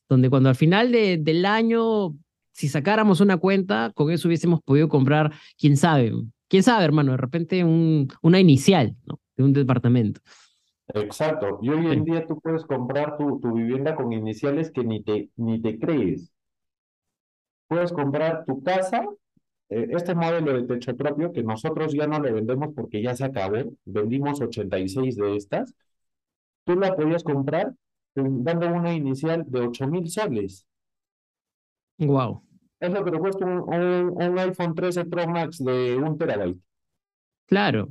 Donde 0.09 0.31
cuando 0.31 0.49
al 0.49 0.57
final 0.57 0.93
de, 0.93 1.19
del 1.19 1.47
año, 1.47 2.15
si 2.53 2.69
sacáramos 2.69 3.21
una 3.21 3.39
cuenta, 3.39 3.93
con 3.95 4.11
eso 4.11 4.29
hubiésemos 4.29 4.61
podido 4.63 4.89
comprar, 4.89 5.33
quién 5.59 5.77
sabe, 5.77 6.13
quién 6.49 6.63
sabe, 6.63 6.85
hermano, 6.85 7.13
de 7.13 7.19
repente 7.19 7.65
un, 7.65 8.09
una 8.21 8.41
inicial, 8.41 8.97
¿no? 9.07 9.21
De 9.37 9.45
un 9.45 9.53
departamento. 9.53 10.21
Exacto. 10.95 11.59
Y 11.63 11.71
hoy 11.71 11.87
en 11.87 12.05
día 12.05 12.27
tú 12.27 12.41
puedes 12.41 12.65
comprar 12.65 13.17
tu, 13.17 13.41
tu 13.41 13.53
vivienda 13.53 13.95
con 13.95 14.13
iniciales 14.13 14.71
que 14.71 14.85
ni 14.85 15.03
te, 15.03 15.31
ni 15.37 15.61
te 15.61 15.79
crees. 15.79 16.33
Puedes 17.67 17.93
comprar 17.93 18.45
tu 18.45 18.63
casa, 18.63 19.07
eh, 19.71 19.89
este 19.91 20.15
modelo 20.15 20.53
de 20.53 20.65
techo 20.65 20.95
propio, 20.97 21.33
que 21.33 21.43
nosotros 21.43 21.95
ya 21.95 22.07
no 22.07 22.19
lo 22.19 22.33
vendemos 22.33 22.75
porque 22.75 23.03
ya 23.03 23.17
se 23.17 23.25
acabó, 23.25 23.73
vendimos 23.85 24.41
86 24.41 25.17
de 25.17 25.37
estas, 25.37 25.75
tú 26.65 26.77
la 26.77 26.95
podías 26.95 27.25
comprar 27.25 27.75
dando 28.15 28.69
una 28.69 28.93
inicial 28.93 29.45
de 29.47 29.61
8 29.61 29.87
mil 29.87 30.09
soles. 30.11 30.67
Wow. 31.99 32.43
Es 32.81 32.93
lo 32.93 33.05
que 33.05 33.13
te 33.13 33.19
cuesta 33.19 33.47
un, 33.47 33.61
un, 33.73 34.23
un 34.23 34.39
iPhone 34.39 34.75
13 34.75 35.07
Pro 35.07 35.27
Max 35.27 35.59
de 35.65 35.97
un 35.97 36.19
terabyte. 36.19 36.59
Claro, 37.47 37.89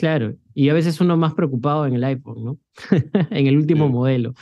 Claro, 0.00 0.34
y 0.54 0.70
a 0.70 0.72
veces 0.72 0.98
uno 1.02 1.18
más 1.18 1.34
preocupado 1.34 1.84
en 1.84 1.92
el 1.92 2.02
iPhone, 2.04 2.42
¿no? 2.42 2.58
en 3.30 3.46
el 3.46 3.58
último 3.58 3.90
modelo. 3.90 4.32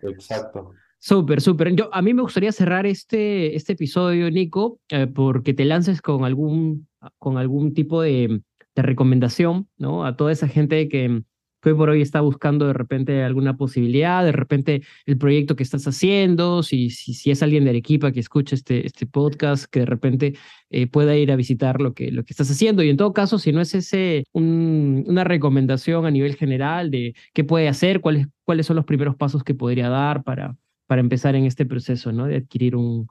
Exacto. 0.00 0.72
Súper, 0.98 1.42
súper. 1.42 1.76
Yo, 1.76 1.90
a 1.92 2.00
mí 2.00 2.14
me 2.14 2.22
gustaría 2.22 2.50
cerrar 2.52 2.86
este, 2.86 3.54
este 3.54 3.74
episodio, 3.74 4.30
Nico, 4.30 4.80
eh, 4.88 5.06
porque 5.06 5.52
te 5.52 5.66
lances 5.66 6.00
con 6.00 6.24
algún, 6.24 6.88
con 7.18 7.36
algún 7.36 7.74
tipo 7.74 8.00
de, 8.00 8.40
de 8.74 8.82
recomendación, 8.82 9.68
¿no? 9.76 10.06
A 10.06 10.16
toda 10.16 10.32
esa 10.32 10.48
gente 10.48 10.88
que, 10.88 11.22
que 11.64 11.70
hoy 11.70 11.76
por 11.76 11.88
hoy 11.88 12.02
está 12.02 12.20
buscando 12.20 12.66
de 12.66 12.74
repente 12.74 13.24
alguna 13.24 13.56
posibilidad, 13.56 14.22
de 14.22 14.32
repente 14.32 14.82
el 15.06 15.16
proyecto 15.16 15.56
que 15.56 15.62
estás 15.62 15.86
haciendo, 15.86 16.62
si, 16.62 16.90
si, 16.90 17.14
si 17.14 17.30
es 17.30 17.42
alguien 17.42 17.64
de 17.64 17.70
Arequipa 17.70 18.12
que 18.12 18.20
escucha 18.20 18.54
este, 18.54 18.86
este 18.86 19.06
podcast, 19.06 19.64
que 19.64 19.80
de 19.80 19.86
repente 19.86 20.34
eh, 20.68 20.86
pueda 20.86 21.16
ir 21.16 21.32
a 21.32 21.36
visitar 21.36 21.80
lo 21.80 21.94
que, 21.94 22.12
lo 22.12 22.24
que 22.24 22.34
estás 22.34 22.50
haciendo. 22.50 22.82
Y 22.82 22.90
en 22.90 22.98
todo 22.98 23.14
caso, 23.14 23.38
si 23.38 23.50
no 23.50 23.62
es 23.62 23.74
ese 23.74 24.24
un, 24.32 25.04
una 25.06 25.24
recomendación 25.24 26.04
a 26.04 26.10
nivel 26.10 26.36
general 26.36 26.90
de 26.90 27.14
qué 27.32 27.44
puede 27.44 27.66
hacer, 27.68 28.02
cuáles, 28.02 28.28
cuáles 28.44 28.66
son 28.66 28.76
los 28.76 28.84
primeros 28.84 29.16
pasos 29.16 29.42
que 29.42 29.54
podría 29.54 29.88
dar 29.88 30.22
para, 30.22 30.56
para 30.86 31.00
empezar 31.00 31.34
en 31.34 31.46
este 31.46 31.64
proceso 31.64 32.12
¿no? 32.12 32.26
de 32.26 32.36
adquirir 32.36 32.76
un, 32.76 33.08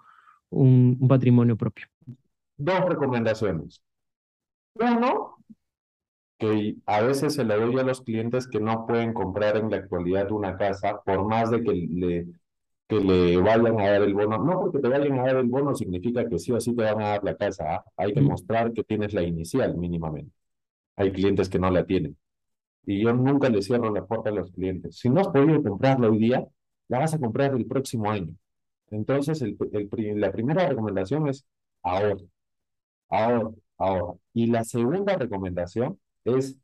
un, 0.51 0.97
un 1.01 1.07
patrimonio 1.07 1.57
propio. 1.57 1.87
Dos 2.57 2.85
recomendaciones. 2.85 3.81
Uno, 4.75 5.37
que 6.43 6.75
a 6.85 7.01
veces 7.01 7.35
se 7.35 7.45
le 7.45 7.55
doy 7.55 7.79
a 7.79 7.83
los 7.83 8.01
clientes 8.01 8.47
que 8.47 8.59
no 8.59 8.85
pueden 8.85 9.13
comprar 9.13 9.55
en 9.57 9.69
la 9.71 9.77
actualidad 9.77 10.29
una 10.31 10.57
casa, 10.57 11.01
por 11.05 11.25
más 11.25 11.49
de 11.51 11.63
que 11.63 11.71
le, 11.71 12.27
que 12.87 12.99
le 12.99 13.37
vayan 13.37 13.79
a 13.79 13.89
dar 13.91 14.01
el 14.03 14.13
bono. 14.13 14.37
No 14.43 14.59
porque 14.59 14.79
te 14.79 14.89
vayan 14.89 15.19
a 15.19 15.23
dar 15.23 15.37
el 15.37 15.47
bono 15.47 15.73
significa 15.75 16.27
que 16.27 16.39
sí 16.39 16.51
o 16.51 16.59
sí 16.59 16.75
te 16.75 16.83
van 16.83 17.01
a 17.01 17.09
dar 17.09 17.23
la 17.23 17.37
casa. 17.37 17.75
¿ah? 17.75 17.85
Hay 17.97 18.13
que 18.13 18.21
mostrar 18.21 18.73
que 18.73 18.83
tienes 18.83 19.13
la 19.13 19.23
inicial 19.23 19.77
mínimamente. 19.77 20.33
Hay 20.97 21.11
clientes 21.13 21.49
que 21.49 21.59
no 21.59 21.71
la 21.71 21.85
tienen. 21.85 22.17
Y 22.85 23.03
yo 23.03 23.13
nunca 23.13 23.49
le 23.49 23.61
cierro 23.61 23.93
la 23.93 24.05
puerta 24.05 24.29
a 24.29 24.33
los 24.33 24.51
clientes. 24.51 24.97
Si 24.99 25.09
no 25.09 25.21
has 25.21 25.29
podido 25.29 25.63
comprarla 25.63 26.09
hoy 26.09 26.17
día, 26.19 26.45
la 26.89 26.99
vas 26.99 27.13
a 27.13 27.19
comprar 27.19 27.55
el 27.55 27.65
próximo 27.65 28.11
año. 28.11 28.35
Entonces, 28.91 29.41
el, 29.41 29.57
el, 29.73 30.19
la 30.19 30.31
primera 30.31 30.67
recomendación 30.67 31.27
es 31.29 31.45
ahora, 31.83 32.17
ahora, 33.09 33.51
ahora. 33.77 34.13
Y 34.33 34.47
la 34.47 34.63
segunda 34.63 35.15
recomendación 35.17 35.99
es 36.25 36.57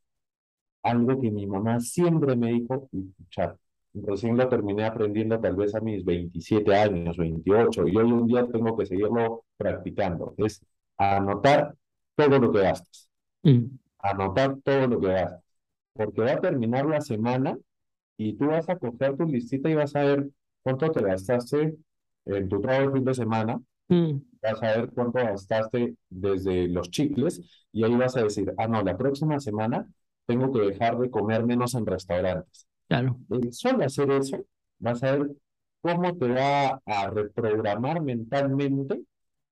algo 0.84 1.20
que 1.20 1.32
mi 1.32 1.46
mamá 1.48 1.80
siempre 1.80 2.36
me 2.36 2.54
dijo, 2.54 2.90
escuchar. 2.92 3.58
Recién 3.94 4.38
lo 4.38 4.48
terminé 4.48 4.86
aprendiendo 4.86 5.40
tal 5.40 5.56
vez 5.56 5.74
a 5.76 5.80
mis 5.82 6.06
27 6.06 6.76
años, 6.76 7.18
28, 7.18 7.88
y 7.88 7.98
hoy 7.98 8.12
un 8.12 8.28
día 8.28 8.46
tengo 8.48 8.78
que 8.78 8.86
seguirlo 8.86 9.46
practicando. 9.58 10.36
Es 10.38 10.62
anotar 10.98 11.76
todo 12.16 12.40
lo 12.40 12.52
que 12.52 12.60
gastas. 12.62 13.10
Mm. 13.44 13.66
Anotar 14.00 14.58
todo 14.64 14.88
lo 14.88 15.00
que 15.00 15.08
gastas. 15.08 15.44
Porque 15.94 16.22
va 16.22 16.34
a 16.34 16.40
terminar 16.40 16.86
la 16.86 17.02
semana 17.02 17.58
y 18.18 18.34
tú 18.34 18.48
vas 18.48 18.70
a 18.70 18.78
coger 18.78 19.18
tu 19.18 19.26
listita 19.26 19.70
y 19.70 19.76
vas 19.76 19.96
a 19.96 20.04
ver 20.04 20.30
cuánto 20.62 20.92
te 20.92 21.02
gastaste 21.02 21.76
en 22.26 22.50
tu 22.50 22.62
trabajo 22.62 22.90
de 22.90 22.94
fin 22.94 23.06
de 23.06 23.14
semana, 23.14 23.62
Mm. 23.90 24.22
Vas 24.42 24.64
a 24.64 24.78
ver 24.78 24.90
cuánto 24.94 25.20
gastaste 25.20 25.96
desde 26.10 26.68
los 26.70 26.90
chicles 26.90 27.42
y 27.72 27.84
ahí 27.84 27.96
vas 27.96 28.16
a 28.16 28.24
decir, 28.24 28.54
ah, 28.58 28.68
no, 28.68 28.82
la 28.84 28.98
próxima 28.98 29.40
semana 29.40 29.88
tengo 30.26 30.52
que 30.52 30.62
dejar 30.62 30.98
de 30.98 31.10
comer 31.10 31.46
menos 31.46 31.76
en 31.76 31.86
restaurantes. 31.86 32.68
Claro. 32.88 33.20
solo 33.52 33.86
hacer 33.86 34.12
eso, 34.12 34.46
vas 34.80 35.04
a 35.04 35.12
ver 35.12 35.32
cómo 35.82 36.16
te 36.18 36.28
va 36.28 36.82
a 36.86 37.10
reprogramar 37.10 38.02
mentalmente 38.02 39.02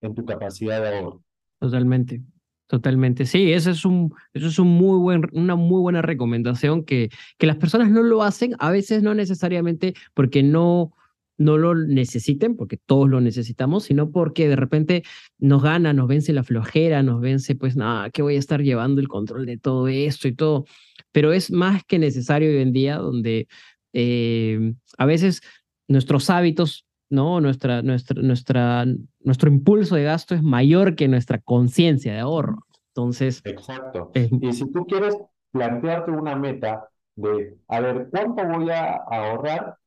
en 0.02 0.16
tu 0.16 0.26
capacidad 0.26 0.82
de 0.82 0.98
ahorro. 1.00 1.24
Totalmente. 1.60 2.22
Totalmente, 2.68 3.26
sí, 3.26 3.54
eso 3.54 3.72
es, 3.72 3.86
un, 3.86 4.14
eso 4.34 4.48
es 4.48 4.60
un 4.60 4.68
muy 4.68 5.00
buen, 5.00 5.22
una 5.32 5.56
muy 5.56 5.80
buena 5.80 6.02
recomendación 6.02 6.84
que, 6.84 7.10
que 7.38 7.48
las 7.48 7.56
personas 7.56 7.90
no 7.90 8.04
lo 8.04 8.24
hacen, 8.24 8.56
a 8.60 8.72
veces 8.72 9.02
no 9.04 9.14
necesariamente 9.14 9.94
porque 10.14 10.44
no, 10.44 10.92
no 11.38 11.58
lo 11.58 11.76
necesiten, 11.76 12.56
porque 12.56 12.78
todos 12.78 13.10
lo 13.10 13.22
necesitamos, 13.22 13.84
sino 13.86 14.12
porque 14.12 14.48
de 14.48 14.56
repente 14.56 15.04
nos 15.38 15.62
gana, 15.62 15.94
nos 15.94 16.08
vence 16.08 16.34
la 16.34 16.44
flojera, 16.44 17.04
nos 17.04 17.22
vence, 17.22 17.56
pues 17.56 17.76
nada, 17.76 18.10
que 18.10 18.22
voy 18.22 18.36
a 18.36 18.40
estar 18.40 18.62
llevando 18.62 19.02
el 19.02 19.08
control 19.08 19.46
de 19.46 19.58
todo 19.58 19.88
esto 19.88 20.28
y 20.28 20.34
todo. 20.34 20.66
Pero 21.12 21.34
es 21.34 21.52
más 21.52 21.84
que 21.86 22.00
necesario 22.00 22.50
hoy 22.50 22.62
en 22.62 22.74
día, 22.74 22.98
donde 22.98 23.48
eh, 23.94 24.74
a 24.98 25.06
veces 25.06 25.42
nuestros 25.88 26.30
hábitos, 26.30 26.86
¿no? 27.10 27.40
Nuestra, 27.40 27.82
nuestra, 27.82 28.22
nuestra, 28.22 28.86
nuestro 29.20 29.52
impulso 29.52 29.96
de 29.96 30.04
gasto 30.04 30.36
es 30.36 30.44
mayor 30.44 30.96
que 30.96 31.08
nuestra 31.08 31.40
conciencia 31.40 32.14
de 32.14 32.20
ahorro. 32.20 32.66
Entonces. 32.90 33.42
Exacto. 33.46 34.12
Y 34.14 34.54
si 34.54 34.72
tú 34.72 34.86
quieres 34.86 35.16
plantearte 35.52 36.12
una 36.12 36.36
meta 36.36 36.90
de, 37.16 37.56
a 37.68 37.80
ver, 37.80 38.08
¿cuánto 38.12 38.44
voy 38.48 38.70
a 38.72 38.96
ahorrar 39.10 39.78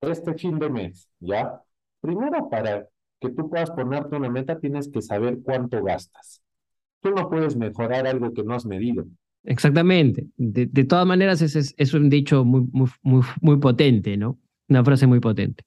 este 0.00 0.34
fin 0.34 0.58
de 0.58 0.70
mes, 0.70 1.08
¿ya? 1.20 1.60
Primero, 2.00 2.48
para 2.48 2.86
que 3.20 3.30
tú 3.30 3.48
puedas 3.48 3.70
ponerte 3.70 4.16
una 4.16 4.30
meta, 4.30 4.58
tienes 4.58 4.88
que 4.88 5.02
saber 5.02 5.38
cuánto 5.42 5.82
gastas. 5.82 6.42
Tú 7.02 7.10
no 7.10 7.28
puedes 7.28 7.56
mejorar 7.56 8.06
algo 8.06 8.32
que 8.32 8.42
no 8.42 8.54
has 8.54 8.64
medido. 8.64 9.06
Exactamente. 9.44 10.26
De, 10.36 10.66
de 10.66 10.84
todas 10.84 11.06
maneras, 11.06 11.42
es, 11.42 11.56
es, 11.56 11.74
es, 11.76 11.94
un 11.94 12.08
dicho 12.08 12.44
muy, 12.44 12.66
muy, 12.72 12.88
muy, 13.02 13.22
muy 13.40 13.58
potente, 13.58 14.16
¿no? 14.16 14.38
Una 14.68 14.84
frase 14.84 15.06
muy 15.06 15.20
potente. 15.20 15.64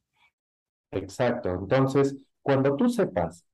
Exacto. 0.92 1.54
Entonces, 1.54 2.16
cuando 2.42 2.76
tú 2.76 2.90
sepas 2.90 3.46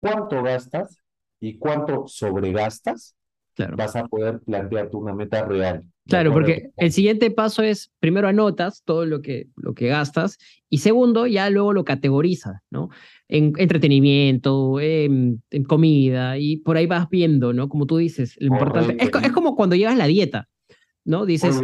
cuánto 0.00 0.42
gastas 0.42 1.00
y 1.40 1.58
cuánto 1.58 2.06
sobregastas, 2.06 3.14
vas 3.76 3.96
a 3.96 4.06
poder 4.06 4.40
plantearte 4.40 4.96
una 4.96 5.14
meta 5.14 5.44
real. 5.44 5.84
Claro, 6.08 6.32
porque 6.32 6.70
el 6.76 6.92
siguiente 6.92 7.30
paso 7.32 7.62
es, 7.62 7.90
primero 7.98 8.28
anotas 8.28 8.82
todo 8.84 9.06
lo 9.06 9.22
que, 9.22 9.48
lo 9.56 9.74
que 9.74 9.88
gastas 9.88 10.38
y 10.70 10.78
segundo, 10.78 11.26
ya 11.26 11.50
luego 11.50 11.72
lo 11.72 11.84
categorizas, 11.84 12.60
¿no? 12.70 12.90
En 13.28 13.54
entretenimiento, 13.58 14.78
en, 14.80 15.42
comida 15.66 16.38
y 16.38 16.58
por 16.58 16.76
ahí 16.76 16.86
vas 16.86 17.08
viendo, 17.08 17.52
¿no? 17.52 17.68
Como 17.68 17.86
tú 17.86 17.96
dices, 17.96 18.36
lo 18.38 18.54
importante. 18.54 18.96
Es, 19.00 19.10
es, 19.22 19.32
como 19.32 19.56
cuando 19.56 19.74
llevas 19.74 19.96
la 19.96 20.06
dieta, 20.06 20.48
¿no? 21.04 21.26
Dices, 21.26 21.60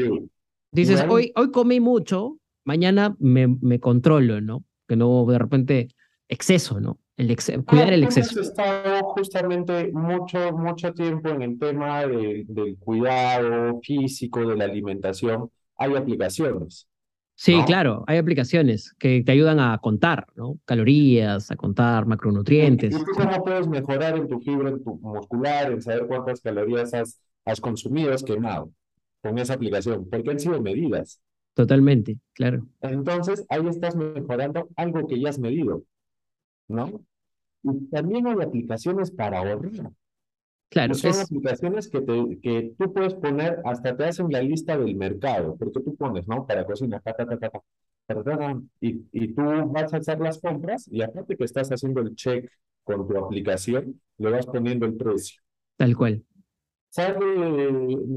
dices 0.72 1.04
hoy, 1.08 1.32
hoy 1.36 1.52
comí 1.52 1.78
mucho, 1.78 2.38
mañana 2.64 3.14
me, 3.20 3.46
me 3.46 3.78
controlo, 3.78 4.40
¿no? 4.40 4.64
Que 4.88 4.96
no 4.96 5.24
de 5.26 5.38
repente 5.38 5.88
exceso, 6.28 6.80
¿no? 6.80 6.98
El 7.30 7.64
cuidar 7.64 7.92
el 7.92 8.04
exceso. 8.04 8.34
Hemos 8.34 8.48
estado 8.48 9.04
justamente 9.14 9.92
mucho, 9.92 10.52
mucho 10.52 10.92
tiempo 10.92 11.28
en 11.28 11.42
el 11.42 11.58
tema 11.58 12.06
del 12.06 12.76
cuidado 12.80 13.80
físico, 13.82 14.40
de 14.46 14.56
la 14.56 14.64
alimentación. 14.64 15.50
Hay 15.76 15.94
aplicaciones. 15.94 16.88
Sí, 17.34 17.60
claro, 17.66 18.04
hay 18.06 18.18
aplicaciones 18.18 18.92
que 18.98 19.22
te 19.24 19.32
ayudan 19.32 19.58
a 19.58 19.78
contar, 19.78 20.26
¿no? 20.36 20.58
Calorías, 20.64 21.50
a 21.50 21.56
contar 21.56 22.06
macronutrientes. 22.06 22.94
¿Y 22.94 22.98
tú 22.98 23.04
cómo 23.16 23.42
puedes 23.42 23.66
mejorar 23.66 24.16
en 24.16 24.28
tu 24.28 24.40
fibra 24.40 24.68
en 24.68 24.82
tu 24.82 24.96
muscular, 24.96 25.72
en 25.72 25.80
saber 25.80 26.06
cuántas 26.06 26.40
calorías 26.40 26.92
has, 26.94 27.20
has 27.44 27.60
consumido, 27.60 28.12
has 28.12 28.22
quemado 28.22 28.70
con 29.22 29.38
esa 29.38 29.54
aplicación? 29.54 30.08
Porque 30.10 30.30
han 30.30 30.40
sido 30.40 30.60
medidas. 30.60 31.20
Totalmente, 31.54 32.18
claro. 32.34 32.66
Entonces, 32.80 33.44
ahí 33.48 33.66
estás 33.66 33.96
mejorando 33.96 34.68
algo 34.76 35.06
que 35.06 35.20
ya 35.20 35.30
has 35.30 35.38
medido. 35.38 35.84
¿no? 36.72 37.04
Y 37.62 37.86
también 37.86 38.26
hay 38.26 38.42
aplicaciones 38.42 39.10
para 39.10 39.38
ahorrar. 39.38 39.92
Claro. 40.68 40.94
Son 40.94 41.12
aplicaciones 41.20 41.88
que, 41.88 42.00
te, 42.00 42.40
que 42.40 42.74
tú 42.78 42.92
puedes 42.92 43.14
poner, 43.14 43.60
hasta 43.64 43.94
te 43.94 44.04
hacen 44.04 44.28
la 44.30 44.40
lista 44.40 44.76
del 44.78 44.96
mercado, 44.96 45.54
porque 45.56 45.80
tú 45.80 45.94
pones, 45.96 46.26
¿no? 46.26 46.46
Para 46.46 46.64
cocina, 46.64 46.98
ta, 47.00 47.12
ta, 47.12 47.26
ta, 47.26 47.50
ta, 48.24 48.60
y, 48.80 49.04
y 49.12 49.28
tú 49.34 49.42
vas 49.66 49.92
a 49.92 49.98
hacer 49.98 50.18
las 50.18 50.40
compras 50.40 50.88
y 50.90 51.02
aparte 51.02 51.36
que 51.36 51.44
estás 51.44 51.68
haciendo 51.70 52.00
el 52.00 52.14
check 52.14 52.50
con 52.84 53.06
tu 53.06 53.16
aplicación, 53.18 54.00
le 54.18 54.30
vas 54.30 54.46
poniendo 54.46 54.86
el 54.86 54.96
precio. 54.96 55.40
Tal 55.76 55.96
cual. 55.96 56.24
Sale, 56.88 57.18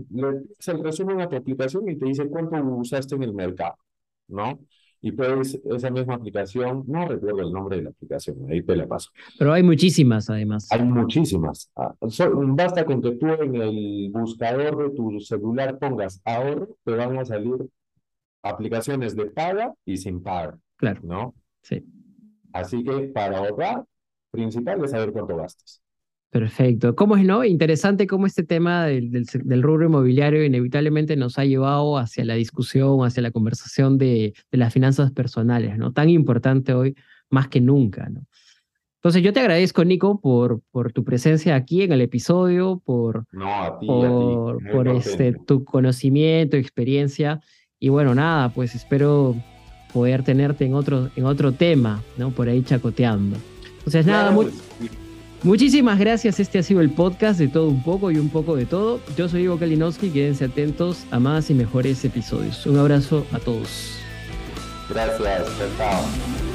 le, 0.09 0.41
el 0.67 0.83
resumen 0.83 1.21
a 1.21 1.29
tu 1.29 1.35
aplicación 1.35 1.89
y 1.89 1.97
te 1.97 2.05
dice 2.05 2.27
cuánto 2.27 2.55
usaste 2.63 3.15
en 3.15 3.23
el 3.23 3.33
mercado, 3.33 3.77
¿no? 4.27 4.59
Y 5.05 5.11
puedes, 5.11 5.53
esa 5.65 5.91
misma 5.91 6.15
aplicación, 6.15 6.83
no 6.87 7.07
recuerdo 7.07 7.41
el 7.41 7.51
nombre 7.51 7.77
de 7.77 7.83
la 7.83 7.89
aplicación, 7.91 8.37
ahí 8.49 8.63
te 8.63 8.75
la 8.75 8.87
paso. 8.87 9.11
Pero 9.37 9.53
hay 9.53 9.61
muchísimas 9.61 10.31
además. 10.31 10.67
Hay 10.71 10.81
muchísimas. 10.81 11.71
Ah, 11.75 11.93
basta 12.01 12.83
con 12.85 13.03
que 13.03 13.11
tú 13.11 13.27
en 13.27 13.53
el 13.53 14.09
buscador 14.11 14.75
de 14.75 14.95
tu 14.95 15.19
celular 15.19 15.77
pongas 15.77 16.19
ahorro, 16.25 16.75
te 16.83 16.93
van 16.93 17.19
a 17.19 17.23
salir 17.23 17.69
aplicaciones 18.41 19.15
de 19.15 19.27
paga 19.27 19.75
y 19.85 19.97
sin 19.97 20.23
paga. 20.23 20.57
Claro. 20.75 21.01
¿No? 21.03 21.35
Sí. 21.61 21.85
Así 22.51 22.83
que 22.83 23.01
para 23.13 23.37
ahorrar, 23.37 23.85
principal 24.31 24.83
es 24.83 24.89
saber 24.89 25.11
cuánto 25.11 25.37
gastas. 25.37 25.83
Perfecto. 26.35 26.97
¿Cómo 26.97 27.15
es, 27.15 27.23
no? 27.23 27.45
Interesante 27.45 28.07
cómo 28.07 28.25
este 28.25 28.43
tema 28.43 28.87
del, 28.87 29.09
del, 29.09 29.63
rubro 29.63 29.85
inmobiliario 29.85 30.43
inevitablemente 30.43 31.15
nos 31.15 31.39
ha 31.39 31.45
llevado 31.45 31.97
hacia 31.97 32.25
la 32.25 32.33
discusión, 32.33 33.05
hacia 33.05 33.23
la 33.23 33.31
conversación 33.31 33.97
de, 33.97 34.33
de, 34.51 34.57
las 34.57 34.73
finanzas 34.73 35.13
personales, 35.13 35.77
¿no? 35.77 35.93
Tan 35.93 36.09
importante 36.09 36.73
hoy 36.73 36.93
más 37.29 37.47
que 37.47 37.61
nunca, 37.61 38.09
¿no? 38.09 38.25
Entonces 38.97 39.23
yo 39.23 39.31
te 39.31 39.39
agradezco, 39.39 39.85
Nico, 39.85 40.19
por, 40.19 40.59
por 40.71 40.91
tu 40.91 41.05
presencia 41.05 41.55
aquí 41.55 41.83
en 41.83 41.93
el 41.93 42.01
episodio, 42.01 42.81
por, 42.83 43.25
por, 43.87 44.89
este, 44.89 45.31
tu 45.31 45.63
conocimiento, 45.63 46.57
experiencia. 46.57 47.39
Y 47.79 47.87
bueno, 47.87 48.13
nada, 48.13 48.49
pues 48.49 48.75
espero 48.75 49.37
poder 49.93 50.23
tenerte 50.23 50.65
en 50.65 50.73
otro, 50.73 51.09
en 51.15 51.23
otro 51.27 51.53
tema, 51.53 52.03
¿no? 52.17 52.31
Por 52.31 52.49
ahí 52.49 52.61
chacoteando. 52.61 53.37
Entonces, 53.77 54.05
nada, 54.05 54.35
pues, 54.35 54.53
muchísimas 55.45 55.97
gracias. 55.97 56.39
Este 56.39 56.59
ha 56.59 56.63
sido 56.63 56.81
el 56.81 56.89
podcast 56.89 57.39
de 57.39 57.47
todo 57.47 57.69
un 57.69 57.81
poco 57.81 58.11
y 58.11 58.17
un 58.17 58.29
poco 58.29 58.55
de 58.55 58.65
todo. 58.65 58.99
Yo 59.15 59.29
soy 59.29 59.43
Ivo 59.43 59.57
Kalinowski. 59.57 60.09
Quédense 60.09 60.45
atentos 60.45 61.05
a 61.11 61.19
más 61.19 61.49
y 61.49 61.53
mejores 61.53 62.03
episodios. 62.03 62.65
Un 62.65 62.77
abrazo 62.77 63.25
a 63.31 63.39
todos. 63.39 63.97
Gracias. 64.89 65.47
Chao. 65.77 66.54